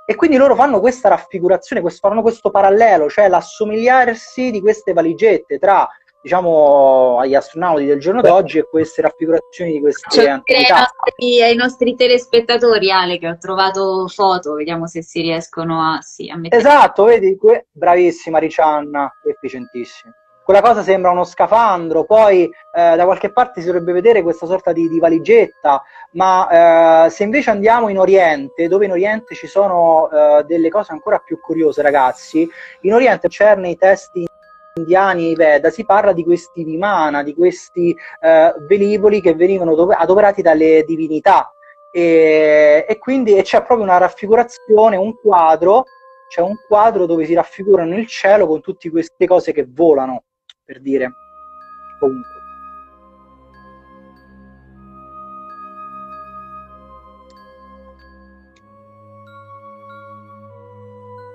E 0.05 0.15
quindi 0.15 0.37
loro 0.37 0.55
fanno 0.55 0.81
questa 0.81 1.09
raffigurazione, 1.09 1.81
questo, 1.81 2.09
fanno 2.09 2.23
questo 2.23 2.51
parallelo, 2.51 3.09
cioè 3.09 3.29
l'assomigliarsi 3.29 4.51
di 4.51 4.61
queste 4.61 4.93
valigette 4.93 5.59
tra, 5.59 5.89
diciamo, 6.23 7.19
agli 7.19 7.35
astronauti 7.35 7.85
del 7.85 7.99
giorno 7.99 8.21
d'oggi 8.21 8.59
e 8.59 8.69
queste 8.69 9.03
raffigurazioni 9.03 9.73
di 9.73 9.81
queste 9.81 10.09
Cioè, 10.09 10.25
ai, 10.25 10.31
antichità. 10.31 10.77
nostri, 10.77 11.43
ai 11.43 11.57
nostri 11.57 11.95
telespettatori, 11.97 12.91
Ale, 12.91 13.19
che 13.19 13.29
ho 13.29 13.37
trovato 13.39 14.07
foto, 14.07 14.55
vediamo 14.55 14.87
se 14.87 15.03
si 15.03 15.21
riescono 15.21 15.81
a, 15.81 16.01
sì, 16.01 16.31
a 16.31 16.37
mettere. 16.37 16.61
Esatto, 16.61 17.05
vedi, 17.05 17.37
que- 17.37 17.67
bravissima 17.73 18.39
Riccianna, 18.39 19.13
efficientissima. 19.25 20.15
Quella 20.45 20.61
cosa 20.61 20.83
sembra 20.83 21.13
uno 21.13 21.23
scafandro, 21.23 22.05
poi 22.05 22.45
eh, 22.45 22.97
da 22.97 23.05
qualche 23.05 23.33
parte 23.33 23.61
si 23.61 23.67
dovrebbe 23.67 23.93
vedere 23.93 24.23
questa 24.23 24.45
sorta 24.45 24.73
di, 24.73 24.89
di 24.89 24.99
valigetta, 24.99 25.83
ma 26.13 27.05
eh, 27.07 27.11
se 27.11 27.23
invece 27.23 27.51
andiamo 27.51 27.89
in 27.89 27.99
Oriente, 27.99 28.67
dove 28.67 28.87
in 28.87 28.91
Oriente 28.91 29.37
ci 29.37 29.47
sono 29.47 30.11
eh, 30.11 30.45
delle 30.45 30.69
cose 30.69 30.91
ancora 30.91 31.19
più 31.19 31.39
curiose, 31.41 31.81
ragazzi, 31.81 32.49
in 32.81 32.93
Oriente 32.93 33.29
c'è 33.29 33.55
nei 33.55 33.77
testi 33.77 34.27
indiani 34.75 35.35
Veda 35.35 35.71
si 35.71 35.85
parla 35.85 36.13
di 36.13 36.25
questi 36.25 36.65
vimana, 36.65 37.23
di 37.23 37.35
questi 37.35 37.95
eh, 38.21 38.55
velivoli 38.67 39.21
che 39.21 39.35
venivano 39.35 39.75
adoperati 39.75 40.43
dalle 40.43 40.85
divinità 40.87 41.53
e, 41.93 42.87
e 42.89 42.99
quindi 42.99 43.37
e 43.37 43.43
c'è 43.43 43.59
proprio 43.59 43.83
una 43.83 43.99
raffigurazione, 43.99 44.97
un 44.97 45.15
quadro 45.21 45.85
c'è 46.33 46.41
un 46.41 46.55
quadro 46.67 47.05
dove 47.05 47.27
si 47.27 47.35
raffigurano 47.35 47.95
il 47.95 48.07
cielo 48.07 48.47
con 48.47 48.63
tutte 48.63 48.89
queste 48.89 49.27
cose 49.27 49.53
che 49.53 49.67
volano, 49.69 50.23
per 50.65 50.81
dire. 50.81 51.13
Comunque. 52.01 52.31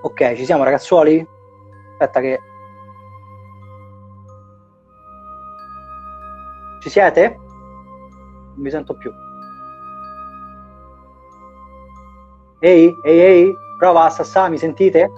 Ok, 0.01 0.33
ci 0.33 0.45
siamo 0.45 0.63
ragazzuoli? 0.63 1.23
Aspetta 1.91 2.21
che... 2.21 2.39
Ci 6.88 6.93
siete? 6.93 7.35
Non 7.38 8.61
mi 8.63 8.69
sento 8.69 8.93
più. 8.93 9.11
Ehi, 12.59 12.95
ehi, 13.03 13.19
ehi, 13.19 13.53
prova 13.77 14.09
Sassà, 14.09 14.47
mi 14.47 14.57
sentite? 14.57 15.11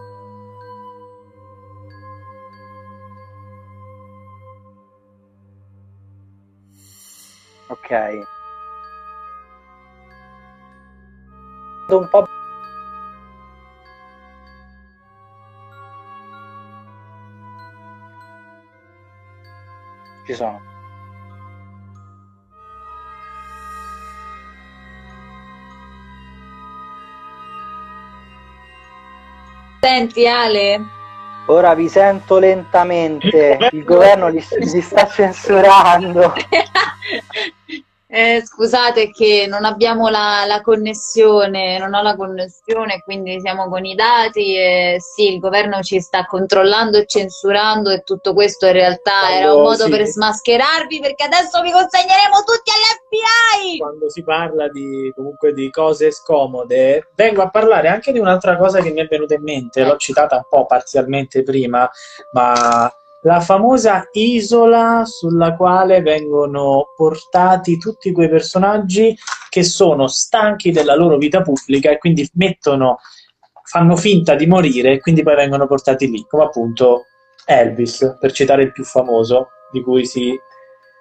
Senti, 29.90 30.28
Ale, 30.28 30.86
Ora 31.48 31.74
vi 31.74 31.90
sento 31.90 32.38
lentamente, 32.38 33.58
il 33.72 33.84
governo 33.84 34.28
li, 34.28 34.46
li 34.60 34.82
sta 34.82 35.08
censurando. 35.08 36.32
Eh, 38.20 38.46
scusate 38.46 39.12
che 39.12 39.46
non 39.48 39.64
abbiamo 39.64 40.10
la, 40.10 40.44
la 40.46 40.60
connessione, 40.60 41.78
non 41.78 41.94
ho 41.94 42.02
la 42.02 42.18
connessione, 42.18 43.00
quindi 43.02 43.40
siamo 43.40 43.70
con 43.70 43.86
i 43.86 43.96
dati 43.96 44.58
e 44.58 44.98
sì, 45.00 45.36
il 45.36 45.40
governo 45.40 45.82
ci 45.82 46.02
sta 46.02 46.26
controllando 46.26 46.98
e 46.98 47.06
censurando 47.06 47.92
e 47.92 48.02
tutto 48.02 48.34
questo 48.34 48.66
in 48.66 48.74
realtà 48.74 49.38
era 49.38 49.54
un 49.54 49.62
modo 49.62 49.86
sì. 49.86 49.90
per 49.90 50.06
smascherarvi 50.06 51.00
perché 51.00 51.24
adesso 51.24 51.62
vi 51.62 51.72
consegneremo 51.72 52.44
tutti 52.46 52.72
all'FBI! 52.72 53.78
quando 53.78 54.10
si 54.10 54.22
parla 54.22 54.68
di 54.68 55.14
comunque 55.16 55.54
di 55.54 55.70
cose 55.70 56.12
scomode, 56.12 57.08
vengo 57.16 57.42
a 57.42 57.50
parlare 57.50 57.88
anche 57.88 58.12
di 58.12 58.20
un'altra 58.20 58.58
cosa 58.58 58.82
che 58.82 58.92
mi 58.92 59.00
è 59.00 59.08
venuta 59.08 59.36
in 59.36 59.44
mente, 59.44 59.86
l'ho 59.86 59.96
citata 59.96 60.36
un 60.36 60.46
po' 60.50 60.66
parzialmente 60.66 61.42
prima, 61.42 61.90
ma 62.32 62.94
la 63.24 63.40
famosa 63.42 64.08
isola 64.14 65.04
sulla 65.06 65.56
quale 65.56 66.02
vengono 66.02 66.94
portati 66.96 67.78
tutti 67.78 68.12
quei 68.12 68.30
personaggi 68.30 69.18
che 69.50 69.64
sono 69.64 70.08
stanchi 70.08 70.72
della 70.72 70.96
loro 70.96 71.18
vita 71.18 71.42
pubblica 71.42 71.90
e 71.90 71.98
quindi 71.98 72.30
mettono 72.34 73.00
fanno 73.70 73.96
finta 73.96 74.34
di 74.34 74.48
morire 74.48 74.94
e 74.94 75.00
quindi 75.00 75.22
poi 75.22 75.36
vengono 75.36 75.68
portati 75.68 76.10
lì, 76.10 76.26
come 76.28 76.44
appunto 76.44 77.06
Elvis, 77.46 78.18
per 78.20 78.32
citare 78.32 78.64
il 78.64 78.72
più 78.72 78.84
famoso, 78.84 79.50
di 79.72 79.82
cui 79.84 80.08
si, 80.08 80.36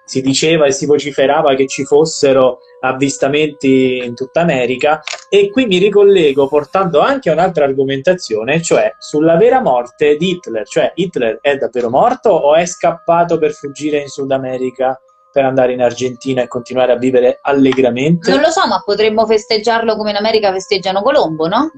si 0.09 0.21
diceva 0.21 0.65
e 0.65 0.71
si 0.71 0.87
vociferava 0.87 1.53
che 1.53 1.67
ci 1.67 1.85
fossero 1.85 2.61
avvistamenti 2.81 4.01
in 4.03 4.15
tutta 4.15 4.41
America. 4.41 5.03
E 5.29 5.51
qui 5.51 5.67
mi 5.67 5.77
ricollego 5.77 6.47
portando 6.47 6.99
anche 6.99 7.29
un'altra 7.29 7.65
argomentazione, 7.65 8.59
cioè 8.59 8.95
sulla 8.97 9.37
vera 9.37 9.61
morte 9.61 10.15
di 10.15 10.31
Hitler. 10.31 10.67
Cioè, 10.67 10.93
Hitler 10.95 11.37
è 11.41 11.57
davvero 11.57 11.91
morto 11.91 12.31
o 12.31 12.55
è 12.55 12.65
scappato 12.65 13.37
per 13.37 13.53
fuggire 13.53 13.99
in 13.99 14.07
Sud 14.07 14.31
America 14.31 14.99
per 15.31 15.45
andare 15.45 15.73
in 15.73 15.81
Argentina 15.83 16.41
e 16.41 16.47
continuare 16.47 16.91
a 16.91 16.97
vivere 16.97 17.37
allegramente? 17.43 18.31
Non 18.31 18.41
lo 18.41 18.49
so, 18.49 18.65
ma 18.65 18.81
potremmo 18.83 19.27
festeggiarlo 19.27 19.95
come 19.95 20.09
in 20.09 20.15
America 20.15 20.51
festeggiano 20.51 21.03
Colombo, 21.03 21.47
no? 21.47 21.69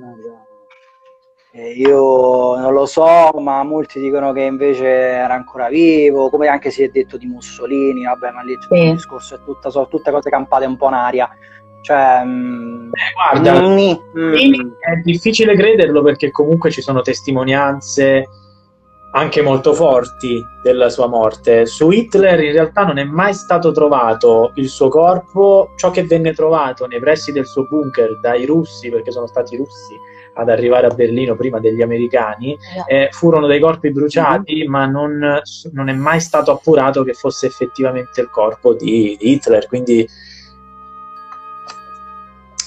Eh, 1.53 1.71
io 1.71 2.57
non 2.57 2.71
lo 2.71 2.85
so, 2.85 3.29
ma 3.39 3.61
molti 3.63 3.99
dicono 3.99 4.31
che 4.31 4.43
invece 4.43 4.85
era 4.87 5.33
ancora 5.33 5.67
vivo, 5.67 6.29
come 6.29 6.47
anche 6.47 6.71
si 6.71 6.81
è 6.81 6.87
detto 6.87 7.17
di 7.17 7.25
Mussolini, 7.25 8.05
vabbè, 8.05 8.31
ma 8.31 8.41
lì 8.41 8.57
c'è 8.57 8.67
Sì. 8.73 8.83
il 8.85 8.93
discorso 8.93 9.35
è 9.35 9.39
tutta, 9.43 9.69
sono 9.69 9.89
tutte 9.89 10.11
cose 10.11 10.29
campate 10.29 10.65
un 10.65 10.77
po' 10.77 10.87
in 10.87 10.93
aria. 10.93 11.29
Cioè, 11.81 12.23
mm, 12.23 12.91
Guarda, 13.13 13.59
mm, 13.67 13.91
mm, 14.17 14.71
È 14.79 14.95
difficile 15.03 15.53
crederlo 15.55 16.01
perché 16.01 16.31
comunque 16.31 16.71
ci 16.71 16.81
sono 16.81 17.01
testimonianze 17.01 18.27
anche 19.13 19.41
molto 19.41 19.73
forti 19.73 20.41
della 20.63 20.87
sua 20.87 21.07
morte. 21.07 21.65
Su 21.65 21.91
Hitler 21.91 22.39
in 22.43 22.53
realtà 22.53 22.85
non 22.85 22.97
è 22.97 23.03
mai 23.03 23.33
stato 23.33 23.73
trovato 23.73 24.53
il 24.55 24.69
suo 24.69 24.87
corpo, 24.87 25.73
ciò 25.75 25.91
che 25.91 26.05
venne 26.05 26.31
trovato 26.33 26.85
nei 26.87 26.99
pressi 26.99 27.33
del 27.33 27.45
suo 27.45 27.67
bunker 27.67 28.21
dai 28.21 28.45
russi, 28.45 28.89
perché 28.89 29.11
sono 29.11 29.27
stati 29.27 29.57
russi 29.57 29.95
ad 30.33 30.49
arrivare 30.49 30.87
a 30.87 30.93
Berlino 30.93 31.35
prima 31.35 31.59
degli 31.59 31.81
americani, 31.81 32.57
eh, 32.87 33.09
furono 33.11 33.47
dei 33.47 33.59
corpi 33.59 33.91
bruciati, 33.91 34.65
ma 34.65 34.85
non, 34.85 35.41
non 35.71 35.89
è 35.89 35.93
mai 35.93 36.19
stato 36.19 36.51
appurato 36.51 37.03
che 37.03 37.13
fosse 37.13 37.47
effettivamente 37.47 38.21
il 38.21 38.29
corpo 38.29 38.73
di, 38.73 39.17
di 39.19 39.31
Hitler. 39.31 39.67
Quindi 39.67 40.07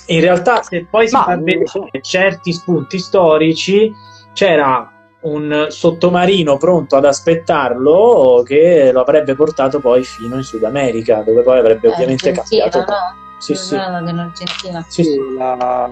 in 0.07 0.21
realtà, 0.21 0.63
se 0.63 0.87
poi 0.91 1.09
si 1.09 1.15
Ma, 1.15 1.23
fa 1.25 1.37
vedere 1.37 1.67
so. 1.67 1.89
certi 2.01 2.53
spunti 2.53 2.99
storici, 2.99 3.93
c'era 4.35 4.91
un 5.23 5.69
sottomarino 5.71 6.59
pronto 6.59 6.97
ad 6.97 7.07
aspettarlo 7.07 8.43
che 8.45 8.91
lo 8.93 9.01
avrebbe 9.01 9.35
portato 9.35 9.81
poi 9.81 10.05
fino 10.05 10.37
in 10.37 10.43
Sud 10.43 10.65
America, 10.65 11.23
dove 11.23 11.41
poi 11.41 11.59
avrebbe 11.59 11.89
ovviamente 11.89 12.29
Argentina, 12.29 12.69
cambiato. 12.69 12.93
no? 12.93 13.39
Sì, 13.39 13.55
sì. 13.55 13.75
No, 13.75 14.01
no, 14.01 14.09
in 14.11 14.19
Argentina. 14.19 14.85
Sì, 14.87 15.03
sì. 15.05 15.11
sì, 15.13 15.19
la- 15.39 15.91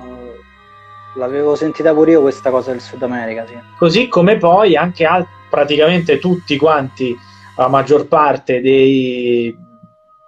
l'avevo 1.14 1.54
sentita 1.54 1.92
pure 1.92 2.12
io 2.12 2.20
questa 2.20 2.50
cosa 2.50 2.70
del 2.70 2.80
Sud 2.80 3.02
America, 3.02 3.46
sì. 3.46 3.58
Così 3.78 4.08
come 4.08 4.38
poi 4.38 4.76
anche 4.76 5.04
al- 5.04 5.26
praticamente 5.50 6.18
tutti 6.18 6.56
quanti, 6.56 7.16
la 7.56 7.68
maggior 7.68 8.08
parte 8.08 8.60
dei, 8.60 9.54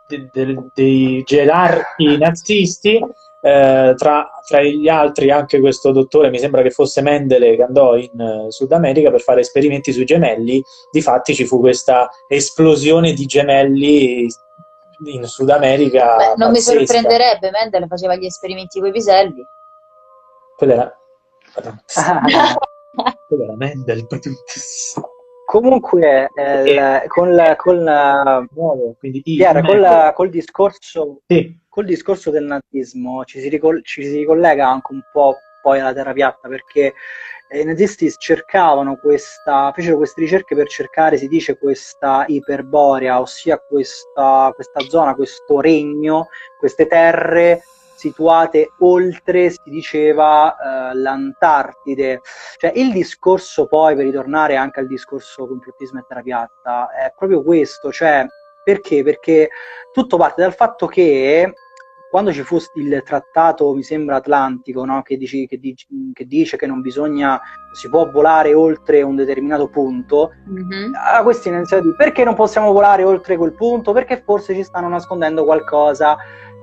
de, 0.06 0.28
de, 0.32 0.64
dei 0.74 1.22
gerarchi 1.24 2.18
nazisti, 2.18 3.00
eh, 3.40 3.94
tra, 3.96 4.30
tra, 4.46 4.62
gli 4.62 4.88
altri 4.88 5.30
anche 5.30 5.60
questo 5.60 5.92
dottore, 5.92 6.30
mi 6.30 6.38
sembra 6.38 6.62
che 6.62 6.70
fosse 6.70 7.02
Mendele, 7.02 7.56
che 7.56 7.62
andò 7.62 7.96
in 7.96 8.10
uh, 8.14 8.50
Sud 8.50 8.72
America 8.72 9.10
per 9.10 9.20
fare 9.20 9.40
esperimenti 9.40 9.92
sui 9.92 10.04
gemelli, 10.04 10.62
difatti 10.90 11.34
ci 11.34 11.44
fu 11.44 11.60
questa 11.60 12.08
esplosione 12.26 13.12
di 13.12 13.26
gemelli 13.26 14.26
in 15.04 15.24
Sud 15.24 15.50
America. 15.50 16.16
Beh, 16.16 16.34
non 16.36 16.52
pazzesca. 16.52 16.78
mi 16.78 16.86
sorprenderebbe, 16.86 17.50
Mendele 17.50 17.86
faceva 17.86 18.16
gli 18.16 18.24
esperimenti 18.24 18.78
con 18.78 18.88
i 18.88 18.92
piselli. 18.92 19.46
Quello 20.64 20.80
era... 20.80 20.98
Quello 23.28 23.44
era 23.44 23.56
Mendel. 23.56 24.06
Comunque, 25.44 26.30
eh, 26.34 27.04
con, 27.06 27.34
la, 27.34 27.54
con, 27.56 27.84
la, 27.84 28.46
nuovo, 28.50 28.94
quindi, 28.98 29.20
Chiara, 29.20 29.60
con 29.60 29.78
la, 29.78 30.12
col, 30.14 30.30
discorso, 30.30 31.20
sì. 31.26 31.60
col 31.68 31.84
discorso 31.84 32.30
del 32.30 32.44
nazismo 32.44 33.24
ci 33.24 33.40
si, 33.40 33.50
ricol- 33.50 33.84
ci 33.84 34.04
si 34.04 34.16
ricollega 34.16 34.66
anche 34.66 34.92
un 34.92 35.02
po' 35.12 35.36
poi 35.60 35.80
alla 35.80 35.92
terra 35.92 36.14
piatta 36.14 36.48
perché 36.48 36.94
eh, 37.50 37.60
i 37.60 37.64
nazisti 37.64 38.10
cercavano 38.16 38.96
questa, 38.96 39.70
fecero 39.74 39.98
queste 39.98 40.22
ricerche 40.22 40.54
per 40.54 40.66
cercare, 40.66 41.18
si 41.18 41.28
dice, 41.28 41.58
questa 41.58 42.24
iperborea, 42.26 43.20
ossia 43.20 43.58
questa, 43.58 44.50
questa 44.54 44.80
zona, 44.88 45.14
questo 45.14 45.60
regno, 45.60 46.28
queste 46.58 46.86
terre 46.86 47.62
situate 47.94 48.72
oltre, 48.78 49.50
si 49.50 49.60
diceva, 49.64 50.56
eh, 50.90 50.94
l'Antartide. 50.96 52.20
Cioè, 52.56 52.72
il 52.74 52.92
discorso 52.92 53.66
poi, 53.66 53.94
per 53.94 54.04
ritornare 54.04 54.56
anche 54.56 54.80
al 54.80 54.86
discorso 54.86 55.46
complottismo 55.46 56.00
e 56.00 56.04
terapiatta, 56.06 56.90
è 56.90 57.12
proprio 57.16 57.42
questo, 57.42 57.90
cioè, 57.92 58.26
perché? 58.62 59.02
Perché 59.02 59.50
tutto 59.92 60.16
parte 60.16 60.42
dal 60.42 60.54
fatto 60.54 60.86
che 60.86 61.52
quando 62.14 62.32
ci 62.32 62.44
fu 62.44 62.58
il 62.74 63.02
trattato, 63.04 63.74
mi 63.74 63.82
sembra 63.82 64.14
atlantico, 64.14 64.84
no? 64.84 65.02
che, 65.02 65.16
dici, 65.16 65.48
che, 65.48 65.58
dici, 65.58 65.84
che, 66.12 66.26
dice 66.26 66.56
che 66.56 66.64
non 66.64 66.80
bisogna, 66.80 67.40
si 67.72 67.88
può 67.88 68.08
volare 68.08 68.54
oltre 68.54 69.02
un 69.02 69.16
determinato 69.16 69.66
punto, 69.66 70.30
mm-hmm. 70.48 70.92
questi 71.24 71.48
iniziano 71.48 71.82
a 71.82 71.84
dire 71.86 71.96
perché 71.96 72.22
non 72.22 72.36
possiamo 72.36 72.70
volare 72.70 73.02
oltre 73.02 73.36
quel 73.36 73.54
punto? 73.54 73.90
Perché 73.90 74.22
forse 74.24 74.54
ci 74.54 74.62
stanno 74.62 74.86
nascondendo 74.86 75.42
qualcosa. 75.44 76.16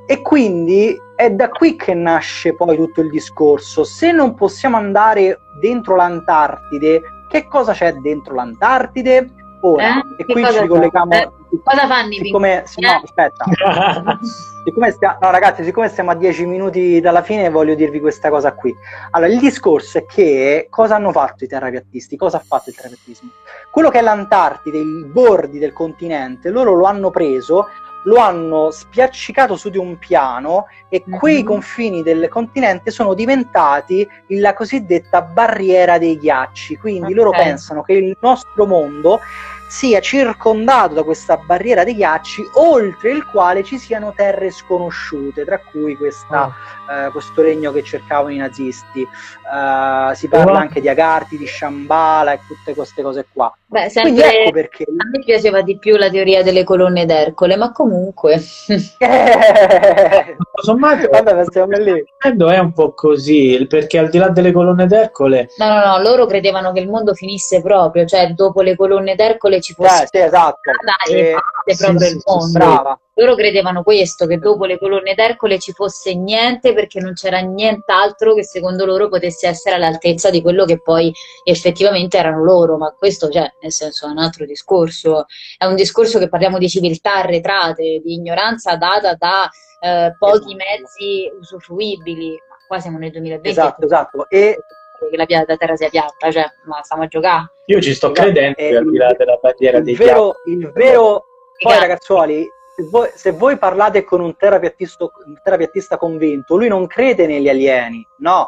E 0.05 0.21
quindi 0.21 0.97
è 1.15 1.29
da 1.31 1.49
qui 1.49 1.75
che 1.75 1.93
nasce 1.93 2.55
poi 2.55 2.75
tutto 2.75 3.01
il 3.01 3.09
discorso. 3.09 3.83
Se 3.83 4.11
non 4.11 4.33
possiamo 4.33 4.77
andare 4.77 5.39
dentro 5.59 5.95
l'Antartide, 5.95 7.01
che 7.29 7.47
cosa 7.47 7.73
c'è 7.73 7.93
dentro 7.93 8.35
l'Antartide? 8.35 9.29
Ora, 9.61 9.99
eh? 9.99 10.03
e 10.17 10.25
qui 10.25 10.43
ci 10.45 10.59
ricolleghiamo. 10.59 11.11
Eh, 11.13 11.31
cosa 11.63 11.87
fanno 11.87 12.11
siccome, 12.11 12.63
i 12.75 12.81
No, 12.81 13.01
aspetta. 13.03 13.45
siccome 14.65 14.91
stiamo, 14.91 15.17
no, 15.21 15.31
ragazzi, 15.31 15.63
siccome 15.63 15.87
stiamo 15.87 16.11
a 16.11 16.15
10 16.15 16.45
minuti 16.45 16.99
dalla 16.99 17.21
fine, 17.21 17.49
voglio 17.49 17.75
dirvi 17.75 17.99
questa 17.99 18.29
cosa 18.29 18.53
qui. 18.53 18.75
Allora, 19.11 19.31
il 19.31 19.39
discorso 19.39 19.99
è 19.99 20.05
che 20.05 20.67
cosa 20.69 20.95
hanno 20.95 21.11
fatto 21.11 21.43
i 21.43 21.47
terrapiattisti? 21.47 22.17
Cosa 22.17 22.37
ha 22.37 22.43
fatto 22.45 22.69
il 22.69 22.75
terrapiattismo? 22.75 23.29
Quello 23.69 23.89
che 23.89 23.99
è 23.99 24.01
l'Antartide, 24.01 24.77
i 24.79 25.05
bordi 25.05 25.59
del 25.59 25.73
continente, 25.73 26.49
loro 26.49 26.73
lo 26.73 26.85
hanno 26.85 27.11
preso, 27.11 27.67
lo 28.03 28.17
hanno 28.17 28.71
spiaccicato 28.71 29.55
su 29.55 29.69
di 29.69 29.77
un 29.77 29.97
piano 29.97 30.67
e 30.89 31.03
mm-hmm. 31.07 31.19
quei 31.19 31.43
confini 31.43 32.01
del 32.03 32.27
continente 32.29 32.91
sono 32.91 33.13
diventati 33.13 34.07
la 34.27 34.53
cosiddetta 34.53 35.21
barriera 35.21 35.97
dei 35.97 36.17
ghiacci. 36.17 36.77
Quindi 36.77 37.11
okay. 37.11 37.13
loro 37.13 37.31
pensano 37.31 37.83
che 37.83 37.93
il 37.93 38.17
nostro 38.19 38.65
mondo 38.65 39.19
sia 39.71 40.01
circondato 40.01 40.95
da 40.95 41.03
questa 41.03 41.37
barriera 41.37 41.85
dei 41.85 41.95
ghiacci 41.95 42.49
oltre 42.55 43.11
il 43.11 43.25
quale 43.25 43.63
ci 43.63 43.77
siano 43.77 44.11
terre 44.13 44.51
sconosciute, 44.51 45.45
tra 45.45 45.59
cui 45.59 45.95
questa, 45.95 46.47
oh. 46.47 46.93
eh, 46.93 47.09
questo 47.11 47.41
regno 47.41 47.71
che 47.71 47.81
cercavano 47.81 48.33
i 48.33 48.37
nazisti. 48.37 48.99
Uh, 49.01 50.13
si 50.13 50.27
parla 50.27 50.51
oh. 50.51 50.55
anche 50.55 50.81
di 50.81 50.89
Agarti, 50.89 51.37
di 51.37 51.47
Shambhala 51.47 52.33
e 52.33 52.39
tutte 52.45 52.75
queste 52.75 53.01
cose 53.01 53.25
qua. 53.31 53.53
Beh, 53.65 53.87
sempre, 53.87 54.41
ecco 54.41 54.51
perché... 54.51 54.83
A 54.83 55.09
me 55.09 55.23
piaceva 55.23 55.61
di 55.61 55.77
più 55.77 55.95
la 55.95 56.09
teoria 56.09 56.43
delle 56.43 56.65
colonne 56.65 57.05
d'Ercole, 57.05 57.55
ma 57.55 57.71
comunque... 57.71 58.41
Eh, 59.01 60.35
sommato, 60.61 61.07
vabbè, 61.09 61.45
stiamo 61.45 61.77
lì. 61.77 62.03
è 62.19 62.59
un 62.59 62.73
po' 62.73 62.93
così, 62.93 63.65
perché 63.67 63.97
al 63.97 64.09
di 64.09 64.17
là 64.17 64.29
delle 64.29 64.51
colonne 64.51 64.85
d'Ercole... 64.85 65.47
No, 65.57 65.67
no, 65.67 65.85
no, 65.85 66.01
loro 66.01 66.25
credevano 66.25 66.71
che 66.71 66.81
il 66.81 66.89
mondo 66.89 67.13
finisse 67.13 67.61
proprio, 67.61 68.05
cioè 68.05 68.31
dopo 68.33 68.61
le 68.61 68.75
colonne 68.75 69.15
d'Ercole 69.15 69.60
ci 69.61 69.73
fosse... 69.73 70.03
Eh, 70.03 70.07
sì, 70.11 70.17
esatto. 70.17 70.71
E 71.09 71.35
eh, 71.65 71.75
proprio 71.77 71.99
sì, 71.99 72.15
il 72.15 72.21
mondo. 72.25 72.51
Brava. 72.51 72.99
Loro 73.15 73.35
credevano 73.35 73.83
questo, 73.83 74.25
che 74.25 74.37
dopo 74.37 74.65
le 74.65 74.77
colonne 74.77 75.13
d'Ercole 75.13 75.59
ci 75.59 75.73
fosse 75.73 76.15
niente 76.15 76.73
perché 76.73 76.99
non 76.99 77.13
c'era 77.13 77.39
nient'altro 77.39 78.33
che 78.33 78.43
secondo 78.43 78.85
loro 78.85 79.09
potesse 79.09 79.47
essere 79.47 79.75
all'altezza 79.75 80.29
di 80.29 80.41
quello 80.41 80.65
che 80.65 80.81
poi 80.81 81.11
effettivamente 81.43 82.17
erano 82.17 82.43
loro, 82.43 82.77
ma 82.77 82.93
questo 82.97 83.29
cioè, 83.29 83.51
nel 83.61 83.71
senso 83.71 84.07
è 84.07 84.09
un 84.09 84.17
altro 84.17 84.45
discorso, 84.45 85.25
è 85.57 85.65
un 85.65 85.75
discorso 85.75 86.19
che 86.19 86.29
parliamo 86.29 86.57
di 86.57 86.69
civiltà 86.69 87.15
arretrate, 87.15 88.01
di 88.03 88.13
ignoranza 88.13 88.75
data 88.75 89.13
da 89.15 89.49
eh, 89.81 90.15
pochi 90.17 90.35
esatto. 90.35 90.55
mezzi 90.55 91.31
usufruibili, 91.39 92.39
qua 92.67 92.79
siamo 92.79 92.97
nel 92.97 93.11
2020. 93.11 93.49
Esatto, 93.49 93.85
esatto. 93.85 94.29
E 94.29 94.57
che 95.09 95.17
la, 95.17 95.25
la 95.45 95.57
terra 95.57 95.75
sia 95.75 95.89
piatta, 95.89 96.31
cioè, 96.31 96.45
ma 96.65 96.81
stiamo 96.83 97.03
a 97.03 97.07
giocare. 97.07 97.51
Io 97.65 97.81
ci 97.81 97.93
sto 97.93 98.11
credendo 98.11 98.57
eh, 98.57 98.75
al 98.75 98.89
di 98.89 98.97
là 98.97 99.13
della 99.13 99.37
bandiera 99.41 99.79
dei 99.79 99.95
vero, 99.95 100.35
Il 100.45 100.71
vero, 100.71 101.25
poi 101.57 101.79
ragazzuoli, 101.79 102.47
se 102.75 102.87
voi, 102.89 103.09
se 103.13 103.31
voi, 103.31 103.57
parlate 103.57 104.03
con 104.03 104.21
un 104.21 104.35
terapiattista 104.35 105.97
convinto, 105.97 106.57
lui 106.57 106.67
non 106.67 106.87
crede 106.87 107.27
negli 107.27 107.49
alieni, 107.49 108.05
no. 108.19 108.47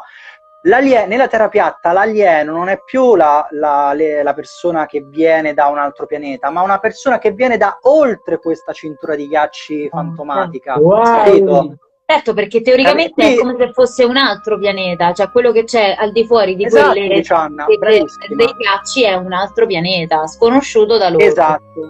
nella 0.62 1.28
terapiatta 1.28 1.92
l'alieno 1.92 2.52
non 2.52 2.68
è 2.68 2.80
più 2.84 3.14
la, 3.16 3.46
la, 3.50 3.92
le, 3.92 4.22
la, 4.22 4.34
persona 4.34 4.86
che 4.86 5.02
viene 5.02 5.54
da 5.54 5.66
un 5.66 5.78
altro 5.78 6.06
pianeta, 6.06 6.50
ma 6.50 6.62
una 6.62 6.78
persona 6.78 7.18
che 7.18 7.32
viene 7.32 7.56
da 7.56 7.78
oltre 7.82 8.38
questa 8.38 8.72
cintura 8.72 9.14
di 9.14 9.28
ghiacci 9.28 9.88
fantomatica. 9.88 10.78
Wow. 10.78 11.76
Certo, 12.06 12.34
perché 12.34 12.60
teoricamente 12.60 13.22
eh, 13.22 13.32
è 13.32 13.38
come 13.38 13.56
se 13.58 13.72
fosse 13.72 14.04
un 14.04 14.18
altro 14.18 14.58
pianeta, 14.58 15.14
cioè 15.14 15.30
quello 15.30 15.52
che 15.52 15.64
c'è 15.64 15.96
al 15.98 16.12
di 16.12 16.26
fuori 16.26 16.54
di 16.54 16.66
esatto, 16.66 16.90
quelle 16.90 17.16
Luciana, 17.16 17.64
dei, 17.64 17.78
dei 17.78 18.52
ghiacci 18.58 19.04
è 19.04 19.14
un 19.14 19.32
altro 19.32 19.66
pianeta, 19.66 20.26
sconosciuto 20.26 20.98
da 20.98 21.08
loro. 21.08 21.24
Esatto, 21.24 21.88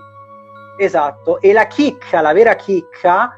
esatto. 0.79 1.41
E 1.41 1.53
la 1.53 1.67
chicca, 1.67 2.21
la 2.21 2.33
vera 2.33 2.55
chicca, 2.55 3.37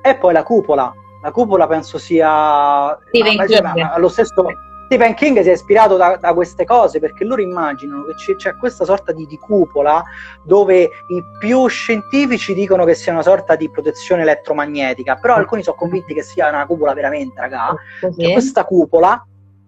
è 0.00 0.16
poi 0.16 0.32
la 0.32 0.44
cupola. 0.44 0.92
La 1.22 1.32
cupola 1.32 1.66
penso 1.66 1.98
sia... 1.98 2.96
Stephen 3.08 3.34
ma, 3.34 3.46
cioè, 3.48 3.60
ma, 3.60 3.98
lo 3.98 4.08
stesso 4.08 4.44
Stephen 4.86 5.14
King 5.14 5.40
si 5.40 5.48
è 5.48 5.52
ispirato 5.52 5.96
da, 5.96 6.16
da 6.16 6.34
queste 6.34 6.64
cose 6.64 7.00
perché 7.00 7.24
loro 7.24 7.40
immaginano 7.40 8.04
che 8.04 8.36
c'è, 8.36 8.56
questa 8.56 8.84
sorta 8.84 9.12
di, 9.12 9.26
di, 9.26 9.38
cupola 9.38 10.02
dove 10.44 10.82
i 10.82 11.22
più 11.38 11.66
scientifici 11.66 12.52
dicono 12.54 12.84
che 12.84 12.94
sia 12.94 13.12
una 13.12 13.22
sorta 13.22 13.56
di 13.56 13.70
protezione 13.70 14.22
elettromagnetica, 14.22 15.16
però 15.16 15.34
alcuni 15.34 15.62
sono 15.62 15.76
convinti 15.76 16.14
che 16.14 16.22
sia 16.22 16.48
una 16.48 16.66
cupola 16.66 16.92
veramente, 16.92 17.40
raga. 17.40 17.74
C'è 18.00 18.32
questa 18.32 18.64
cupola 18.64 19.24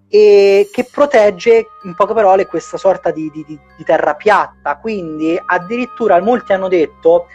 e 0.09 0.69
che 0.71 0.89
protegge 0.91 1.67
in 1.83 1.95
poche 1.95 2.13
parole 2.15 2.47
questa 2.47 2.77
sorta 2.77 3.11
di, 3.11 3.31
di, 3.33 3.45
di 3.47 3.85
terra 3.85 4.15
piatta. 4.15 4.77
Quindi 4.77 5.41
addirittura 5.45 6.21
molti 6.21 6.53
hanno 6.53 6.69
detto 6.69 7.27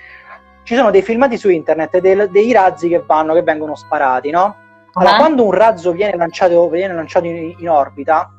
ci 0.64 0.76
sono 0.76 0.92
dei 0.92 1.02
filmati 1.02 1.36
su 1.36 1.50
internet 1.50 1.98
dei, 1.98 2.30
dei 2.30 2.52
razzi 2.52 2.88
che 2.88 3.04
vanno, 3.06 3.34
che 3.34 3.42
vengono 3.42 3.76
sparati, 3.76 4.30
no? 4.30 4.56
Allora, 5.00 5.16
uh-huh. 5.16 5.18
quando 5.18 5.45
un 5.45 5.52
razzo 5.52 5.91
viene 5.91 6.16
lanciato, 6.18 6.70
viene 6.70 6.93
lanciato 6.93 7.26
in, 7.26 7.56
in 7.58 7.70
orbita, 7.70 8.30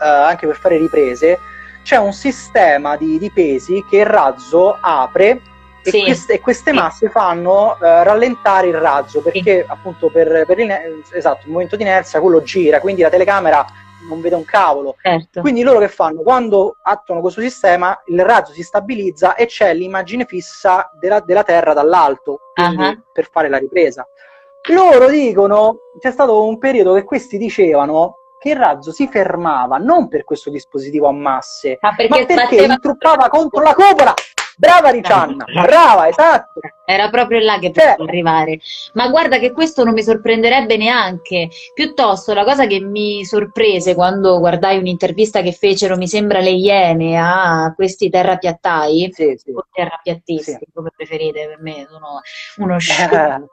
eh, 0.00 0.06
anche 0.06 0.46
per 0.46 0.56
fare 0.56 0.78
riprese, 0.78 1.38
c'è 1.82 1.96
un 1.96 2.12
sistema 2.12 2.96
di, 2.96 3.18
di 3.18 3.30
pesi 3.30 3.84
che 3.88 3.98
il 3.98 4.06
razzo 4.06 4.76
apre 4.80 5.40
e, 5.82 5.90
sì. 5.90 6.02
queste, 6.02 6.34
e 6.34 6.40
queste, 6.40 6.72
masse 6.72 7.08
fanno 7.08 7.74
eh, 7.80 8.04
rallentare 8.04 8.68
il 8.68 8.78
razzo 8.78 9.22
perché 9.22 9.62
sì. 9.62 9.64
appunto 9.66 10.10
per, 10.10 10.44
per 10.46 10.58
il, 10.58 11.02
esatto, 11.12 11.46
il 11.46 11.52
momento 11.52 11.76
di 11.76 11.82
inerzia 11.82 12.20
quello 12.20 12.42
gira, 12.42 12.80
quindi 12.80 13.02
la 13.02 13.08
telecamera 13.08 13.64
non 14.08 14.20
vede 14.20 14.34
un 14.34 14.44
cavolo. 14.44 14.96
Certo. 15.00 15.40
Quindi 15.40 15.62
loro 15.62 15.78
che 15.78 15.88
fanno? 15.88 16.22
Quando 16.22 16.76
attuano 16.82 17.20
questo 17.20 17.40
sistema, 17.40 18.00
il 18.06 18.20
razzo 18.24 18.52
si 18.52 18.62
stabilizza 18.62 19.34
e 19.34 19.46
c'è 19.46 19.74
l'immagine 19.74 20.24
fissa 20.24 20.90
della, 20.98 21.20
della 21.20 21.42
Terra 21.42 21.72
dall'alto 21.72 22.38
uh-huh. 22.54 23.02
per 23.12 23.28
fare 23.30 23.48
la 23.48 23.58
ripresa. 23.58 24.06
Loro 24.68 25.08
dicono, 25.08 25.76
c'è 25.98 26.10
stato 26.10 26.44
un 26.46 26.58
periodo 26.58 26.94
che 26.94 27.04
questi 27.04 27.38
dicevano 27.38 28.16
che 28.38 28.50
il 28.50 28.56
razzo 28.56 28.92
si 28.92 29.06
fermava 29.08 29.76
non 29.78 30.08
per 30.08 30.24
questo 30.24 30.50
dispositivo 30.50 31.08
a 31.08 31.12
masse, 31.12 31.78
ma 31.80 31.94
perché, 31.94 32.34
ma 32.34 32.46
perché 32.46 32.64
intruppava 32.64 33.28
contro 33.28 33.62
la 33.62 33.74
cupola. 33.74 34.14
Brava 34.56 34.90
Riccianna, 34.90 35.44
brava, 35.44 36.06
esatto. 36.08 36.60
Era 36.84 37.08
proprio 37.08 37.38
là 37.40 37.58
che 37.58 37.72
Cioè- 37.72 37.92
potevo 37.96 38.08
arrivare. 38.08 38.58
Ma 38.92 39.08
guarda 39.08 39.38
che 39.38 39.52
questo 39.52 39.84
non 39.84 39.94
mi 39.94 40.02
sorprenderebbe 40.02 40.76
neanche. 40.76 41.48
Piuttosto, 41.72 42.34
la 42.34 42.44
cosa 42.44 42.66
che 42.66 42.78
mi 42.78 43.24
sorprese 43.24 43.94
quando 43.94 44.38
guardai 44.38 44.76
un'intervista 44.76 45.40
che 45.40 45.52
fecero, 45.52 45.96
mi 45.96 46.06
sembra, 46.06 46.40
le 46.40 46.50
Iene 46.50 47.16
a 47.18 47.72
questi 47.74 48.10
terrapiattai, 48.10 49.10
Sì, 49.14 49.34
sì. 49.42 49.50
o 49.52 49.66
terrapiattisti, 49.72 50.52
Sì. 50.52 50.58
come 50.74 50.90
preferite, 50.94 51.46
per 51.46 51.60
me 51.62 51.86
sono 51.88 52.20
uno 52.58 52.78
show. 52.78 53.08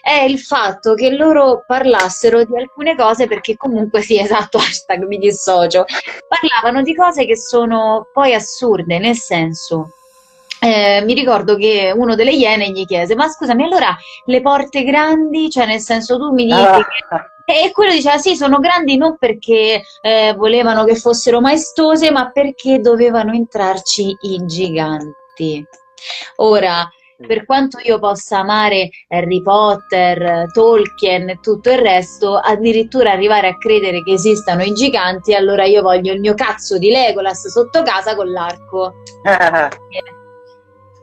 È 0.00 0.20
il 0.22 0.38
fatto 0.38 0.94
che 0.94 1.10
loro 1.10 1.64
parlassero 1.66 2.44
di 2.44 2.56
alcune 2.56 2.96
cose, 2.96 3.26
perché 3.26 3.56
comunque 3.56 4.00
sì, 4.00 4.18
esatto, 4.20 4.58
hashtag 4.58 5.04
mi 5.04 5.18
dissocio, 5.18 5.84
parlavano 6.28 6.82
di 6.82 6.94
cose 6.94 7.26
che 7.26 7.36
sono 7.36 8.08
poi 8.12 8.34
assurde, 8.34 8.98
nel 8.98 9.16
senso, 9.16 9.90
eh, 10.60 11.02
mi 11.04 11.14
ricordo 11.14 11.56
che 11.56 11.92
uno 11.94 12.14
delle 12.14 12.32
Iene 12.32 12.70
gli 12.70 12.84
chiese, 12.84 13.14
ma 13.14 13.28
scusami, 13.28 13.62
allora 13.62 13.96
le 14.26 14.40
porte 14.40 14.84
grandi, 14.84 15.50
cioè 15.50 15.66
nel 15.66 15.80
senso 15.80 16.18
tu 16.18 16.32
mi 16.32 16.44
dici 16.44 16.56
che... 16.56 17.14
Ah, 17.14 17.26
E 17.50 17.72
quello 17.72 17.90
diceva 17.90 18.16
sì, 18.18 18.36
sono 18.36 18.60
grandi 18.60 18.96
non 18.96 19.16
perché 19.18 19.82
eh, 20.02 20.34
volevano 20.36 20.84
che 20.84 20.94
fossero 20.94 21.40
maestose, 21.40 22.12
ma 22.12 22.30
perché 22.30 22.78
dovevano 22.78 23.32
entrarci 23.32 24.16
i 24.20 24.44
giganti. 24.44 25.66
Ora, 26.36 26.88
per 27.26 27.44
quanto 27.44 27.78
io 27.82 27.98
possa 27.98 28.38
amare 28.38 28.90
Harry 29.08 29.42
Potter, 29.42 30.50
Tolkien 30.52 31.28
e 31.28 31.38
tutto 31.40 31.70
il 31.70 31.78
resto, 31.78 32.36
addirittura 32.36 33.12
arrivare 33.12 33.48
a 33.48 33.56
credere 33.56 34.02
che 34.02 34.12
esistano 34.12 34.62
i 34.62 34.72
giganti, 34.72 35.34
allora 35.34 35.64
io 35.64 35.82
voglio 35.82 36.12
il 36.12 36.20
mio 36.20 36.34
cazzo 36.34 36.78
di 36.78 36.88
Legolas 36.90 37.48
sotto 37.48 37.82
casa 37.82 38.14
con 38.16 38.30
l'arco. 38.30 38.94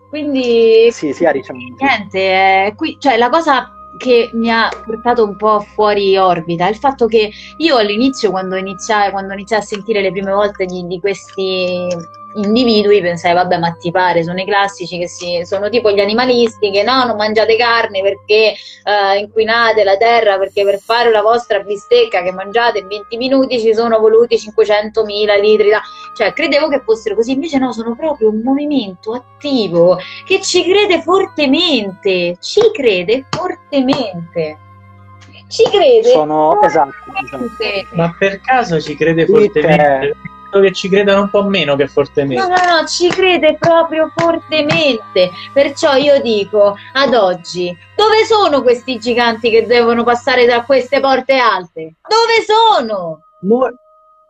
Quindi 0.10 0.90
sì, 0.92 1.12
sì, 1.12 1.30
diciamo. 1.32 1.60
niente, 1.78 2.20
eh, 2.20 2.74
qui, 2.76 2.98
cioè, 3.00 3.18
la 3.18 3.30
cosa 3.30 3.72
che 3.98 4.30
mi 4.34 4.50
ha 4.50 4.70
portato 4.86 5.24
un 5.24 5.36
po' 5.36 5.60
fuori 5.60 6.16
orbita 6.18 6.68
è 6.68 6.70
il 6.70 6.78
fatto 6.78 7.08
che 7.08 7.32
io 7.58 7.78
all'inizio, 7.78 8.32
quando 8.32 8.56
iniziai, 8.56 9.12
quando 9.12 9.34
iniziai 9.34 9.60
a 9.60 9.64
sentire 9.64 10.02
le 10.02 10.12
prime 10.12 10.32
volte 10.32 10.66
di, 10.66 10.86
di 10.88 11.00
questi 11.00 11.88
individui, 12.38 13.02
pensai, 13.02 13.34
vabbè, 13.34 13.58
ma 13.58 13.72
ti 13.72 13.92
pare, 13.92 14.24
sono 14.24 14.40
i 14.40 14.46
classici 14.46 14.98
che 14.98 15.08
si, 15.08 15.42
sono 15.44 15.70
tipo 15.70 15.92
gli 15.92 16.00
animalisti 16.00 16.72
che 16.72 16.84
no, 16.84 17.04
non 17.06 17.16
mangiate 17.16 17.56
carne 17.56 18.02
perché 18.02 18.54
eh, 18.84 19.18
inquinate 19.20 19.84
la 19.84 19.98
terra, 19.98 20.38
perché 20.38 20.64
per 20.64 20.80
fare 20.80 21.12
la 21.12 21.22
vostra 21.22 21.60
bistecca 21.60 22.22
che 22.22 22.32
mangiate 22.32 22.80
in 22.80 22.88
20 22.88 23.18
minuti 23.18 23.60
ci 23.60 23.74
sono 23.74 24.00
voluti 24.00 24.36
500.000 24.36 25.42
litri 25.42 25.70
da... 25.70 25.82
Cioè, 26.16 26.34
credevo 26.34 26.68
che 26.68 26.82
fossero 26.84 27.16
così, 27.16 27.34
invece 27.34 27.58
no, 27.58 27.72
sono 27.72 27.96
proprio 27.96 28.30
un 28.30 28.42
movimento 28.44 29.14
attivo 29.14 29.98
che 30.26 30.42
ci 30.42 30.64
crede 30.64 31.02
fortemente, 31.02 32.38
ci 32.40 32.62
crede 32.72 33.26
fortemente. 33.30 34.60
Ci 35.48 35.64
crede 35.72 36.10
Sono 36.10 36.62
esatto, 36.62 36.66
esatto. 36.66 37.38
fortemente. 37.38 37.88
Ma 37.92 38.14
per 38.18 38.42
caso 38.42 38.82
ci 38.82 38.98
crede 38.98 39.26
fortemente? 39.26 40.16
Credo 40.58 40.62
che 40.62 40.74
ci 40.74 40.90
credano 40.90 41.22
un 41.22 41.30
po' 41.30 41.44
meno 41.44 41.76
che 41.76 41.88
fortemente. 41.88 42.42
No, 42.42 42.48
no, 42.48 42.80
no, 42.80 42.88
ci 42.88 43.10
crede 43.10 43.58
proprio 43.60 44.12
fortemente. 44.16 45.30
Perciò 45.54 45.96
io 45.96 46.20
dico, 46.22 46.76
ad 46.94 47.14
oggi, 47.14 47.76
dove 47.96 48.26
sono 48.26 48.62
questi 48.62 48.98
giganti 48.98 49.50
che 49.50 49.66
devono 49.66 50.04
passare 50.04 50.46
da 50.46 50.64
queste 50.64 51.00
porte 51.00 51.38
alte? 51.38 51.96
Dove 52.08 52.44
sono? 52.46 53.22
Mo- 53.42 53.72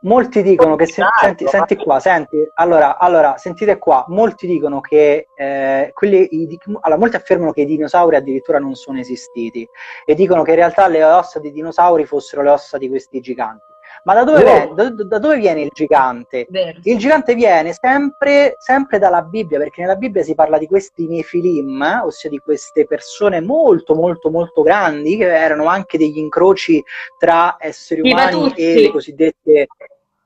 molti 0.02 0.42
dicono 0.42 0.76
che 0.76 0.86
se- 0.86 1.04
senti, 1.22 1.48
senti 1.48 1.76
qua, 1.76 2.00
senti, 2.00 2.38
allora, 2.56 2.98
allora, 2.98 3.38
sentite 3.38 3.78
qua, 3.78 4.06
molti 4.10 4.48
dicono 4.48 4.82
che 4.82 5.28
eh, 5.36 5.92
quelli, 5.94 6.28
i 6.42 6.48
di- 6.48 6.60
allora, 6.82 7.00
molti 7.00 7.16
affermano 7.16 7.52
che 7.52 7.62
i 7.62 7.66
dinosauri 7.66 8.16
addirittura 8.18 8.60
non 8.60 8.76
sono 8.76 9.00
esistiti 9.00 9.68
e 10.06 10.14
dicono 10.14 10.44
che 10.44 10.52
in 10.52 10.58
realtà 10.58 10.88
le 10.88 11.04
ossa 11.04 11.40
dei 11.40 11.52
dinosauri 11.52 12.06
fossero 12.06 12.42
le 12.42 12.50
ossa 12.50 12.78
di 12.78 12.90
questi 12.90 13.22
giganti. 13.22 13.67
Ma 14.08 14.14
da 14.14 14.24
dove, 14.24 14.42
viene, 14.42 14.72
da, 14.74 14.90
da 14.90 15.20
dove 15.20 15.38
viene 15.38 15.62
il 15.64 15.70
gigante? 15.74 16.48
Vero. 16.50 16.80
Il 16.82 16.98
gigante 16.98 17.36
viene 17.36 17.74
sempre, 17.74 18.56
sempre 18.58 19.00
dalla 19.00 19.22
Bibbia, 19.22 19.60
perché 19.60 19.82
nella 19.82 19.98
Bibbia 19.98 20.24
si 20.24 20.34
parla 20.34 20.58
di 20.58 20.66
questi 20.66 21.06
nefilim, 21.08 21.82
eh, 21.82 22.00
ossia 22.06 22.30
di 22.30 22.38
queste 22.38 22.88
persone 22.88 23.42
molto, 23.42 23.96
molto, 23.96 24.30
molto 24.30 24.62
grandi, 24.62 25.18
che 25.18 25.26
erano 25.26 25.66
anche 25.66 25.98
degli 25.98 26.20
incroci 26.20 26.82
tra 27.20 27.58
esseri 27.60 28.00
umani 28.10 28.54
e 28.56 28.80
le 28.80 28.92
cosiddette 28.92 29.68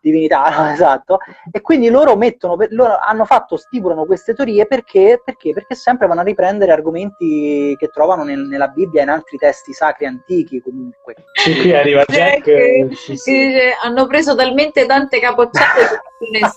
divinità, 0.01 0.49
no, 0.57 0.71
esatto. 0.71 1.19
E 1.51 1.61
quindi 1.61 1.89
loro 1.89 2.15
mettono, 2.17 2.57
loro 2.69 2.97
hanno 2.97 3.23
fatto, 3.25 3.55
stipulano 3.55 4.05
queste 4.05 4.33
teorie 4.33 4.65
perché, 4.65 5.21
perché? 5.23 5.53
Perché 5.53 5.75
sempre 5.75 6.07
vanno 6.07 6.21
a 6.21 6.23
riprendere 6.23 6.71
argomenti 6.71 7.75
che 7.77 7.87
trovano 7.87 8.23
nel- 8.23 8.47
nella 8.47 8.67
Bibbia 8.67 9.01
e 9.01 9.03
in 9.03 9.09
altri 9.09 9.37
testi 9.37 9.71
sacri 9.73 10.05
antichi 10.07 10.61
comunque. 10.61 11.15
Sì, 11.33 11.55
qui 11.59 11.73
arriva 11.75 12.03
Jack. 12.07 12.47
eh, 12.47 12.89
sì, 12.93 13.15
sì. 13.15 13.31
Che 13.31 13.47
dice, 13.47 13.75
hanno 13.81 14.07
preso 14.07 14.35
talmente 14.35 14.85
tante 14.85 15.19
capocciate 15.19 16.01
che 16.19 16.39
non. 16.39 16.51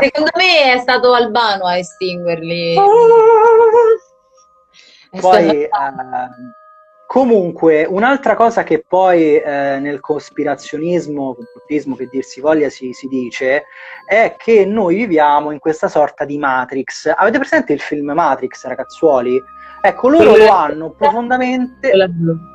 Secondo 0.00 0.30
me 0.36 0.72
è 0.72 0.78
stato 0.78 1.12
Albano 1.12 1.66
a 1.66 1.76
estinguerli. 1.76 2.74
È 5.10 5.20
Poi, 5.20 5.66
stato- 5.68 6.00
ehm, 6.00 6.52
comunque, 7.06 7.84
un'altra 7.84 8.34
cosa 8.34 8.62
che 8.62 8.84
poi 8.86 9.36
eh, 9.36 9.78
nel 9.80 10.00
cospirazionismo, 10.00 11.34
complottismo 11.34 11.96
che 11.96 12.08
dir 12.10 12.24
si 12.24 12.40
voglia, 12.40 12.68
si, 12.68 12.92
si 12.92 13.06
dice, 13.08 13.64
è 14.06 14.36
che 14.38 14.64
noi 14.64 14.96
viviamo 14.96 15.50
in 15.50 15.58
questa 15.58 15.88
sorta 15.88 16.24
di 16.24 16.38
Matrix. 16.38 17.12
Avete 17.14 17.38
presente 17.38 17.72
il 17.72 17.80
film 17.80 18.10
Matrix, 18.12 18.64
ragazzuoli? 18.66 19.42
Ecco, 19.80 20.08
loro 20.08 20.36
lo 20.36 20.48
hanno 20.48 20.90
profondamente... 20.90 21.90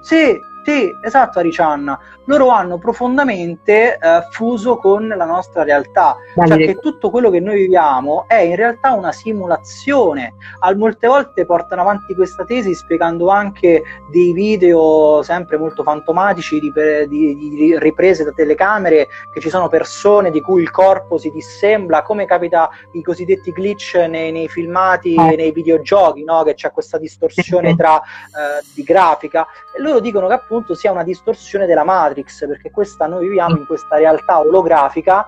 Sì, 0.02 0.38
sì, 0.64 0.90
esatto, 1.04 1.40
Aricianna. 1.40 1.98
Loro 2.30 2.50
hanno 2.50 2.78
profondamente 2.78 3.98
eh, 3.98 4.28
fuso 4.30 4.78
con 4.78 5.08
la 5.08 5.26
nostra 5.26 5.64
realtà. 5.64 6.16
Cioè 6.36 6.58
che 6.58 6.76
tutto 6.76 7.10
quello 7.10 7.32
che 7.32 7.40
noi 7.40 7.62
viviamo 7.62 8.26
è 8.28 8.36
in 8.36 8.56
realtà 8.56 8.92
una 8.92 9.12
simulazione. 9.12 10.36
Al, 10.60 10.78
molte 10.78 11.08
volte 11.08 11.48
portano 11.48 11.82
avanti 11.82 12.14
questa 12.14 12.46
tesi 12.46 12.76
spiegando 12.76 13.30
anche 13.30 13.82
dei 14.12 14.32
video 14.34 15.24
sempre 15.24 15.58
molto 15.58 15.82
fantomatici 15.82 16.60
di, 16.60 16.72
di- 17.08 17.36
di 17.36 17.80
riprese 17.80 18.24
da 18.24 18.32
telecamere, 18.32 19.08
che 19.34 19.40
ci 19.40 19.50
sono 19.50 19.68
persone 19.68 20.30
di 20.30 20.40
cui 20.40 20.62
il 20.62 20.70
corpo 20.70 21.18
si 21.18 21.32
dissembla, 21.32 22.04
come 22.04 22.26
capita 22.26 22.70
i 22.92 23.02
cosiddetti 23.02 23.52
glitch 23.52 23.96
nei, 24.08 24.32
nei 24.32 24.48
filmati, 24.48 25.16
Eh. 25.16 25.36
nei 25.36 25.52
videogiochi, 25.52 26.24
no? 26.24 26.44
che 26.44 26.54
c'è 26.54 26.70
questa 26.70 27.00
distorsione 27.00 27.76
tra, 27.76 28.00
eh, 28.00 28.64
di 28.76 28.84
grafica. 28.84 29.48
E 29.76 29.82
loro 29.82 30.00
dicono 30.00 30.28
che 30.28 30.34
appunto 30.34 30.76
sia 30.76 30.92
una 30.92 31.04
distorsione 31.04 31.66
della 31.66 31.84
Matrix, 32.20 32.48
perché 32.48 32.72
questa 32.72 33.08
noi 33.08 33.28
viviamo 33.28 33.58
in 33.58 33.66
questa 33.66 33.98
realtà 33.98 34.40
olografica 34.40 35.28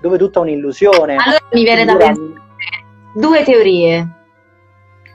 dove 0.00 0.16
è 0.16 0.18
tutta 0.18 0.40
un'illusione. 0.40 1.16
Allora 1.16 1.40
mi 1.52 1.62
viene 1.62 1.84
da 1.84 1.96
pensare 1.96 2.42
due 3.14 3.42
teorie. 3.44 4.08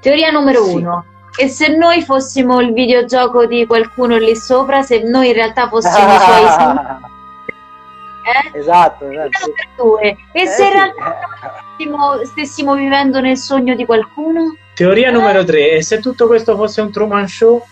Teoria 0.01 0.31
numero 0.31 0.63
Sì. 0.63 0.75
uno. 0.75 1.05
E 1.39 1.47
se 1.47 1.69
noi 1.75 2.01
fossimo 2.01 2.59
il 2.59 2.73
videogioco 2.73 3.45
di 3.45 3.65
qualcuno 3.65 4.17
lì 4.17 4.35
sopra, 4.35 4.81
se 4.81 5.01
noi 5.03 5.27
in 5.27 5.33
realtà 5.33 5.69
fossimo 5.69 5.95
i 6.13 6.17
suoi 6.19 6.49
simili, 6.49 6.79
eh? 8.53 8.57
Esatto, 8.59 9.09
esatto. 9.09 9.53
due. 9.77 10.01
E 10.33 10.41
Eh, 10.41 10.47
se 10.47 10.63
in 10.63 10.69
sì. 10.69 10.73
realtà 10.73 11.17
stessimo, 11.75 12.25
stessimo 12.25 12.75
vivendo 12.75 13.21
nel 13.21 13.37
sogno 13.37 13.75
di 13.75 13.85
qualcuno? 13.85 14.55
Teoria 14.73 15.11
numero 15.11 15.43
3. 15.45 15.71
E 15.71 15.83
se 15.83 15.99
tutto 15.99 16.27
questo 16.27 16.55
fosse 16.57 16.81
un 16.81 16.91
Truman 16.91 17.27
Show? 17.27 17.63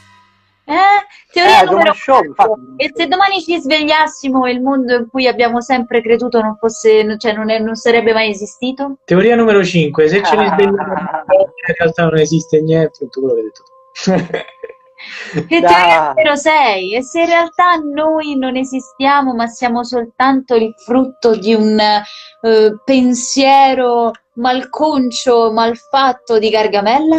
Eh? 0.69 1.31
Teoria 1.33 1.61
Eh, 1.61 1.65
numero 1.65 1.93
show, 1.93 2.23
infatti. 2.23 2.59
E 2.77 2.91
se 2.93 3.07
domani 3.07 3.41
ci 3.41 3.59
svegliassimo 3.59 4.45
e 4.45 4.51
il 4.51 4.61
mondo 4.61 4.93
in 4.93 5.07
cui 5.09 5.25
abbiamo 5.27 5.61
sempre 5.61 5.99
creduto 6.01 6.39
non 6.41 6.57
fosse, 6.57 7.17
cioè 7.17 7.33
non, 7.33 7.49
è- 7.49 7.57
non 7.57 7.73
sarebbe 7.75 8.13
mai 8.13 8.29
esistito? 8.29 8.97
Teoria 9.03 9.35
numero 9.35 9.63
5. 9.63 10.07
Se 10.07 10.21
ce 10.23 10.35
ne 10.35 10.45
Ah. 10.45 10.53
svegliamo 10.53 10.77
in 10.77 11.75
realtà 11.77 12.03
non 12.03 12.17
esiste 12.19 12.61
niente, 12.61 12.99
tutto 12.99 13.19
quello 13.21 13.35
che 13.35 13.39
hai 13.41 13.45
detto 13.47 13.63
tu. 13.63 14.45
E 15.49 15.59
teoria 15.61 16.09
numero 16.09 16.35
6, 16.35 16.93
e 16.95 17.01
se 17.03 17.21
in 17.21 17.25
realtà 17.27 17.75
noi 17.75 18.37
non 18.37 18.57
esistiamo, 18.57 19.33
ma 19.33 19.47
siamo 19.47 19.83
soltanto 19.85 20.55
il 20.55 20.73
frutto 20.85 21.35
di 21.37 21.53
un 21.53 21.79
eh, 21.79 22.81
pensiero 22.83 24.11
malconcio, 24.33 25.51
malfatto 25.53 26.37
di 26.37 26.49
Gargamella? 26.49 27.15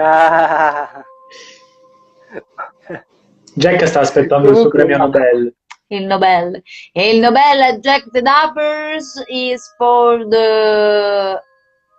Ah. 0.00 1.02
Jack 3.54 3.86
sta 3.86 4.00
aspettando 4.00 4.50
il 4.50 4.56
suo 4.56 4.68
premio 4.68 4.96
Nobel. 4.96 5.54
Il 5.88 6.06
Nobel. 6.06 6.60
E 6.92 7.14
il 7.14 7.20
Nobel 7.20 7.60
a 7.60 7.78
Jack 7.78 8.10
the 8.10 8.20
Dappers 8.22 9.22
is 9.26 9.74
for 9.76 10.26
the... 10.26 11.40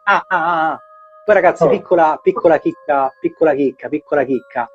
Ah, 0.04 0.26
ah, 0.28 0.72
ah. 0.72 0.80
Poi 1.24 1.34
ragazzi, 1.34 1.64
Oh. 1.64 1.70
piccola, 1.70 2.20
piccola 2.22 2.60
chicca, 2.60 3.12
piccola 3.20 3.54
chicca, 3.54 3.88
piccola 3.90 4.24
chicca. 4.24 4.70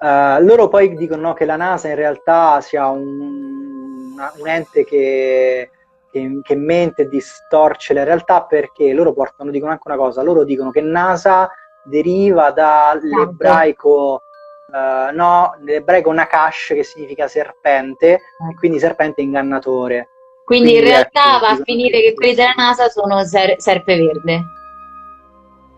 Eh, 0.00 0.42
loro 0.42 0.68
poi 0.68 0.94
dicono 0.96 1.22
no, 1.28 1.32
che 1.32 1.44
la 1.46 1.56
NASA 1.56 1.88
in 1.88 1.94
realtà 1.94 2.60
sia 2.60 2.86
un, 2.88 4.12
una- 4.12 4.32
un 4.36 4.48
ente 4.48 4.84
che, 4.84 5.70
che 6.10 6.20
che, 6.20 6.40
che 6.42 6.54
mente 6.56 7.02
e 7.02 7.08
distorce 7.08 7.92
la 7.94 8.04
realtà 8.04 8.44
perché 8.44 8.92
loro 8.92 9.12
portano, 9.12 9.50
dicono 9.50 9.72
anche 9.72 9.86
una 9.88 9.96
cosa, 9.96 10.22
loro 10.22 10.44
dicono 10.44 10.70
che 10.70 10.80
NASA 10.80 11.50
deriva 11.84 12.50
dall'ebraico 12.50 14.22
uh, 14.68 15.14
no, 15.14 15.56
l'ebraico 15.60 16.12
Nakash 16.12 16.68
che 16.68 16.84
significa 16.84 17.28
serpente 17.28 18.12
e 18.12 18.54
quindi 18.58 18.78
serpente 18.78 19.22
ingannatore. 19.22 20.08
Quindi, 20.44 20.70
quindi 20.70 20.86
in 20.86 20.92
realtà 20.92 21.36
ecco, 21.36 21.46
va 21.46 21.50
a 21.50 21.60
finire 21.64 22.00
che 22.00 22.14
quelli 22.14 22.34
della 22.34 22.54
NASA 22.56 22.88
sono 22.88 23.24
ser- 23.24 23.60
serpe 23.60 23.96
verde. 23.96 24.44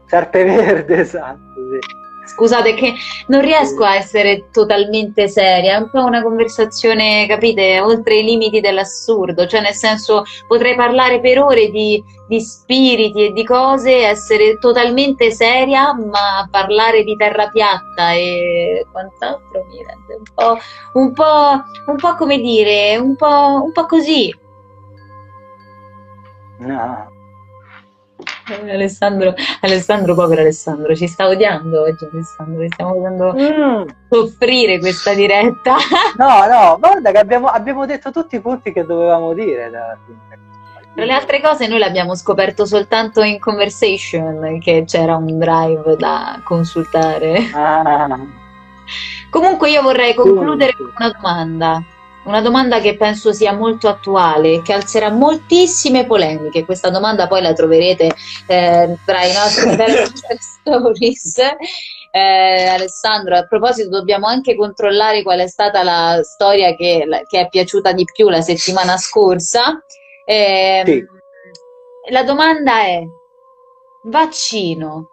Serpe 0.06 0.44
verde, 0.44 1.00
esatto, 1.00 1.54
sì. 1.70 1.78
Scusate 2.28 2.74
che 2.74 2.94
non 3.28 3.40
riesco 3.40 3.84
a 3.84 3.96
essere 3.96 4.48
totalmente 4.52 5.28
seria, 5.28 5.74
è 5.74 5.78
un 5.78 5.90
po' 5.90 6.04
una 6.04 6.22
conversazione, 6.22 7.26
capite, 7.26 7.80
oltre 7.80 8.16
i 8.16 8.24
limiti 8.24 8.60
dell'assurdo, 8.60 9.46
cioè 9.46 9.60
nel 9.60 9.72
senso 9.72 10.24
potrei 10.46 10.74
parlare 10.74 11.20
per 11.20 11.40
ore 11.40 11.70
di, 11.70 12.02
di 12.28 12.40
spiriti 12.40 13.26
e 13.26 13.32
di 13.32 13.44
cose, 13.44 14.06
essere 14.06 14.58
totalmente 14.58 15.30
seria, 15.30 15.94
ma 15.94 16.46
parlare 16.50 17.02
di 17.02 17.16
terra 17.16 17.48
piatta 17.48 18.12
e 18.12 18.86
quant'altro 18.92 19.64
mi 19.64 19.82
rende 19.82 20.14
un 20.14 20.34
po', 20.34 20.58
un 20.92 21.12
po', 21.12 21.62
un 21.86 21.96
po' 21.96 22.14
come 22.14 22.38
dire, 22.38 22.96
un 22.98 23.16
po', 23.16 23.62
un 23.64 23.72
po' 23.72 23.86
così. 23.86 24.32
No. 26.58 27.17
Alessandro, 28.70 29.34
Alessandro, 29.60 30.14
povero 30.14 30.40
Alessandro, 30.40 30.94
ci 30.94 31.06
sta 31.06 31.26
odiando 31.28 31.82
oggi 31.82 32.06
Alessandro, 32.10 32.66
stiamo 32.68 32.94
facendo 32.94 33.34
mm. 33.34 33.88
soffrire 34.08 34.78
questa 34.78 35.14
diretta. 35.14 35.76
No, 36.16 36.46
no, 36.46 36.78
guarda 36.78 37.12
che 37.12 37.18
abbiamo, 37.18 37.46
abbiamo 37.46 37.86
detto 37.86 38.10
tutti 38.10 38.36
i 38.36 38.40
punti 38.40 38.72
che 38.72 38.84
dovevamo 38.84 39.34
dire. 39.34 39.70
Tra 40.94 41.04
le 41.04 41.12
altre 41.12 41.40
cose 41.40 41.68
noi 41.68 41.78
l'abbiamo 41.78 42.16
scoperto 42.16 42.66
soltanto 42.66 43.22
in 43.22 43.38
conversation, 43.38 44.58
che 44.58 44.84
c'era 44.84 45.16
un 45.16 45.38
drive 45.38 45.96
da 45.96 46.40
consultare. 46.42 47.50
Ah. 47.52 48.18
Comunque 49.30 49.70
io 49.70 49.82
vorrei 49.82 50.14
concludere 50.14 50.74
con 50.74 50.90
una 50.96 51.12
domanda 51.12 51.82
una 52.28 52.42
domanda 52.42 52.78
che 52.80 52.96
penso 52.96 53.32
sia 53.32 53.54
molto 53.54 53.88
attuale 53.88 54.60
che 54.60 54.74
alzerà 54.74 55.10
moltissime 55.10 56.04
polemiche. 56.04 56.66
Questa 56.66 56.90
domanda 56.90 57.26
poi 57.26 57.40
la 57.40 57.54
troverete 57.54 58.14
eh, 58.46 58.96
tra 59.04 59.24
i 59.24 59.32
nostri 59.32 59.70
stories. 60.38 61.38
Eh, 62.10 62.66
Alessandro, 62.66 63.36
a 63.36 63.46
proposito, 63.46 63.88
dobbiamo 63.88 64.26
anche 64.26 64.56
controllare 64.56 65.22
qual 65.22 65.40
è 65.40 65.46
stata 65.46 65.82
la 65.82 66.20
storia 66.22 66.74
che, 66.74 67.04
la, 67.06 67.22
che 67.22 67.40
è 67.40 67.48
piaciuta 67.48 67.92
di 67.92 68.04
più 68.04 68.28
la 68.28 68.42
settimana 68.42 68.98
scorsa. 68.98 69.82
Eh, 70.26 70.82
sì. 70.84 71.04
La 72.10 72.24
domanda 72.24 72.80
è: 72.82 73.02
vaccino? 74.04 75.10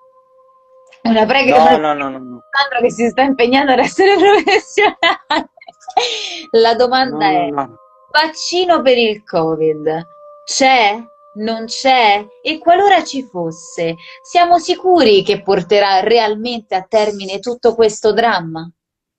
Una 1.03 1.25
prego, 1.25 1.57
no, 1.57 1.77
no, 1.77 1.93
no, 1.93 2.09
no, 2.09 2.17
no. 2.17 2.39
Alessandro 2.49 2.79
che 2.81 2.91
si 2.91 3.07
sta 3.09 3.21
impegnando 3.21 3.71
ad 3.71 3.79
essere 3.79 4.15
professionale. 4.19 5.53
La 6.51 6.75
domanda 6.75 7.29
no, 7.29 7.45
è: 7.45 7.49
no. 7.49 7.77
vaccino 8.11 8.81
per 8.81 8.97
il 8.97 9.23
Covid 9.23 10.07
c'è? 10.45 11.03
Non 11.35 11.65
c'è? 11.65 12.25
E 12.41 12.59
qualora 12.59 13.03
ci 13.03 13.23
fosse, 13.23 13.95
siamo 14.21 14.57
sicuri 14.57 15.21
che 15.23 15.41
porterà 15.41 15.99
realmente 15.99 16.75
a 16.75 16.85
termine 16.87 17.39
tutto 17.39 17.75
questo 17.75 18.13
dramma? 18.13 18.69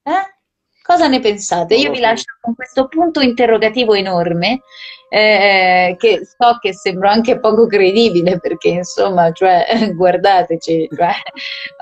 Eh? 0.03 0.35
Cosa 0.83 1.09
ne 1.09 1.19
pensate? 1.19 1.75
Io 1.75 1.91
vi 1.91 1.99
lascio 1.99 2.37
con 2.41 2.55
questo 2.55 2.87
punto 2.87 3.21
interrogativo 3.21 3.93
enorme, 3.93 4.61
eh, 5.09 5.97
che 5.99 6.21
so 6.25 6.59
che 6.61 6.73
sembra 6.75 7.11
anche 7.11 7.41
poco 7.41 7.67
credibile, 7.67 8.39
perché 8.39 8.69
insomma, 8.69 9.33
cioè, 9.33 9.67
guardateci, 9.97 10.89
cioè, 10.95 11.11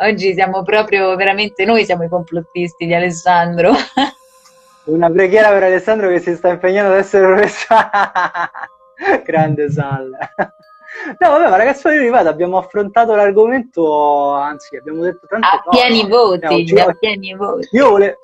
oggi 0.08 0.32
siamo 0.32 0.62
proprio 0.62 1.14
veramente 1.16 1.66
noi 1.66 1.84
siamo 1.84 2.04
i 2.04 2.08
complottisti 2.08 2.86
di 2.86 2.94
Alessandro. 2.94 3.74
Una 4.84 5.10
preghiera 5.10 5.50
per 5.50 5.62
Alessandro 5.62 6.08
che 6.08 6.20
si 6.20 6.34
sta 6.34 6.48
impegnando 6.50 6.92
ad 6.92 6.98
essere 6.98 7.26
professore. 7.26 7.90
Grande 9.24 9.70
Sal. 9.70 10.10
No, 11.18 11.28
vabbè, 11.30 11.48
ma 11.50 11.56
ragazzi, 11.56 11.88
io 11.88 12.00
ripeto, 12.00 12.28
abbiamo 12.28 12.56
affrontato 12.56 13.14
l'argomento, 13.14 14.32
anzi, 14.32 14.76
abbiamo 14.76 15.02
detto 15.02 15.26
tante 15.26 15.46
a 15.46 15.60
cose. 15.62 15.78
Pieni 15.78 16.08
voti, 16.08 16.72
no, 16.72 16.82
a 16.82 16.92
pieni 16.92 17.34
voti. 17.34 17.68
Io 17.72 17.90
volevo, 17.90 18.16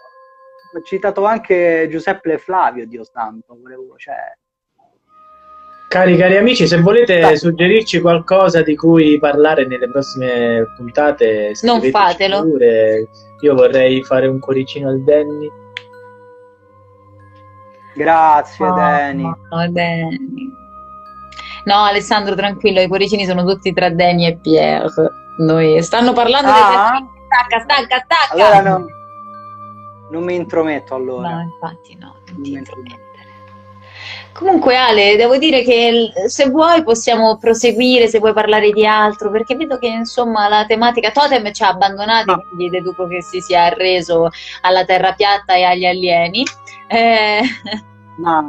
ho 0.73 0.83
citato 0.83 1.25
anche 1.25 1.89
Giuseppe 1.91 2.39
Flavio, 2.39 2.87
Dio 2.87 3.05
santo, 3.05 3.59
volevo, 3.61 3.97
cioè... 3.97 4.15
Cari, 5.89 6.17
cari 6.17 6.37
amici, 6.37 6.69
se 6.69 6.81
volete 6.81 7.19
Dai. 7.19 7.37
suggerirci 7.37 8.01
qualcosa 8.01 8.63
di 8.63 8.77
cui 8.77 9.19
parlare 9.19 9.67
nelle 9.67 9.91
prossime 9.91 10.65
puntate, 10.77 11.53
non 11.63 11.83
fatelo. 11.83 12.43
Pure. 12.43 13.09
Io 13.41 13.55
vorrei 13.57 14.01
fare 14.05 14.29
un 14.29 14.39
cuoricino 14.39 14.89
al 14.89 15.03
Danny. 15.03 15.51
Grazie, 17.95 18.67
oh, 18.67 18.75
Dani. 18.75 19.23
No, 19.23 19.71
Dani. 19.71 20.59
No, 21.65 21.75
Alessandro, 21.85 22.35
tranquillo, 22.35 22.81
i 22.81 22.89
cuoricini 22.89 23.25
sono 23.25 23.45
tutti 23.45 23.73
tra 23.73 23.91
Dani 23.91 24.27
e 24.27 24.37
Pierre. 24.37 24.91
Noi 25.39 25.83
stanno 25.83 26.13
parlando 26.13 26.51
ah. 26.51 26.99
di 26.99 27.07
stacca, 27.27 27.61
stacca, 27.61 28.05
stacca. 28.05 28.33
Allora 28.33 28.61
no, 28.63 28.87
non 30.11 30.25
mi 30.25 30.35
intrometto 30.35 30.95
allora. 30.95 31.31
No, 31.31 31.41
infatti 31.41 31.97
no, 31.99 32.17
non 32.27 32.43
ti 32.43 32.53
intromettere. 32.53 33.09
Comunque 34.33 34.77
Ale, 34.77 35.17
devo 35.17 35.37
dire 35.37 35.63
che 35.63 36.13
se 36.27 36.49
vuoi 36.49 36.83
possiamo 36.83 37.37
proseguire, 37.37 38.09
se 38.09 38.21
vuoi 38.21 38.33
parlare 38.33 38.71
di 38.71 38.87
altro, 38.87 39.31
perché 39.31 39.57
vedo 39.57 39.79
che 39.79 39.89
insomma 39.89 40.49
la 40.49 40.65
tematica 40.67 41.11
Totem 41.11 41.53
ci 41.53 41.63
ha 41.63 41.69
abbandonati, 41.69 42.31
no. 42.31 42.45
quindi 42.49 42.71
deduco 42.71 43.07
che 43.07 43.23
si 43.23 43.41
sia 43.41 43.65
arreso 43.65 44.31
alla 44.63 44.85
terra 44.85 45.13
piatta 45.13 45.55
e 45.55 45.65
agli 45.65 45.85
alieni. 45.85 46.45
Eh... 46.91 47.43
Ma 48.17 48.45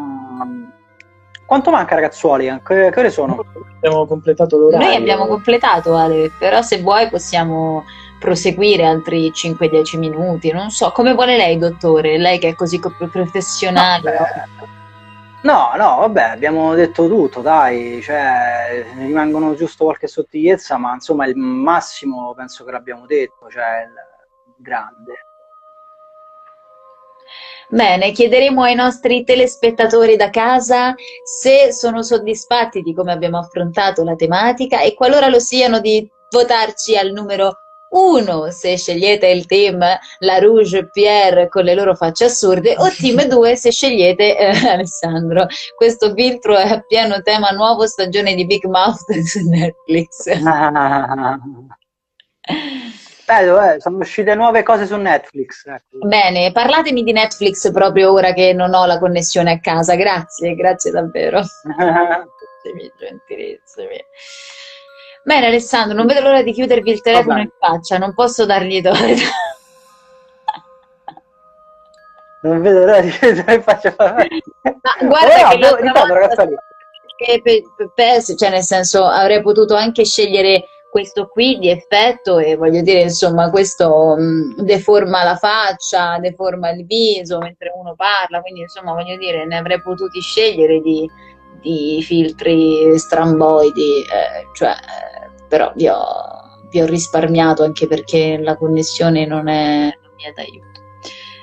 quanto 1.45 1.69
manca 1.69 1.95
ragazzuoli? 1.95 2.47
Che, 2.63 2.89
che 2.91 2.99
ore 2.99 3.09
sono? 3.09 3.45
Abbiamo 3.75 4.07
completato 4.07 4.57
l'orario. 4.57 4.87
Noi 4.87 4.95
abbiamo 4.95 5.27
completato 5.27 5.95
Ale, 5.95 6.31
però 6.39 6.61
se 6.61 6.81
vuoi 6.81 7.09
possiamo 7.09 7.83
proseguire 8.19 8.85
altri 8.85 9.31
5-10 9.31 9.97
minuti, 9.97 10.51
non 10.51 10.71
so, 10.71 10.91
come 10.91 11.13
vuole 11.13 11.37
lei 11.37 11.57
dottore, 11.57 12.17
lei 12.17 12.39
che 12.39 12.49
è 12.49 12.55
così 12.55 12.79
professionale. 13.11 14.15
No, 15.41 15.71
no, 15.75 15.97
vabbè, 15.97 16.23
abbiamo 16.23 16.73
detto 16.75 17.07
tutto, 17.07 17.41
dai, 17.41 17.99
cioè, 18.01 18.85
rimangono 18.95 19.55
giusto 19.55 19.85
qualche 19.85 20.07
sottigliezza, 20.07 20.77
ma 20.77 20.93
insomma 20.93 21.25
il 21.25 21.35
massimo 21.35 22.33
penso 22.35 22.63
che 22.63 22.71
l'abbiamo 22.71 23.05
detto, 23.05 23.49
cioè 23.49 23.87
il 23.87 23.93
grande. 24.57 25.13
Bene, 27.71 28.11
chiederemo 28.11 28.63
ai 28.63 28.75
nostri 28.75 29.23
telespettatori 29.23 30.17
da 30.17 30.29
casa 30.29 30.93
se 31.23 31.71
sono 31.71 32.03
soddisfatti 32.03 32.81
di 32.81 32.93
come 32.93 33.13
abbiamo 33.13 33.37
affrontato 33.37 34.03
la 34.03 34.15
tematica 34.15 34.81
e 34.81 34.93
qualora 34.93 35.29
lo 35.29 35.39
siano 35.39 35.79
di 35.79 36.05
votarci 36.29 36.97
al 36.97 37.11
numero 37.11 37.55
1 37.91 38.51
se 38.51 38.75
scegliete 38.77 39.27
il 39.27 39.45
team 39.45 39.81
La 40.19 40.39
Rouge 40.39 40.89
Pierre 40.89 41.47
con 41.47 41.63
le 41.63 41.73
loro 41.73 41.95
facce 41.95 42.25
assurde 42.25 42.75
o 42.77 42.89
team 42.89 43.23
2 43.27 43.55
se 43.55 43.71
scegliete 43.71 44.37
eh, 44.37 44.67
Alessandro. 44.67 45.47
Questo 45.73 46.13
filtro 46.13 46.57
è 46.57 46.67
a 46.67 46.81
pieno 46.81 47.21
tema 47.21 47.51
nuovo 47.51 47.87
stagione 47.87 48.35
di 48.35 48.45
Big 48.45 48.65
Mouth 48.65 49.17
su 49.23 49.47
Netflix. 49.47 50.27
Bello, 53.31 53.61
eh, 53.61 53.79
sono 53.79 53.99
uscite 53.99 54.35
nuove 54.35 54.61
cose 54.61 54.85
su 54.85 54.97
Netflix. 54.97 55.65
Ecco. 55.65 56.05
Bene, 56.05 56.51
parlatemi 56.51 57.01
di 57.01 57.13
Netflix 57.13 57.71
proprio 57.71 58.11
ora 58.11 58.33
che 58.33 58.51
non 58.51 58.73
ho 58.73 58.85
la 58.85 58.99
connessione 58.99 59.53
a 59.53 59.59
casa. 59.61 59.95
Grazie, 59.95 60.53
grazie 60.53 60.91
davvero. 60.91 61.39
gentilissimi. 62.99 64.03
Bene 65.23 65.45
Alessandro, 65.45 65.95
non 65.95 66.07
vedo 66.07 66.19
l'ora 66.19 66.43
di 66.43 66.51
chiudervi 66.51 66.91
il 66.91 67.01
telefono 67.01 67.39
in 67.39 67.51
faccia, 67.57 67.97
non 67.97 68.13
posso 68.13 68.45
dargli 68.45 68.81
torto. 68.81 68.99
non 72.43 72.61
vedo 72.61 72.79
l'ora 72.79 72.99
di 72.99 73.11
chiudervi 73.11 73.53
in 73.53 73.63
faccia. 73.63 73.95
Ma 73.97 74.13
guarda 75.07 75.47
oh, 75.47 75.51
che 75.51 75.57
no, 75.57 75.75
ricordo, 75.77 76.15
volta, 76.15 76.45
che 77.15 77.41
per, 77.41 77.61
per, 77.95 78.21
cioè 78.23 78.49
nel 78.49 78.63
senso 78.63 79.05
avrei 79.05 79.41
potuto 79.41 79.75
anche 79.75 80.03
scegliere 80.03 80.65
questo 80.91 81.27
qui 81.27 81.57
di 81.57 81.69
effetto 81.69 82.37
e 82.37 82.57
voglio 82.57 82.81
dire 82.81 83.03
insomma 83.03 83.49
questo 83.49 84.15
mh, 84.17 84.61
deforma 84.61 85.23
la 85.23 85.37
faccia, 85.37 86.19
deforma 86.19 86.69
il 86.71 86.85
viso 86.85 87.39
mentre 87.39 87.71
uno 87.73 87.95
parla, 87.95 88.41
quindi 88.41 88.61
insomma 88.61 88.91
voglio 88.91 89.15
dire 89.15 89.45
ne 89.45 89.55
avrei 89.55 89.81
potuti 89.81 90.19
scegliere 90.19 90.81
di, 90.81 91.09
di 91.61 92.01
filtri 92.03 92.99
stramboidi, 92.99 94.01
eh, 94.01 94.47
cioè, 94.53 94.73
però 95.47 95.71
vi 95.75 95.87
ho, 95.87 96.59
vi 96.69 96.81
ho, 96.81 96.85
risparmiato 96.85 97.63
anche 97.63 97.87
perché 97.87 98.37
la 98.37 98.57
connessione 98.57 99.25
non, 99.25 99.47
è, 99.47 99.97
non 100.01 100.11
mi 100.17 100.23
è 100.23 100.33
d'aiuto. 100.33 100.69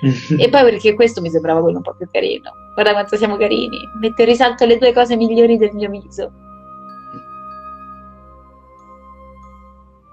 e 0.45 0.49
poi 0.51 0.63
perché 0.63 0.95
questo 0.95 1.23
mi 1.23 1.31
sembrava 1.31 1.63
quello 1.63 1.79
un 1.79 1.83
po' 1.83 1.95
più 1.97 2.07
carino. 2.11 2.53
Guarda 2.75 2.93
quanto 2.93 3.17
siamo 3.17 3.37
carini. 3.37 3.79
Mette 3.99 4.23
in 4.23 4.29
risalto 4.29 4.67
le 4.67 4.77
due 4.77 4.93
cose 4.93 5.17
migliori 5.17 5.57
del 5.57 5.73
mio 5.73 5.89
viso. 5.89 6.31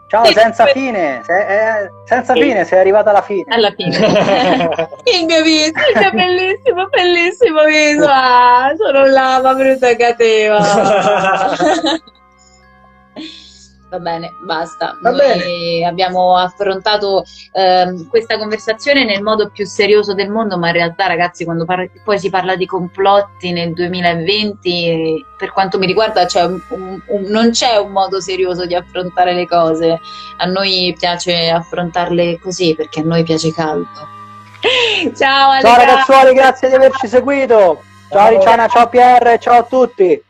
Ciao, 0.08 0.24
senza 0.26 0.68
fine, 0.68 1.22
se- 1.26 1.82
eh, 1.82 1.90
senza 2.06 2.34
Sì. 2.34 2.42
fine, 2.42 2.64
sei 2.64 2.80
arrivata 2.80 3.10
alla 3.10 3.24
fine. 3.24 3.44
Alla 3.48 3.72
fine. 3.72 3.98
il 5.20 5.26
mio 5.26 5.42
viso, 5.42 5.72
il 5.72 6.00
mio 6.00 6.12
bellissimo, 6.12 6.86
bellissimo 6.88 7.64
viso. 7.66 8.06
Ah, 8.08 8.72
sono 8.78 9.06
lava 9.08 9.54
brutta 9.56 9.90
e 9.90 9.96
cattiva. 9.96 10.60
Va 13.96 14.02
bene, 14.02 14.36
basta. 14.40 14.98
Va 15.00 15.10
Noi 15.12 15.20
bene. 15.20 15.86
abbiamo 15.88 16.36
affrontato 16.36 17.24
ehm, 17.54 18.10
questa 18.10 18.38
conversazione 18.38 19.06
nel 19.06 19.22
modo 19.22 19.50
più 19.50 19.66
serioso 19.66 20.14
del 20.14 20.30
mondo, 20.30 20.58
ma 20.58 20.68
in 20.68 20.74
realtà, 20.74 21.08
ragazzi, 21.08 21.46
quando 21.46 21.64
par- 21.64 21.90
poi 22.04 22.20
si 22.20 22.30
parla 22.30 22.58
di 22.58 22.66
complotti 22.66 23.54
nel 23.54 23.72
2020, 23.74 24.88
eh, 24.90 25.26
per 25.38 25.54
quanto 25.54 25.78
mi 25.78 25.86
riguarda, 25.86 26.26
c'è 26.26 26.44
un- 26.44 26.62
un- 26.72 27.02
un- 27.08 27.24
non 27.30 27.52
c'è 27.52 27.78
un 27.78 27.92
modo 27.92 28.20
serioso 28.20 28.66
di 28.66 28.76
affrontare 28.76 29.34
le 29.34 29.48
cose. 29.48 29.98
A 30.38 30.46
noi 30.46 30.94
piace 31.00 31.50
affrontarle 31.50 32.38
così 32.42 32.76
perché 32.76 33.00
a 33.00 33.04
noi 33.04 33.24
piace 33.24 33.54
caldo. 33.54 33.88
Ciao, 35.16 35.62
Ciao 35.62 35.74
Ale, 35.74 35.86
ragazzuoli, 35.86 36.34
grazie 36.34 36.68
di 36.68 36.76
averci 36.76 37.08
seguito. 37.08 37.82
Ciao 38.10 38.28
Ciao. 38.28 38.30
Ricciana, 38.30 38.68
ciao 38.68 38.90
Pierre, 38.90 39.40
ciao 39.40 39.60
a 39.60 39.64
tutti. 39.64 40.22